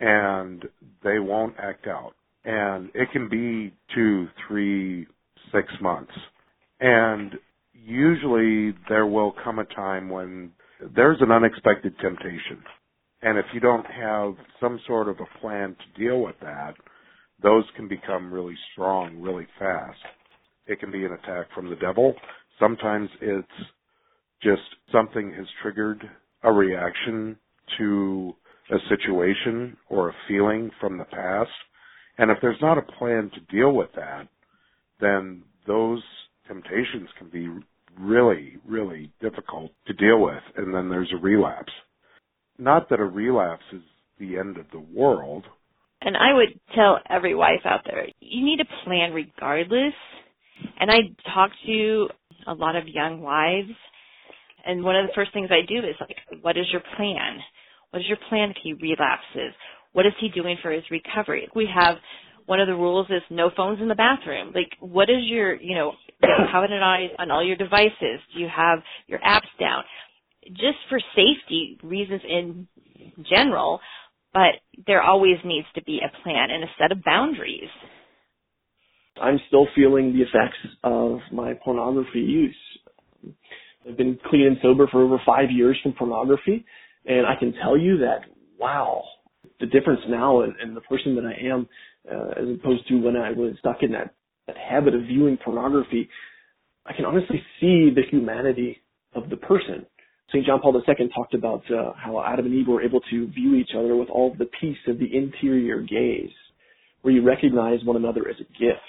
and 0.00 0.64
they 1.02 1.18
won't 1.18 1.54
act 1.58 1.86
out. 1.86 2.14
And 2.44 2.90
it 2.94 3.08
can 3.12 3.28
be 3.28 3.74
two, 3.94 4.28
three, 4.46 5.06
six 5.52 5.68
months. 5.80 6.12
And 6.80 7.34
usually 7.74 8.74
there 8.88 9.06
will 9.06 9.34
come 9.44 9.58
a 9.58 9.64
time 9.66 10.08
when 10.08 10.50
there's 10.94 11.18
an 11.20 11.30
unexpected 11.30 11.94
temptation. 12.00 12.62
And 13.22 13.38
if 13.38 13.46
you 13.52 13.60
don't 13.60 13.86
have 13.86 14.34
some 14.60 14.80
sort 14.86 15.08
of 15.08 15.16
a 15.20 15.38
plan 15.40 15.76
to 15.76 16.00
deal 16.00 16.20
with 16.20 16.36
that, 16.40 16.74
those 17.42 17.64
can 17.76 17.88
become 17.88 18.32
really 18.32 18.56
strong 18.72 19.20
really 19.20 19.46
fast. 19.58 19.98
It 20.66 20.80
can 20.80 20.90
be 20.90 21.04
an 21.04 21.12
attack 21.12 21.46
from 21.54 21.70
the 21.70 21.76
devil. 21.76 22.14
Sometimes 22.58 23.08
it's 23.20 23.48
just 24.42 24.62
something 24.92 25.32
has 25.36 25.46
triggered 25.62 26.02
a 26.42 26.52
reaction 26.52 27.36
to 27.78 28.34
a 28.70 28.76
situation 28.88 29.76
or 29.88 30.10
a 30.10 30.14
feeling 30.28 30.70
from 30.80 30.98
the 30.98 31.04
past. 31.04 31.50
And 32.18 32.30
if 32.30 32.38
there's 32.42 32.60
not 32.60 32.78
a 32.78 32.82
plan 32.82 33.30
to 33.34 33.56
deal 33.56 33.72
with 33.72 33.90
that, 33.96 34.28
then 35.00 35.42
those 35.66 36.02
temptations 36.46 37.08
can 37.18 37.28
be 37.30 37.48
really, 38.00 38.58
really 38.66 39.10
difficult 39.20 39.70
to 39.86 39.92
deal 39.94 40.20
with. 40.20 40.42
And 40.56 40.74
then 40.74 40.88
there's 40.88 41.12
a 41.12 41.20
relapse. 41.20 41.72
Not 42.58 42.88
that 42.90 43.00
a 43.00 43.04
relapse 43.04 43.64
is 43.72 43.82
the 44.18 44.36
end 44.38 44.56
of 44.56 44.66
the 44.72 44.80
world. 44.80 45.44
And 46.00 46.16
I 46.16 46.34
would 46.34 46.58
tell 46.74 46.98
every 47.08 47.34
wife 47.34 47.62
out 47.64 47.80
there, 47.84 48.06
you 48.20 48.44
need 48.44 48.60
a 48.60 48.84
plan 48.84 49.12
regardless. 49.12 49.94
And 50.80 50.90
I 50.90 50.96
talk 51.34 51.50
to 51.66 52.08
a 52.46 52.54
lot 52.54 52.76
of 52.76 52.88
young 52.88 53.20
wives, 53.20 53.70
and 54.64 54.82
one 54.82 54.96
of 54.96 55.06
the 55.06 55.12
first 55.14 55.32
things 55.32 55.50
I 55.50 55.66
do 55.66 55.78
is 55.78 55.94
like, 56.00 56.42
what 56.42 56.56
is 56.56 56.66
your 56.72 56.82
plan? 56.96 57.38
What 57.90 58.00
is 58.00 58.08
your 58.08 58.18
plan 58.28 58.50
if 58.50 58.56
he 58.62 58.72
relapses? 58.72 59.54
What 59.92 60.06
is 60.06 60.12
he 60.20 60.28
doing 60.28 60.56
for 60.62 60.70
his 60.70 60.84
recovery? 60.90 61.48
We 61.54 61.68
have 61.74 61.96
one 62.46 62.60
of 62.60 62.66
the 62.66 62.74
rules 62.74 63.06
is 63.10 63.22
no 63.30 63.50
phones 63.56 63.80
in 63.80 63.88
the 63.88 63.94
bathroom. 63.94 64.52
Like, 64.54 64.70
what 64.80 65.10
is 65.10 65.22
your, 65.24 65.54
you 65.54 65.74
know, 65.74 65.92
how 66.22 66.62
it 66.64 66.72
on 66.72 67.08
on 67.18 67.30
all 67.30 67.44
your 67.44 67.56
devices? 67.56 68.20
Do 68.34 68.40
you 68.40 68.48
have 68.54 68.80
your 69.06 69.20
apps 69.20 69.48
down? 69.60 69.84
Just 70.48 70.78
for 70.88 70.98
safety 71.14 71.78
reasons 71.82 72.22
in 72.28 72.68
general, 73.28 73.80
but 74.32 74.60
there 74.86 75.02
always 75.02 75.36
needs 75.44 75.66
to 75.74 75.82
be 75.82 76.00
a 76.00 76.22
plan 76.22 76.50
and 76.50 76.64
a 76.64 76.68
set 76.78 76.92
of 76.92 77.02
boundaries. 77.04 77.68
I'm 79.20 79.40
still 79.48 79.66
feeling 79.74 80.12
the 80.12 80.22
effects 80.22 80.58
of 80.84 81.18
my 81.32 81.54
pornography 81.64 82.20
use. 82.20 82.56
I've 83.88 83.96
been 83.96 84.18
clean 84.28 84.46
and 84.46 84.56
sober 84.62 84.86
for 84.86 85.02
over 85.02 85.20
five 85.26 85.50
years 85.50 85.78
from 85.82 85.92
pornography, 85.92 86.64
and 87.04 87.26
I 87.26 87.34
can 87.38 87.52
tell 87.62 87.76
you 87.76 87.98
that, 87.98 88.20
wow, 88.58 89.02
the 89.60 89.66
difference 89.66 90.00
now 90.08 90.42
in, 90.42 90.54
in 90.62 90.74
the 90.74 90.80
person 90.82 91.14
that 91.16 91.24
I 91.24 91.46
am, 91.48 91.68
uh, 92.10 92.42
as 92.42 92.58
opposed 92.60 92.86
to 92.88 93.00
when 93.00 93.16
I 93.16 93.32
was 93.32 93.54
stuck 93.58 93.78
in 93.82 93.92
that, 93.92 94.14
that 94.48 94.56
habit 94.56 94.94
of 94.94 95.02
viewing 95.02 95.38
pornography, 95.42 96.08
I 96.84 96.92
can 96.94 97.04
honestly 97.04 97.40
see 97.60 97.90
the 97.94 98.02
humanity 98.10 98.78
of 99.14 99.30
the 99.30 99.36
person. 99.36 99.86
St. 100.30 100.44
John 100.44 100.60
Paul 100.60 100.74
II 100.76 101.08
talked 101.14 101.34
about 101.34 101.62
uh, 101.70 101.92
how 101.96 102.22
Adam 102.26 102.46
and 102.46 102.54
Eve 102.54 102.66
were 102.66 102.82
able 102.82 103.00
to 103.10 103.28
view 103.28 103.54
each 103.54 103.70
other 103.78 103.94
with 103.94 104.08
all 104.10 104.34
the 104.36 104.48
peace 104.60 104.76
of 104.88 104.98
the 104.98 105.16
interior 105.16 105.80
gaze, 105.80 106.34
where 107.02 107.14
you 107.14 107.22
recognize 107.22 107.84
one 107.84 107.96
another 107.96 108.28
as 108.28 108.36
a 108.40 108.52
gift. 108.58 108.80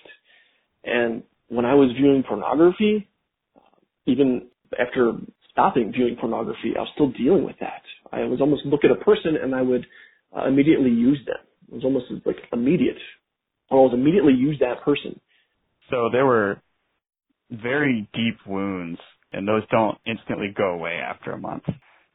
And 0.83 1.23
when 1.47 1.65
I 1.65 1.75
was 1.75 1.91
viewing 1.97 2.23
pornography, 2.27 3.07
even 4.05 4.47
after 4.77 5.13
stopping 5.51 5.91
viewing 5.91 6.17
pornography, 6.19 6.73
I 6.75 6.81
was 6.81 6.89
still 6.93 7.11
dealing 7.11 7.45
with 7.45 7.55
that. 7.59 7.83
I 8.11 8.25
was 8.25 8.41
almost 8.41 8.65
look 8.65 8.83
at 8.83 8.91
a 8.91 9.03
person 9.03 9.35
and 9.41 9.53
I 9.53 9.61
would 9.61 9.85
uh, 10.35 10.45
immediately 10.45 10.89
use 10.89 11.19
them. 11.25 11.37
It 11.69 11.75
was 11.75 11.83
almost 11.83 12.05
like 12.25 12.37
immediate. 12.51 12.97
I 13.71 13.75
was 13.75 13.91
immediately 13.93 14.33
use 14.33 14.57
that 14.59 14.81
person. 14.83 15.19
So 15.89 16.09
there 16.11 16.25
were 16.25 16.61
very 17.51 18.07
deep 18.13 18.37
wounds, 18.45 18.99
and 19.33 19.47
those 19.47 19.63
don't 19.71 19.97
instantly 20.05 20.53
go 20.55 20.71
away 20.73 20.99
after 21.03 21.31
a 21.31 21.37
month. 21.37 21.63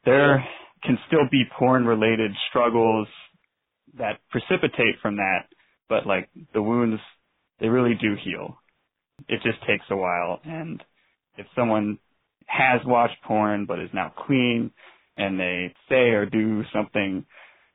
There 0.05 0.43
can 0.83 0.97
still 1.07 1.27
be 1.31 1.43
porn-related 1.57 2.31
struggles 2.49 3.07
that 3.97 4.19
precipitate 4.29 4.99
from 5.01 5.17
that, 5.17 5.47
but 5.89 6.05
like 6.05 6.29
the 6.53 6.61
wounds, 6.61 7.01
they 7.59 7.67
really 7.67 7.95
do 7.99 8.15
heal. 8.23 8.57
It 9.27 9.41
just 9.43 9.65
takes 9.65 9.85
a 9.89 9.95
while, 9.95 10.39
and 10.43 10.83
if 11.37 11.45
someone 11.55 11.99
has 12.47 12.81
watched 12.85 13.21
porn 13.23 13.65
but 13.65 13.79
is 13.79 13.89
now 13.93 14.13
clean, 14.25 14.71
and 15.17 15.39
they 15.39 15.73
say 15.89 16.09
or 16.09 16.25
do 16.25 16.63
something 16.73 17.25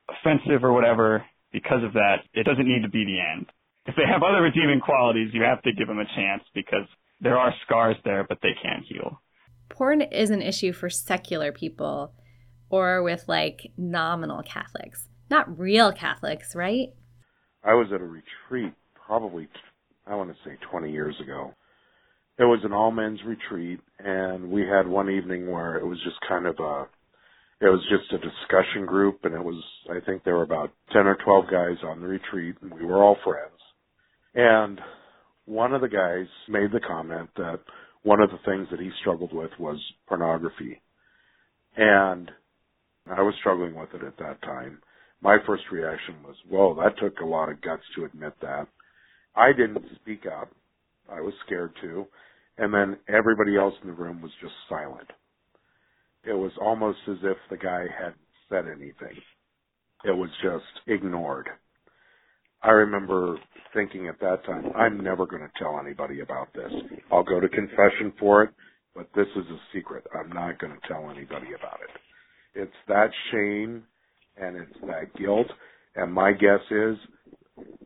offensive 0.09 0.63
or 0.63 0.73
whatever 0.73 1.25
because 1.53 1.83
of 1.83 1.95
that, 1.95 2.17
it 2.35 2.45
doesn't 2.45 2.69
need 2.69 2.83
to 2.83 2.91
be 2.91 3.05
the 3.05 3.19
end. 3.19 3.47
If 3.87 3.97
they 3.97 4.07
have 4.11 4.23
other 4.23 4.43
redeeming 4.43 4.81
qualities, 4.81 5.31
you 5.33 5.43
have 5.43 5.63
to 5.63 5.73
give 5.73 5.89
them 5.89 5.99
a 5.99 6.05
chance 6.05 6.43
because 6.55 6.87
there 7.21 7.39
are 7.39 7.53
scars 7.67 7.97
there, 8.05 8.25
but 8.29 8.39
they 8.43 8.55
can 8.63 8.85
heal. 8.89 9.21
Porn 9.69 10.03
is 10.03 10.31
an 10.31 10.43
issue 10.43 10.73
for 10.73 10.91
secular 10.91 11.53
people 11.53 12.13
or 12.69 13.03
with 13.03 13.25
like 13.27 13.73
nominal 13.77 14.43
Catholics, 14.43 15.09
not 15.31 15.59
real 15.59 15.93
Catholics, 15.93 16.55
right? 16.55 16.89
I 17.65 17.75
was 17.75 17.89
at 17.95 18.01
a 18.01 18.05
retreat 18.05 18.73
probably, 18.95 19.49
I 20.07 20.15
want 20.15 20.31
to 20.31 20.37
say 20.45 20.57
20 20.71 20.91
years 20.91 21.15
ago. 21.23 21.55
It 22.39 22.45
was 22.45 22.61
an 22.65 22.73
all 22.73 22.91
men's 22.91 23.21
retreat, 23.27 23.81
and 23.99 24.51
we 24.51 24.63
had 24.63 24.87
one 24.87 25.11
evening 25.11 25.51
where 25.51 25.77
it 25.77 25.85
was 25.85 25.99
just 26.05 26.17
kind 26.27 26.47
of 26.47 26.59
a 26.59 26.87
it 27.61 27.69
was 27.69 27.85
just 27.91 28.11
a 28.13 28.19
discussion 28.19 28.87
group 28.87 29.21
and 29.25 29.35
it 29.35 29.45
was 29.45 29.63
I 29.91 30.01
think 30.01 30.25
there 30.25 30.37
were 30.37 30.43
about 30.43 30.71
10 30.93 31.07
or 31.07 31.17
12 31.23 31.45
guys 31.51 31.77
on 31.85 32.01
the 32.01 32.07
retreat 32.07 32.57
and 32.63 32.73
we 32.73 32.87
were 32.87 33.03
all 33.03 33.19
friends. 33.23 33.60
And 34.35 34.81
one 35.47 35.75
of 35.75 35.81
the 35.81 35.89
guys 35.89 36.27
made 36.49 36.73
the 36.73 36.81
comment 36.87 37.31
that 37.37 37.61
one 38.03 38.21
of 38.21 38.31
the 38.31 38.39
things 38.45 38.69
that 38.71 38.81
he 38.81 38.91
struggled 39.01 39.33
with 39.35 39.51
was 39.59 39.79
pornography. 40.09 40.81
And 41.77 42.31
I 43.07 43.23
was 43.23 43.35
struggling 43.41 43.75
with 43.75 43.91
it 43.95 44.05
at 44.05 44.17
that 44.19 44.43
time. 44.43 44.81
My 45.23 45.39
first 45.47 45.65
reaction 45.71 46.17
was, 46.25 46.37
whoa, 46.49 46.75
that 46.77 46.99
took 46.99 47.21
a 47.21 47.27
lot 47.27 47.51
of 47.51 47.61
guts 47.61 47.83
to 47.97 48.05
admit 48.05 48.33
that. 48.41 48.67
I 49.37 49.53
didn't 49.53 49.85
speak 50.01 50.25
up. 50.27 50.51
I 51.11 51.21
was 51.21 51.35
scared 51.47 51.73
too. 51.81 52.07
And 52.59 52.73
then 52.73 52.97
everybody 53.09 53.57
else 53.57 53.75
in 53.83 53.89
the 53.89 53.95
room 53.95 54.23
was 54.23 54.33
just 54.41 54.55
silent 54.69 55.11
it 56.25 56.33
was 56.33 56.53
almost 56.61 56.99
as 57.09 57.17
if 57.23 57.37
the 57.51 57.57
guy 57.57 57.85
hadn't 57.97 58.17
said 58.49 58.67
anything. 58.67 59.17
It 60.05 60.17
was 60.17 60.31
just 60.43 60.65
ignored. 60.87 61.49
I 62.63 62.71
remember 62.71 63.39
thinking 63.75 64.09
at 64.09 64.21
that 64.21 64.45
time, 64.45 64.73
I'm 64.77 65.03
never 65.03 65.27
going 65.27 65.43
to 65.43 65.51
tell 65.59 65.79
anybody 65.79 66.21
about 66.21 66.53
this. 66.55 66.71
I'll 67.11 67.23
go 67.23 67.41
to 67.41 67.49
confession 67.49 68.13
for 68.19 68.43
it, 68.43 68.51
but 68.95 69.09
this 69.15 69.27
is 69.37 69.47
a 69.47 69.59
secret. 69.75 70.05
I'm 70.15 70.31
not 70.31 70.59
going 70.59 70.73
to 70.73 70.89
tell 70.89 71.11
anybody 71.11 71.49
about 71.59 71.81
it. 71.83 72.61
It's 72.61 72.73
that 72.89 73.11
shame 73.31 73.85
and 74.37 74.57
it's 74.57 74.81
that 74.87 75.15
guilt. 75.17 75.47
And 75.97 76.13
my 76.13 76.33
guess 76.33 76.61
is 76.71 76.97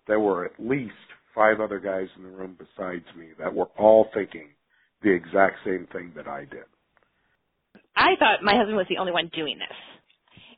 there 0.06 0.20
were 0.20 0.44
at 0.44 0.52
least 0.58 0.92
five 1.34 1.60
other 1.60 1.78
guys 1.78 2.08
in 2.16 2.22
the 2.22 2.28
room 2.28 2.56
besides 2.58 3.04
me 3.16 3.28
that 3.38 3.52
were 3.52 3.68
all 3.78 4.08
thinking 4.14 4.48
the 5.02 5.10
exact 5.10 5.56
same 5.64 5.86
thing 5.92 6.12
that 6.16 6.26
I 6.26 6.40
did. 6.40 6.64
I 7.96 8.16
thought 8.18 8.42
my 8.42 8.56
husband 8.56 8.76
was 8.76 8.86
the 8.88 8.98
only 8.98 9.12
one 9.12 9.30
doing 9.34 9.58
this. 9.58 9.76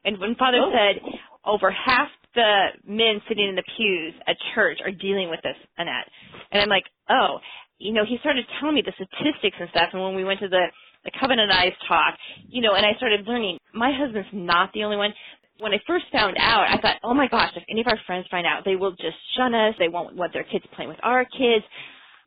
And 0.05 0.19
when 0.19 0.35
Father 0.37 0.59
oh. 0.63 0.73
said 0.73 1.03
over 1.45 1.71
half 1.71 2.09
the 2.37 2.77
men 2.87 3.21
sitting 3.27 3.49
in 3.49 3.57
the 3.57 3.67
pews 3.77 4.15
at 4.29 4.37
church 4.55 4.79
are 4.85 4.93
dealing 4.93 5.29
with 5.29 5.41
this, 5.43 5.57
Annette, 5.77 6.07
and 6.53 6.63
I'm 6.63 6.69
like, 6.69 6.85
oh, 7.11 7.41
you 7.79 7.93
know, 7.93 8.05
he 8.07 8.19
started 8.21 8.45
telling 8.61 8.77
me 8.77 8.85
the 8.85 8.93
statistics 8.95 9.57
and 9.59 9.69
stuff. 9.71 9.91
And 9.93 10.03
when 10.03 10.15
we 10.15 10.25
went 10.25 10.41
to 10.41 10.49
the 10.49 10.69
the 11.05 11.13
Covenant 11.21 11.53
Eyes 11.53 11.73
talk, 11.87 12.15
you 12.49 12.61
know, 12.61 12.75
and 12.75 12.85
I 12.85 12.93
started 12.97 13.27
learning, 13.27 13.59
my 13.73 13.93
husband's 13.97 14.29
not 14.33 14.73
the 14.73 14.83
only 14.83 14.97
one. 14.97 15.15
When 15.61 15.73
I 15.73 15.79
first 15.87 16.05
found 16.13 16.37
out, 16.37 16.67
I 16.69 16.79
thought, 16.79 16.97
oh 17.05 17.15
my 17.15 17.29
gosh, 17.29 17.53
if 17.55 17.63
any 17.71 17.81
of 17.81 17.87
our 17.87 17.99
friends 18.07 18.27
find 18.29 18.45
out, 18.45 18.65
they 18.65 18.75
will 18.75 18.91
just 18.91 19.17
shun 19.37 19.55
us. 19.55 19.75
They 19.79 19.89
won't 19.89 20.17
want 20.17 20.33
their 20.33 20.43
kids 20.43 20.65
playing 20.75 20.91
with 20.91 20.99
our 21.05 21.25
kids. 21.25 21.65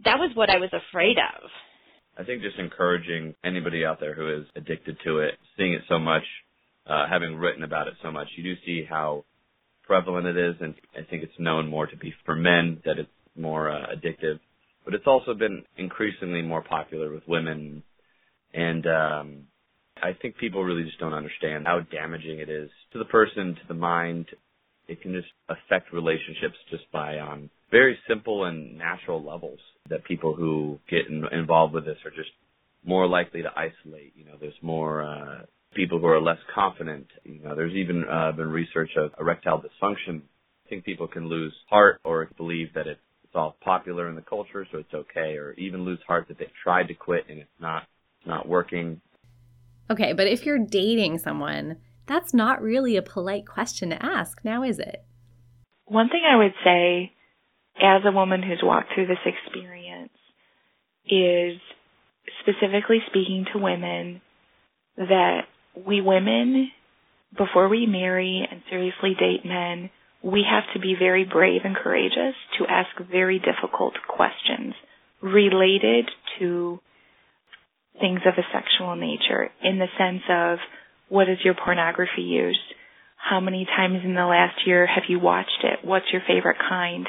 That 0.05 0.17
was 0.17 0.31
what 0.33 0.49
I 0.49 0.57
was 0.57 0.69
afraid 0.71 1.17
of. 1.17 1.49
I 2.17 2.23
think 2.23 2.41
just 2.41 2.57
encouraging 2.57 3.35
anybody 3.43 3.85
out 3.85 3.99
there 3.99 4.15
who 4.15 4.33
is 4.33 4.45
addicted 4.55 4.97
to 5.03 5.19
it, 5.19 5.35
seeing 5.57 5.73
it 5.73 5.81
so 5.89 5.99
much, 5.99 6.23
uh, 6.87 7.07
having 7.09 7.35
written 7.35 7.63
about 7.63 7.87
it 7.87 7.95
so 8.01 8.11
much, 8.11 8.27
you 8.37 8.43
do 8.43 8.55
see 8.65 8.85
how 8.89 9.25
prevalent 9.89 10.27
it 10.27 10.37
is, 10.37 10.55
and 10.61 10.75
I 10.93 11.01
think 11.09 11.23
it's 11.23 11.39
known 11.39 11.67
more 11.67 11.87
to 11.87 11.97
be 11.97 12.13
for 12.23 12.35
men 12.35 12.79
that 12.85 12.99
it's 12.99 13.09
more 13.35 13.71
uh, 13.71 13.87
addictive. 13.87 14.39
But 14.85 14.93
it's 14.93 15.07
also 15.07 15.33
been 15.33 15.63
increasingly 15.77 16.43
more 16.43 16.61
popular 16.61 17.11
with 17.11 17.23
women, 17.27 17.81
and 18.53 18.85
um, 18.85 19.47
I 19.97 20.11
think 20.21 20.37
people 20.37 20.63
really 20.63 20.83
just 20.83 20.99
don't 20.99 21.15
understand 21.15 21.65
how 21.65 21.79
damaging 21.91 22.37
it 22.37 22.49
is 22.49 22.69
to 22.93 22.99
the 22.99 23.05
person, 23.05 23.55
to 23.55 23.67
the 23.67 23.73
mind. 23.73 24.27
It 24.87 25.01
can 25.01 25.11
just 25.11 25.27
affect 25.49 25.91
relationships 25.91 26.55
just 26.69 26.83
by 26.91 27.17
on 27.17 27.33
um, 27.33 27.49
very 27.71 27.97
simple 28.07 28.45
and 28.45 28.77
natural 28.77 29.23
levels 29.23 29.59
that 29.89 30.03
people 30.05 30.35
who 30.35 30.79
get 30.89 31.07
in, 31.09 31.23
involved 31.31 31.73
with 31.73 31.85
this 31.85 31.97
are 32.05 32.11
just 32.11 32.29
more 32.85 33.07
likely 33.07 33.41
to 33.41 33.49
isolate. 33.49 34.13
You 34.15 34.25
know, 34.25 34.37
there's 34.39 34.53
more 34.61 35.03
uh, 35.03 35.41
people 35.75 35.99
who 35.99 36.07
are 36.07 36.21
less 36.21 36.37
confident. 36.53 37.07
You 37.23 37.41
know, 37.43 37.55
there's 37.55 37.73
even 37.73 38.03
uh, 38.09 38.31
been 38.31 38.49
research 38.49 38.91
of 38.97 39.11
erectile 39.19 39.61
dysfunction. 39.61 40.21
I 40.65 40.69
think 40.69 40.85
people 40.85 41.07
can 41.07 41.27
lose 41.27 41.53
heart 41.69 41.99
or 42.03 42.29
believe 42.37 42.73
that 42.75 42.87
it's, 42.87 42.99
it's 43.23 43.35
all 43.35 43.55
popular 43.61 44.09
in 44.09 44.15
the 44.15 44.21
culture, 44.21 44.67
so 44.71 44.79
it's 44.79 44.93
okay, 44.93 45.35
or 45.37 45.53
even 45.53 45.85
lose 45.85 45.99
heart 46.07 46.27
that 46.27 46.39
they've 46.39 46.47
tried 46.63 46.87
to 46.87 46.93
quit 46.93 47.25
and 47.29 47.39
it's 47.39 47.49
not 47.59 47.83
it's 48.19 48.27
not 48.27 48.47
working. 48.47 49.01
Okay, 49.89 50.13
but 50.13 50.27
if 50.27 50.45
you're 50.45 50.59
dating 50.59 51.19
someone, 51.19 51.77
that's 52.05 52.33
not 52.33 52.61
really 52.61 52.97
a 52.97 53.01
polite 53.01 53.47
question 53.47 53.91
to 53.91 54.03
ask, 54.03 54.39
now 54.43 54.63
is 54.63 54.79
it? 54.79 55.03
One 55.85 56.09
thing 56.09 56.21
I 56.29 56.35
would 56.35 56.53
say 56.63 57.13
as 57.81 58.01
a 58.05 58.11
woman 58.11 58.43
who's 58.43 58.61
walked 58.61 58.93
through 58.93 59.07
this 59.07 59.17
experience 59.25 60.11
is 61.05 61.59
specifically 62.41 62.99
speaking 63.07 63.45
to 63.53 63.59
women 63.59 64.21
that 64.97 65.41
we 65.85 66.01
women, 66.01 66.71
before 67.37 67.69
we 67.69 67.85
marry 67.85 68.47
and 68.49 68.61
seriously 68.69 69.15
date 69.19 69.45
men, 69.45 69.89
we 70.23 70.43
have 70.49 70.63
to 70.73 70.79
be 70.79 70.95
very 70.97 71.25
brave 71.25 71.61
and 71.63 71.75
courageous 71.75 72.35
to 72.57 72.65
ask 72.67 72.89
very 73.09 73.39
difficult 73.39 73.93
questions 74.07 74.73
related 75.21 76.09
to 76.39 76.79
things 77.99 78.21
of 78.25 78.33
a 78.37 78.47
sexual 78.53 78.95
nature 78.95 79.49
in 79.63 79.79
the 79.79 79.87
sense 79.97 80.23
of 80.29 80.57
what 81.09 81.29
is 81.29 81.37
your 81.43 81.53
pornography 81.55 82.21
use? 82.21 82.59
How 83.17 83.39
many 83.39 83.65
times 83.65 83.99
in 84.03 84.15
the 84.15 84.25
last 84.25 84.65
year 84.65 84.87
have 84.87 85.03
you 85.09 85.19
watched 85.19 85.63
it? 85.63 85.79
What's 85.83 86.05
your 86.11 86.21
favorite 86.27 86.57
kind? 86.67 87.07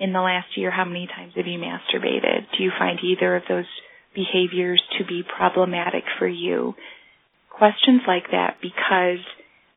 in 0.00 0.14
the 0.14 0.20
last 0.20 0.56
year, 0.56 0.70
how 0.70 0.86
many 0.86 1.06
times 1.06 1.34
have 1.36 1.46
you 1.46 1.58
masturbated? 1.58 2.46
Do 2.56 2.64
you 2.64 2.72
find 2.76 2.98
either 3.04 3.36
of 3.36 3.42
those 3.48 3.66
behaviors 4.14 4.82
to 4.98 5.04
be 5.04 5.22
problematic 5.22 6.04
for 6.18 6.26
you? 6.26 6.74
Questions 7.60 8.00
like 8.08 8.30
that 8.30 8.56
because 8.62 9.20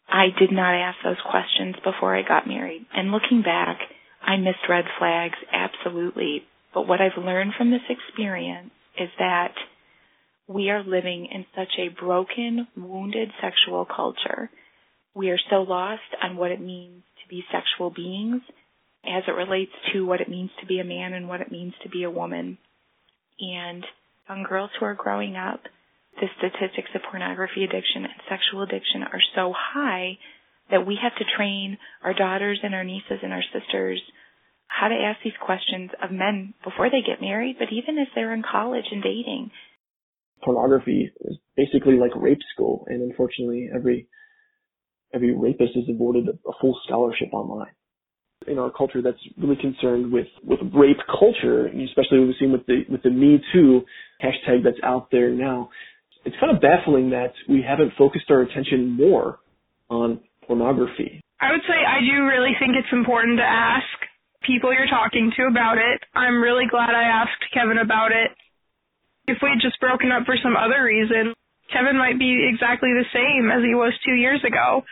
I 0.08 0.28
did 0.40 0.54
not 0.54 0.74
ask 0.74 0.98
those 1.04 1.20
questions 1.30 1.76
before 1.84 2.16
I 2.16 2.22
got 2.22 2.48
married. 2.48 2.86
And 2.96 3.12
looking 3.12 3.42
back, 3.42 3.78
I 4.26 4.38
missed 4.38 4.70
red 4.70 4.86
flags, 4.98 5.36
absolutely. 5.52 6.44
But 6.74 6.88
what 6.88 7.02
I've 7.02 7.22
learned 7.22 7.56
from 7.58 7.72
this 7.72 7.82
experience 7.90 8.72
is 8.98 9.10
that 9.20 9.52
we 10.48 10.70
are 10.70 10.82
living 10.82 11.28
in 11.30 11.46
such 11.54 11.74
a 11.78 11.90
broken, 11.90 12.68
wounded 12.78 13.32
sexual 13.42 13.86
culture. 13.86 14.50
We 15.14 15.30
are 15.32 15.40
so 15.50 15.58
lost 15.58 16.02
on 16.24 16.38
what 16.38 16.52
it 16.52 16.62
means 16.62 17.04
to 17.22 17.30
be 17.30 17.44
sexual 17.52 17.90
beings 17.90 18.44
as 19.06 19.24
it 19.28 19.32
relates 19.32 19.74
to 19.92 20.06
what 20.06 20.22
it 20.22 20.30
means 20.30 20.52
to 20.62 20.66
be 20.66 20.80
a 20.80 20.86
man 20.86 21.12
and 21.12 21.28
what 21.28 21.42
it 21.42 21.52
means 21.52 21.74
to 21.84 21.90
be 21.90 22.04
a 22.04 22.10
woman. 22.10 22.58
And 23.42 23.86
young 24.30 24.46
girls 24.48 24.70
who 24.80 24.86
are 24.86 24.96
growing 24.96 25.36
up, 25.36 25.60
the 26.20 26.28
statistics 26.38 26.90
of 26.96 27.02
pornography 27.10 27.64
addiction 27.64 28.06
and 28.06 28.14
sexual 28.30 28.64
addiction 28.64 29.04
are 29.04 29.22
so 29.36 29.54
high 29.56 30.18
that 30.70 30.86
we 30.86 30.98
have 31.02 31.16
to 31.18 31.26
train 31.38 31.78
our 32.04 32.14
daughters 32.14 32.60
and 32.64 32.74
our 32.74 32.84
nieces 32.84 33.20
and 33.22 33.34
our 33.34 33.44
sisters 33.54 34.02
how 34.68 34.88
to 34.88 34.96
ask 34.96 35.20
these 35.24 35.34
questions 35.40 35.92
of 36.02 36.12
men 36.12 36.54
before 36.64 36.90
they 36.90 37.02
get 37.06 37.22
married, 37.22 37.58
but 37.60 37.72
even 37.72 37.98
as 38.00 38.08
they're 38.16 38.34
in 38.34 38.42
college 38.42 38.86
and 38.92 39.04
dating. 39.04 39.52
Pornography 40.44 41.12
is 41.22 41.38
basically 41.56 41.98
like 41.98 42.12
rape 42.16 42.42
school, 42.54 42.86
and 42.88 43.02
unfortunately, 43.02 43.70
every 43.74 44.08
every 45.14 45.36
rapist 45.38 45.74
is 45.76 45.88
awarded 45.90 46.28
a 46.28 46.52
full 46.60 46.78
scholarship 46.86 47.30
online 47.34 47.72
in 48.48 48.58
our 48.58 48.72
culture 48.72 49.02
that's 49.02 49.18
really 49.38 49.56
concerned 49.56 50.12
with, 50.12 50.28
with 50.44 50.60
rape 50.74 50.98
culture, 51.08 51.68
especially 51.68 52.20
what 52.20 52.28
we've 52.28 52.36
seen 52.40 52.52
with 52.52 52.66
the 52.66 52.82
with 52.90 53.04
the 53.04 53.10
Me 53.10 53.40
Too 53.54 53.82
hashtag 54.22 54.64
that's 54.64 54.78
out 54.84 55.10
there 55.12 55.30
now. 55.30 55.70
It's 56.26 56.36
kind 56.40 56.56
of 56.56 56.62
baffling 56.62 57.12
that 57.12 57.34
we 57.50 57.62
haven't 57.62 57.94
focused 57.98 58.32
our 58.32 58.42
attention 58.42 58.96
more 58.96 59.40
on 59.90 60.22
pornography. 60.48 61.22
I 61.40 61.52
would 61.52 61.62
say 61.68 61.76
I 61.76 62.00
do 62.00 62.24
really 62.24 62.56
think 62.60 62.74
it's 62.80 62.92
important 62.92 63.38
to 63.40 63.44
ask 63.44 63.84
people 64.48 64.72
you're 64.72 64.88
talking 64.88 65.32
to 65.36 65.48
about 65.48 65.78
it. 65.78 66.00
I'm 66.16 66.40
really 66.40 66.68
glad 66.70 66.96
I 66.96 67.04
asked 67.04 67.44
Kevin 67.54 67.78
about 67.78 68.12
it. 68.12 68.32
If 69.28 69.40
we'd 69.42 69.64
just 69.64 69.80
broken 69.80 70.12
up 70.12 70.24
for 70.26 70.36
some 70.40 70.56
other 70.56 70.84
reason, 70.84 71.34
Kevin 71.72 71.98
might 71.98 72.20
be 72.20 72.48
exactly 72.48 72.92
the 72.92 73.08
same 73.12 73.52
as 73.52 73.64
he 73.64 73.76
was 73.76 73.96
two 74.04 74.16
years 74.16 74.44
ago. 74.44 74.84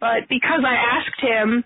But 0.00 0.28
because 0.28 0.64
I 0.64 0.76
asked 0.76 1.20
him, 1.20 1.64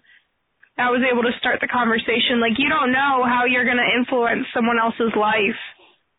I 0.79 0.91
was 0.91 1.05
able 1.05 1.23
to 1.23 1.39
start 1.39 1.61
the 1.61 1.69
conversation. 1.69 2.41
Like, 2.41 2.59
you 2.59 2.69
don't 2.69 2.93
know 2.93 3.23
how 3.23 3.45
you're 3.45 3.69
going 3.69 3.83
to 3.83 3.95
influence 3.99 4.47
someone 4.55 4.79
else's 4.81 5.13
life 5.15 5.59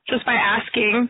just 0.07 0.25
by 0.25 0.35
asking. 0.35 1.09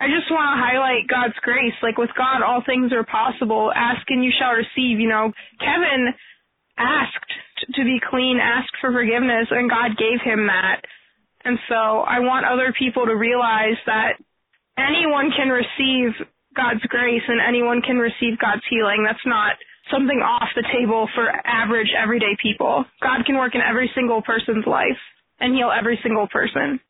I 0.00 0.06
just 0.06 0.30
want 0.30 0.46
to 0.54 0.62
highlight 0.62 1.10
God's 1.10 1.38
grace. 1.42 1.74
Like 1.82 1.98
with 1.98 2.14
God, 2.16 2.42
all 2.46 2.62
things 2.62 2.92
are 2.92 3.04
possible. 3.04 3.72
Ask 3.74 4.06
and 4.08 4.22
you 4.22 4.30
shall 4.38 4.54
receive. 4.54 5.02
You 5.02 5.08
know, 5.08 5.32
Kevin 5.58 6.14
asked 6.78 7.32
to 7.74 7.82
be 7.82 7.98
clean, 7.98 8.38
asked 8.38 8.78
for 8.80 8.92
forgiveness, 8.92 9.50
and 9.50 9.68
God 9.68 9.98
gave 9.98 10.22
him 10.22 10.46
that. 10.46 10.86
And 11.44 11.58
so 11.68 12.06
I 12.06 12.20
want 12.20 12.46
other 12.46 12.72
people 12.78 13.06
to 13.06 13.14
realize 13.14 13.78
that 13.86 14.22
anyone 14.78 15.30
can 15.34 15.50
receive 15.50 16.14
God's 16.54 16.82
grace 16.86 17.22
and 17.26 17.40
anyone 17.42 17.82
can 17.82 17.98
receive 17.98 18.38
God's 18.38 18.62
healing. 18.70 19.02
That's 19.06 19.26
not 19.26 19.58
something 19.90 20.18
off 20.18 20.48
the 20.54 20.66
table 20.72 21.08
for 21.14 21.26
average, 21.46 21.90
everyday 21.96 22.36
people. 22.42 22.84
God 23.02 23.26
can 23.26 23.36
work 23.36 23.54
in 23.54 23.60
every 23.60 23.90
single 23.94 24.22
person's 24.22 24.66
life 24.66 24.98
and 25.40 25.54
heal 25.54 25.70
every 25.76 25.98
single 26.02 26.28
person. 26.28 26.80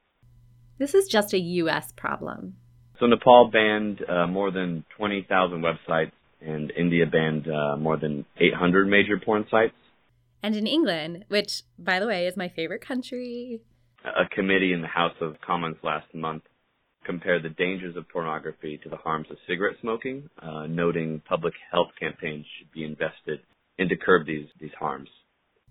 This 0.78 0.94
is 0.94 1.08
just 1.08 1.34
a 1.34 1.38
U.S. 1.38 1.92
problem. 1.96 2.56
So 2.98 3.06
Nepal 3.06 3.50
banned 3.52 4.04
uh, 4.08 4.26
more 4.26 4.50
than 4.50 4.84
20,000 4.96 5.62
websites, 5.62 6.12
and 6.40 6.72
India 6.76 7.06
banned 7.06 7.48
uh, 7.48 7.76
more 7.76 7.96
than 7.96 8.24
800 8.38 8.86
major 8.86 9.18
porn 9.24 9.46
sites. 9.50 9.74
And 10.42 10.54
in 10.54 10.66
England, 10.66 11.24
which, 11.28 11.62
by 11.78 12.00
the 12.00 12.06
way, 12.06 12.26
is 12.26 12.36
my 12.36 12.48
favorite 12.48 12.80
country, 12.80 13.60
a 14.04 14.28
committee 14.28 14.72
in 14.72 14.80
the 14.80 14.88
House 14.88 15.14
of 15.20 15.40
Commons 15.44 15.76
last 15.82 16.12
month 16.14 16.44
compared 17.04 17.42
the 17.42 17.48
dangers 17.48 17.96
of 17.96 18.08
pornography 18.08 18.78
to 18.82 18.88
the 18.88 18.96
harms 18.96 19.26
of 19.30 19.36
cigarette 19.48 19.76
smoking, 19.80 20.28
uh, 20.42 20.66
noting 20.66 21.22
public 21.26 21.54
health 21.70 21.88
campaigns 21.98 22.44
should 22.58 22.70
be 22.72 22.84
invested 22.84 23.40
in 23.78 23.88
to 23.88 23.96
curb 23.96 24.26
these, 24.26 24.46
these 24.60 24.74
harms. 24.78 25.08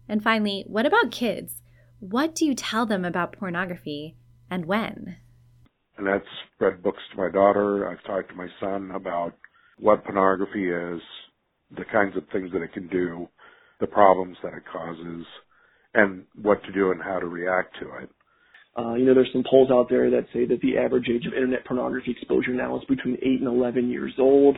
And 0.10 0.24
finally, 0.24 0.64
what 0.68 0.86
about 0.86 1.12
kids? 1.12 1.62
What 2.00 2.36
do 2.36 2.46
you 2.46 2.56
tell 2.56 2.86
them 2.86 3.06
about 3.06 3.34
pornography 3.34 4.16
and 4.50 4.66
when? 4.66 5.18
And 5.98 6.08
that's 6.08 6.26
read 6.60 6.84
books 6.84 7.02
to 7.12 7.18
my 7.18 7.30
daughter. 7.30 7.90
I've 7.90 8.04
talked 8.06 8.30
to 8.30 8.36
my 8.36 8.48
son 8.60 8.92
about 8.94 9.34
what 9.80 10.04
pornography 10.04 10.70
is, 10.70 11.02
the 11.76 11.86
kinds 11.92 12.16
of 12.16 12.24
things 12.32 12.52
that 12.54 12.62
it 12.62 12.74
can 12.74 12.88
do, 12.88 13.28
the 13.80 13.88
problems 13.88 14.38
that 14.44 14.54
it 14.54 14.64
causes, 14.72 15.26
and 15.94 16.24
what 16.42 16.64
to 16.64 16.72
do 16.72 16.92
and 16.92 17.02
how 17.02 17.20
to 17.20 17.28
react 17.28 17.76
to 17.82 18.04
it. 18.04 18.10
Uh, 18.78 18.94
you 18.94 19.06
know, 19.06 19.14
there's 19.14 19.30
some 19.34 19.44
polls 19.50 19.70
out 19.72 19.90
there 19.90 20.10
that 20.12 20.28
say 20.34 20.46
that 20.46 20.62
the 20.62 20.78
average 20.78 21.08
age 21.10 21.26
of 21.26 21.34
internet 21.34 21.66
pornography 21.66 22.12
exposure 22.12 22.54
now 22.54 22.78
is 22.78 22.84
between 22.88 23.16
8 23.16 23.42
and 23.42 23.48
11 23.48 23.90
years 23.90 24.14
old. 24.20 24.58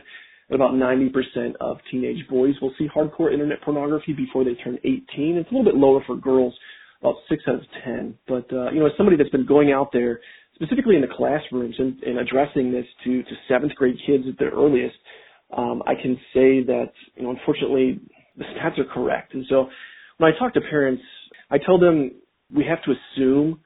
About 0.50 0.72
90% 0.72 1.54
of 1.60 1.78
teenage 1.90 2.26
boys 2.28 2.54
will 2.60 2.72
see 2.78 2.88
hardcore 2.94 3.32
internet 3.32 3.62
pornography 3.62 4.12
before 4.12 4.44
they 4.44 4.54
turn 4.62 4.78
18. 4.84 5.36
It's 5.36 5.50
a 5.50 5.54
little 5.54 5.64
bit 5.64 5.76
lower 5.76 6.02
for 6.06 6.16
girls, 6.16 6.52
about 7.00 7.14
6 7.30 7.42
out 7.48 7.54
of 7.54 7.60
10. 7.84 8.14
But, 8.28 8.52
uh, 8.52 8.70
you 8.72 8.80
know, 8.80 8.86
as 8.86 8.92
somebody 8.98 9.16
that's 9.16 9.30
been 9.30 9.46
going 9.46 9.72
out 9.72 9.90
there 9.92 10.20
specifically 10.60 10.96
in 10.96 11.00
the 11.00 11.08
classrooms 11.08 11.74
and, 11.78 12.02
and 12.02 12.18
addressing 12.18 12.70
this 12.70 12.84
to, 13.04 13.22
to 13.22 13.30
seventh 13.48 13.74
grade 13.74 13.96
kids 14.06 14.24
at 14.28 14.38
their 14.38 14.50
earliest, 14.50 14.96
um, 15.56 15.82
I 15.86 15.94
can 15.94 16.16
say 16.34 16.62
that, 16.64 16.92
you 17.16 17.22
know, 17.22 17.30
unfortunately, 17.30 18.00
the 18.36 18.44
stats 18.44 18.78
are 18.78 18.84
correct. 18.84 19.34
And 19.34 19.44
so 19.48 19.68
when 20.18 20.32
I 20.32 20.38
talk 20.38 20.54
to 20.54 20.60
parents, 20.60 21.02
I 21.50 21.58
tell 21.58 21.78
them 21.78 22.12
we 22.54 22.64
have 22.64 22.82
to 22.84 22.92
assume 22.92 23.60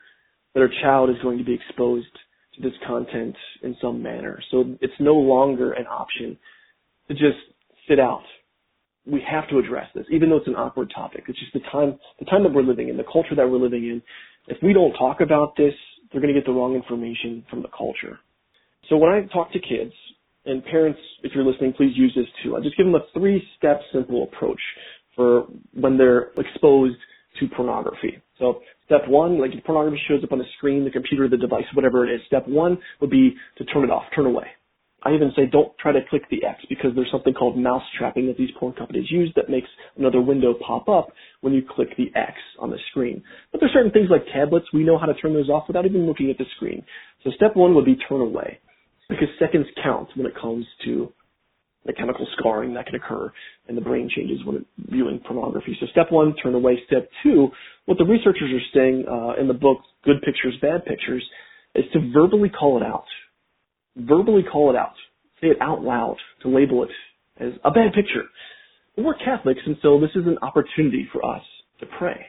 that 0.54 0.60
our 0.60 0.70
child 0.82 1.10
is 1.10 1.16
going 1.22 1.38
to 1.38 1.44
be 1.44 1.54
exposed 1.54 2.06
to 2.54 2.62
this 2.62 2.72
content 2.86 3.34
in 3.62 3.76
some 3.82 4.02
manner. 4.02 4.40
So 4.50 4.76
it's 4.80 4.94
no 5.00 5.14
longer 5.14 5.72
an 5.72 5.86
option 5.86 6.38
to 7.08 7.14
just 7.14 7.38
sit 7.88 7.98
out. 7.98 8.22
We 9.04 9.22
have 9.28 9.48
to 9.50 9.58
address 9.58 9.88
this, 9.94 10.06
even 10.10 10.30
though 10.30 10.36
it's 10.36 10.46
an 10.46 10.54
awkward 10.54 10.92
topic. 10.94 11.24
It's 11.28 11.38
just 11.38 11.52
the 11.52 11.60
time, 11.70 11.98
the 12.20 12.24
time 12.24 12.44
that 12.44 12.54
we're 12.54 12.62
living 12.62 12.88
in, 12.88 12.96
the 12.96 13.04
culture 13.04 13.34
that 13.36 13.50
we're 13.50 13.58
living 13.58 13.84
in. 13.84 14.00
If 14.46 14.58
we 14.62 14.72
don't 14.72 14.92
talk 14.92 15.20
about 15.20 15.56
this, 15.56 15.74
they're 16.14 16.22
going 16.22 16.32
to 16.32 16.40
get 16.40 16.46
the 16.46 16.52
wrong 16.52 16.76
information 16.76 17.44
from 17.50 17.60
the 17.60 17.68
culture. 17.76 18.20
So 18.88 18.96
when 18.96 19.12
I 19.12 19.26
talk 19.32 19.52
to 19.52 19.58
kids, 19.58 19.92
and 20.46 20.64
parents, 20.64 21.00
if 21.22 21.32
you're 21.34 21.44
listening, 21.44 21.72
please 21.72 21.92
use 21.96 22.12
this 22.14 22.26
too. 22.42 22.56
I 22.56 22.60
just 22.60 22.76
give 22.76 22.86
them 22.86 22.94
a 22.94 23.04
three-step 23.18 23.80
simple 23.92 24.24
approach 24.30 24.60
for 25.16 25.46
when 25.72 25.96
they're 25.96 26.30
exposed 26.36 26.96
to 27.40 27.48
pornography. 27.56 28.18
So 28.38 28.60
step 28.84 29.02
one, 29.08 29.40
like 29.40 29.52
if 29.54 29.64
pornography 29.64 30.00
shows 30.06 30.22
up 30.22 30.32
on 30.32 30.38
the 30.38 30.44
screen, 30.58 30.84
the 30.84 30.90
computer, 30.90 31.28
the 31.28 31.36
device, 31.36 31.64
whatever 31.74 32.06
it 32.06 32.14
is, 32.14 32.20
step 32.26 32.46
one 32.46 32.78
would 33.00 33.10
be 33.10 33.34
to 33.58 33.64
turn 33.64 33.84
it 33.84 33.90
off, 33.90 34.04
turn 34.14 34.26
away. 34.26 34.46
I 35.04 35.12
even 35.12 35.32
say 35.36 35.44
don't 35.46 35.76
try 35.78 35.92
to 35.92 36.00
click 36.08 36.22
the 36.30 36.44
X 36.44 36.60
because 36.68 36.92
there's 36.94 37.10
something 37.10 37.34
called 37.34 37.58
mouse 37.58 37.82
trapping 37.98 38.26
that 38.28 38.38
these 38.38 38.50
porn 38.58 38.72
companies 38.72 39.10
use 39.10 39.30
that 39.36 39.50
makes 39.50 39.68
another 39.98 40.20
window 40.20 40.54
pop 40.66 40.88
up 40.88 41.08
when 41.42 41.52
you 41.52 41.62
click 41.62 41.88
the 41.98 42.10
X 42.18 42.32
on 42.58 42.70
the 42.70 42.78
screen. 42.90 43.22
But 43.52 43.60
there's 43.60 43.72
certain 43.72 43.92
things 43.92 44.08
like 44.10 44.24
tablets, 44.32 44.66
we 44.72 44.82
know 44.82 44.98
how 44.98 45.06
to 45.06 45.14
turn 45.14 45.34
those 45.34 45.50
off 45.50 45.64
without 45.68 45.84
even 45.84 46.06
looking 46.06 46.30
at 46.30 46.38
the 46.38 46.46
screen. 46.56 46.84
So 47.22 47.30
step 47.36 47.54
one 47.54 47.74
would 47.74 47.84
be 47.84 47.96
turn 48.08 48.22
away 48.22 48.60
because 49.08 49.28
seconds 49.38 49.66
count 49.82 50.08
when 50.14 50.26
it 50.26 50.34
comes 50.40 50.64
to 50.86 51.12
the 51.84 51.92
chemical 51.92 52.26
scarring 52.38 52.72
that 52.72 52.86
can 52.86 52.94
occur 52.94 53.30
and 53.68 53.76
the 53.76 53.82
brain 53.82 54.08
changes 54.14 54.38
when 54.46 54.64
viewing 54.88 55.20
pornography. 55.26 55.76
So 55.80 55.86
step 55.92 56.10
one, 56.10 56.34
turn 56.42 56.54
away. 56.54 56.78
Step 56.86 57.10
two, 57.22 57.48
what 57.84 57.98
the 57.98 58.06
researchers 58.06 58.50
are 58.52 58.78
saying 58.78 59.04
uh, 59.06 59.38
in 59.38 59.48
the 59.48 59.54
book 59.54 59.80
Good 60.04 60.22
Pictures, 60.22 60.54
Bad 60.62 60.86
Pictures, 60.86 61.22
is 61.74 61.84
to 61.92 62.10
verbally 62.12 62.48
call 62.48 62.78
it 62.78 62.82
out 62.82 63.04
verbally 63.96 64.42
call 64.50 64.70
it 64.70 64.76
out, 64.76 64.94
say 65.40 65.48
it 65.48 65.56
out 65.60 65.82
loud 65.82 66.16
to 66.42 66.48
label 66.48 66.84
it 66.84 66.90
as 67.38 67.52
a 67.64 67.70
bad 67.70 67.92
picture. 67.94 68.24
we're 68.96 69.14
Catholics, 69.14 69.60
and 69.66 69.76
so 69.82 70.00
this 70.00 70.10
is 70.14 70.26
an 70.26 70.38
opportunity 70.42 71.08
for 71.12 71.24
us 71.24 71.42
to 71.80 71.86
pray. 71.98 72.26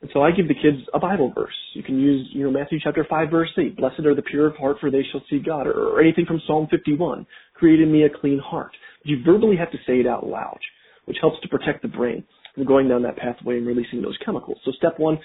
And 0.00 0.10
so 0.12 0.22
I 0.22 0.32
give 0.32 0.48
the 0.48 0.54
kids 0.54 0.86
a 0.92 0.98
Bible 0.98 1.32
verse. 1.34 1.54
You 1.72 1.82
can 1.82 1.98
use, 1.98 2.28
you 2.32 2.44
know, 2.44 2.50
Matthew 2.50 2.78
chapter 2.82 3.06
5 3.08 3.30
verse 3.30 3.50
8, 3.56 3.76
blessed 3.76 4.00
are 4.00 4.14
the 4.14 4.22
pure 4.22 4.48
of 4.48 4.56
heart 4.56 4.76
for 4.80 4.90
they 4.90 5.02
shall 5.10 5.22
see 5.30 5.38
God, 5.38 5.66
or, 5.66 6.00
anything 6.00 6.26
from 6.26 6.42
Psalm 6.46 6.68
51, 6.70 7.26
create 7.54 7.80
in 7.80 7.90
me 7.90 8.04
a 8.04 8.10
clean 8.10 8.38
heart. 8.38 8.72
But 9.02 9.10
you 9.10 9.22
verbally 9.24 9.56
have 9.56 9.70
to 9.72 9.78
say 9.86 10.00
it 10.00 10.06
out 10.06 10.26
loud, 10.26 10.58
which 11.06 11.16
helps 11.20 11.40
to 11.40 11.48
protect 11.48 11.82
the 11.82 11.88
brain 11.88 12.24
from 12.54 12.66
going 12.66 12.88
down 12.88 13.02
that 13.02 13.16
pathway 13.16 13.56
and 13.56 13.66
releasing 13.66 14.02
those 14.02 14.18
chemicals. 14.24 14.58
So 14.64 14.72
step 14.72 14.98
one, 14.98 15.18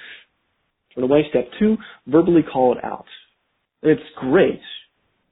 turn 0.95 1.03
away. 1.03 1.25
Step 1.29 1.49
two, 1.59 1.75
verbally 2.07 2.41
call 2.41 2.77
it 2.77 2.83
out. 2.83 3.05
And 3.81 3.91
it's 3.91 4.01
great 4.17 4.61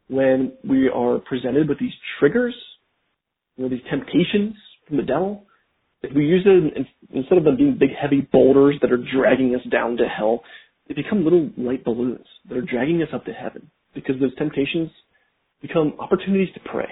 when 0.09 0.53
we 0.67 0.89
are 0.89 1.19
presented 1.19 1.67
with 1.67 1.79
these 1.79 1.93
triggers, 2.19 2.55
you 3.55 3.63
know, 3.63 3.69
these 3.69 3.83
temptations 3.89 4.55
from 4.87 4.97
the 4.97 5.03
devil, 5.03 5.45
if 6.01 6.15
we 6.15 6.25
use 6.25 6.45
it 6.45 6.87
instead 7.13 7.37
of 7.37 7.43
them 7.43 7.57
being 7.57 7.77
big 7.79 7.89
heavy 7.99 8.21
boulders 8.31 8.77
that 8.81 8.91
are 8.91 9.03
dragging 9.13 9.55
us 9.55 9.61
down 9.71 9.97
to 9.97 10.05
hell, 10.05 10.41
they 10.87 10.93
become 10.93 11.23
little 11.23 11.49
light 11.57 11.83
balloons 11.83 12.25
that 12.47 12.57
are 12.57 12.61
dragging 12.61 13.01
us 13.01 13.09
up 13.13 13.25
to 13.25 13.33
heaven 13.33 13.69
because 13.93 14.15
those 14.19 14.35
temptations 14.35 14.89
become 15.61 15.93
opportunities 15.99 16.53
to 16.53 16.59
pray. 16.71 16.89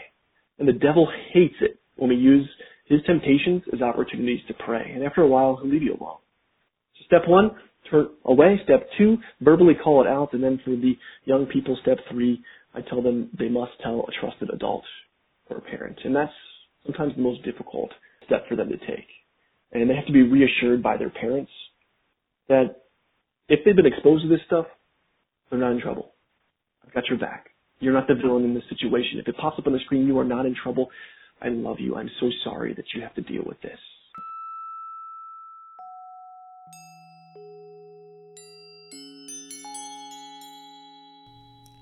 And 0.58 0.68
the 0.68 0.74
devil 0.74 1.08
hates 1.34 1.56
it 1.62 1.80
when 1.96 2.10
we 2.10 2.16
use 2.16 2.48
his 2.88 3.00
temptations 3.06 3.64
as 3.74 3.82
opportunities 3.82 4.42
to 4.48 4.54
pray. 4.54 4.92
And 4.94 5.04
after 5.04 5.22
a 5.22 5.28
while, 5.28 5.58
he'll 5.62 5.72
leave 5.72 5.84
you 5.84 5.98
alone. 6.00 6.18
So 6.98 7.06
step 7.06 7.28
one, 7.28 7.52
turn 7.90 8.08
away. 8.26 8.60
Step 8.64 8.88
two, 8.98 9.18
verbally 9.42 9.74
call 9.82 10.02
it 10.02 10.08
out. 10.08 10.34
And 10.34 10.44
then 10.44 10.60
for 10.64 10.72
the 10.72 10.98
young 11.26 11.46
people, 11.46 11.78
step 11.82 11.98
three, 12.12 12.42
I 12.76 12.82
tell 12.82 13.02
them 13.02 13.30
they 13.38 13.50
must 13.50 13.72
tell 13.82 14.06
a 14.08 14.20
trusted 14.20 14.50
adult 14.54 14.84
or 15.50 15.58
a 15.58 15.62
parent. 15.62 16.00
And 16.04 16.16
that's 16.16 16.34
sometimes 16.86 17.16
the 17.16 17.22
most 17.22 17.44
difficult 17.44 17.92
step 18.26 18.48
for 18.50 18.56
them 18.56 18.70
to 18.70 18.78
take. 18.78 19.08
And 19.72 19.90
they 19.90 19.96
have 19.96 20.06
to 20.08 20.14
be 20.14 20.24
reassured 20.24 20.84
by 20.84 20.98
their 20.98 21.10
parents 21.10 21.52
that 22.48 22.84
if 23.48 23.60
they've 23.64 23.76
been 23.76 23.86
exposed 23.86 24.24
to 24.24 24.30
this 24.30 24.40
stuff, 24.46 24.66
they're 25.50 25.60
not 25.60 25.72
in 25.72 25.82
trouble. 25.82 26.12
I've 26.86 26.94
got 26.94 27.08
your 27.08 27.18
back. 27.18 27.48
You're 27.80 27.94
not 27.94 28.08
the 28.08 28.16
villain 28.16 28.44
in 28.44 28.54
this 28.54 28.64
situation. 28.70 29.20
If 29.20 29.28
it 29.28 29.38
pops 29.38 29.60
up 29.60 29.68
on 29.68 29.74
the 29.74 29.80
screen, 29.80 30.08
you 30.08 30.18
are 30.20 30.26
not 30.26 30.46
in 30.46 30.56
trouble. 30.56 30.90
I 31.42 31.50
love 31.50 31.80
you. 31.80 31.96
I'm 31.96 32.10
so 32.20 32.30
sorry 32.44 32.74
that 32.74 32.86
you 32.94 33.02
have 33.02 33.14
to 33.16 33.22
deal 33.22 33.44
with 33.46 33.62
this. 33.62 33.80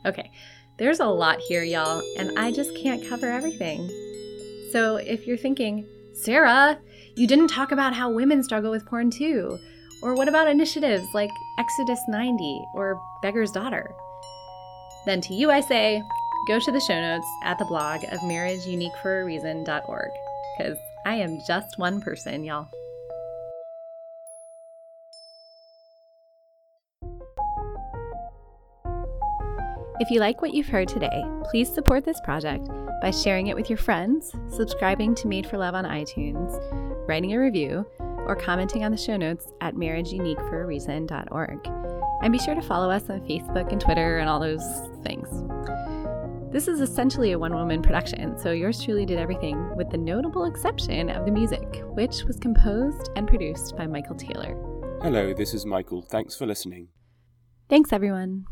Okay, 0.06 0.30
there's 0.78 1.00
a 1.00 1.06
lot 1.06 1.40
here, 1.40 1.64
y'all, 1.64 2.02
and 2.18 2.38
I 2.38 2.52
just 2.52 2.76
can't 2.76 3.08
cover 3.08 3.30
everything. 3.30 3.88
So 4.72 4.96
if 4.96 5.28
you're 5.28 5.38
thinking, 5.38 5.86
Sarah, 6.14 6.80
you 7.16 7.28
didn't 7.28 7.50
talk 7.50 7.72
about 7.72 7.94
how 7.94 8.12
women 8.12 8.44
struggle 8.44 8.72
with 8.72 8.86
porn 8.86 9.12
too, 9.12 9.58
or 10.02 10.16
what 10.16 10.28
about 10.28 10.48
initiatives 10.48 11.06
like 11.14 11.30
Exodus 11.60 12.00
90 12.08 12.66
or 12.74 13.00
Beggar's 13.22 13.52
Daughter? 13.52 13.94
Then 15.06 15.22
to 15.22 15.34
you 15.34 15.52
I 15.52 15.62
say, 15.62 16.02
go 16.48 16.60
to 16.60 16.72
the 16.72 16.80
show 16.80 17.00
notes 17.00 17.28
at 17.44 17.60
the 17.60 17.66
blog 17.66 18.04
of 18.06 18.20
marriageuniqueforareason.org, 18.22 20.12
because 20.58 20.78
I 21.06 21.16
am 21.16 21.40
just 21.48 21.78
one 21.78 22.02
person, 22.02 22.44
y'all. 22.44 22.68
If 30.04 30.12
you 30.12 30.20
like 30.20 30.42
what 30.42 30.54
you've 30.54 30.68
heard 30.68 30.90
today, 30.90 31.24
please 31.50 31.74
support 31.74 32.04
this 32.04 32.20
project 32.26 32.68
by 33.02 33.10
sharing 33.10 33.48
it 33.48 33.56
with 33.56 33.70
your 33.70 33.78
friends, 33.78 34.34
subscribing 34.50 35.16
to 35.16 35.30
Made 35.30 35.48
for 35.48 35.58
Love 35.58 35.76
on 35.76 35.86
iTunes, 35.86 36.60
writing 37.08 37.32
a 37.32 37.40
review, 37.40 37.86
or 38.00 38.36
commenting 38.36 38.84
on 38.84 38.92
the 38.92 38.98
show 38.98 39.16
notes 39.16 39.54
at 39.62 39.76
marriageuniqueforareason.org. 39.76 41.70
And 42.22 42.34
be 42.34 42.40
sure 42.40 42.54
to 42.54 42.62
follow 42.62 42.92
us 42.92 43.10
on 43.10 43.22
Facebook 43.22 43.72
and 43.72 43.80
Twitter 43.80 44.18
and 44.18 44.28
all 44.28 44.42
those 44.42 44.66
things. 45.06 45.30
This 46.52 46.68
is 46.68 46.82
essentially 46.82 47.32
a 47.32 47.40
one 47.40 47.54
woman 47.54 47.82
production, 47.82 48.38
so 48.38 48.52
yours 48.52 48.84
truly 48.84 49.06
did 49.06 49.20
everything 49.20 49.74
with 49.78 49.90
the 49.90 49.98
notable 49.98 50.44
exception 50.44 51.10
of 51.12 51.26
the 51.26 51.32
music, 51.32 51.82
which 51.92 52.26
was 52.26 52.36
composed 52.36 53.10
and 53.16 53.26
produced 53.26 53.78
by 53.78 53.88
Michael 53.88 54.16
Taylor. 54.16 54.54
Hello, 55.02 55.34
this 55.34 55.54
is 55.54 55.66
Michael. 55.66 56.02
Thanks 56.02 56.36
for 56.36 56.46
listening. 56.46 56.90
Thanks, 57.70 57.94
everyone. 57.94 58.48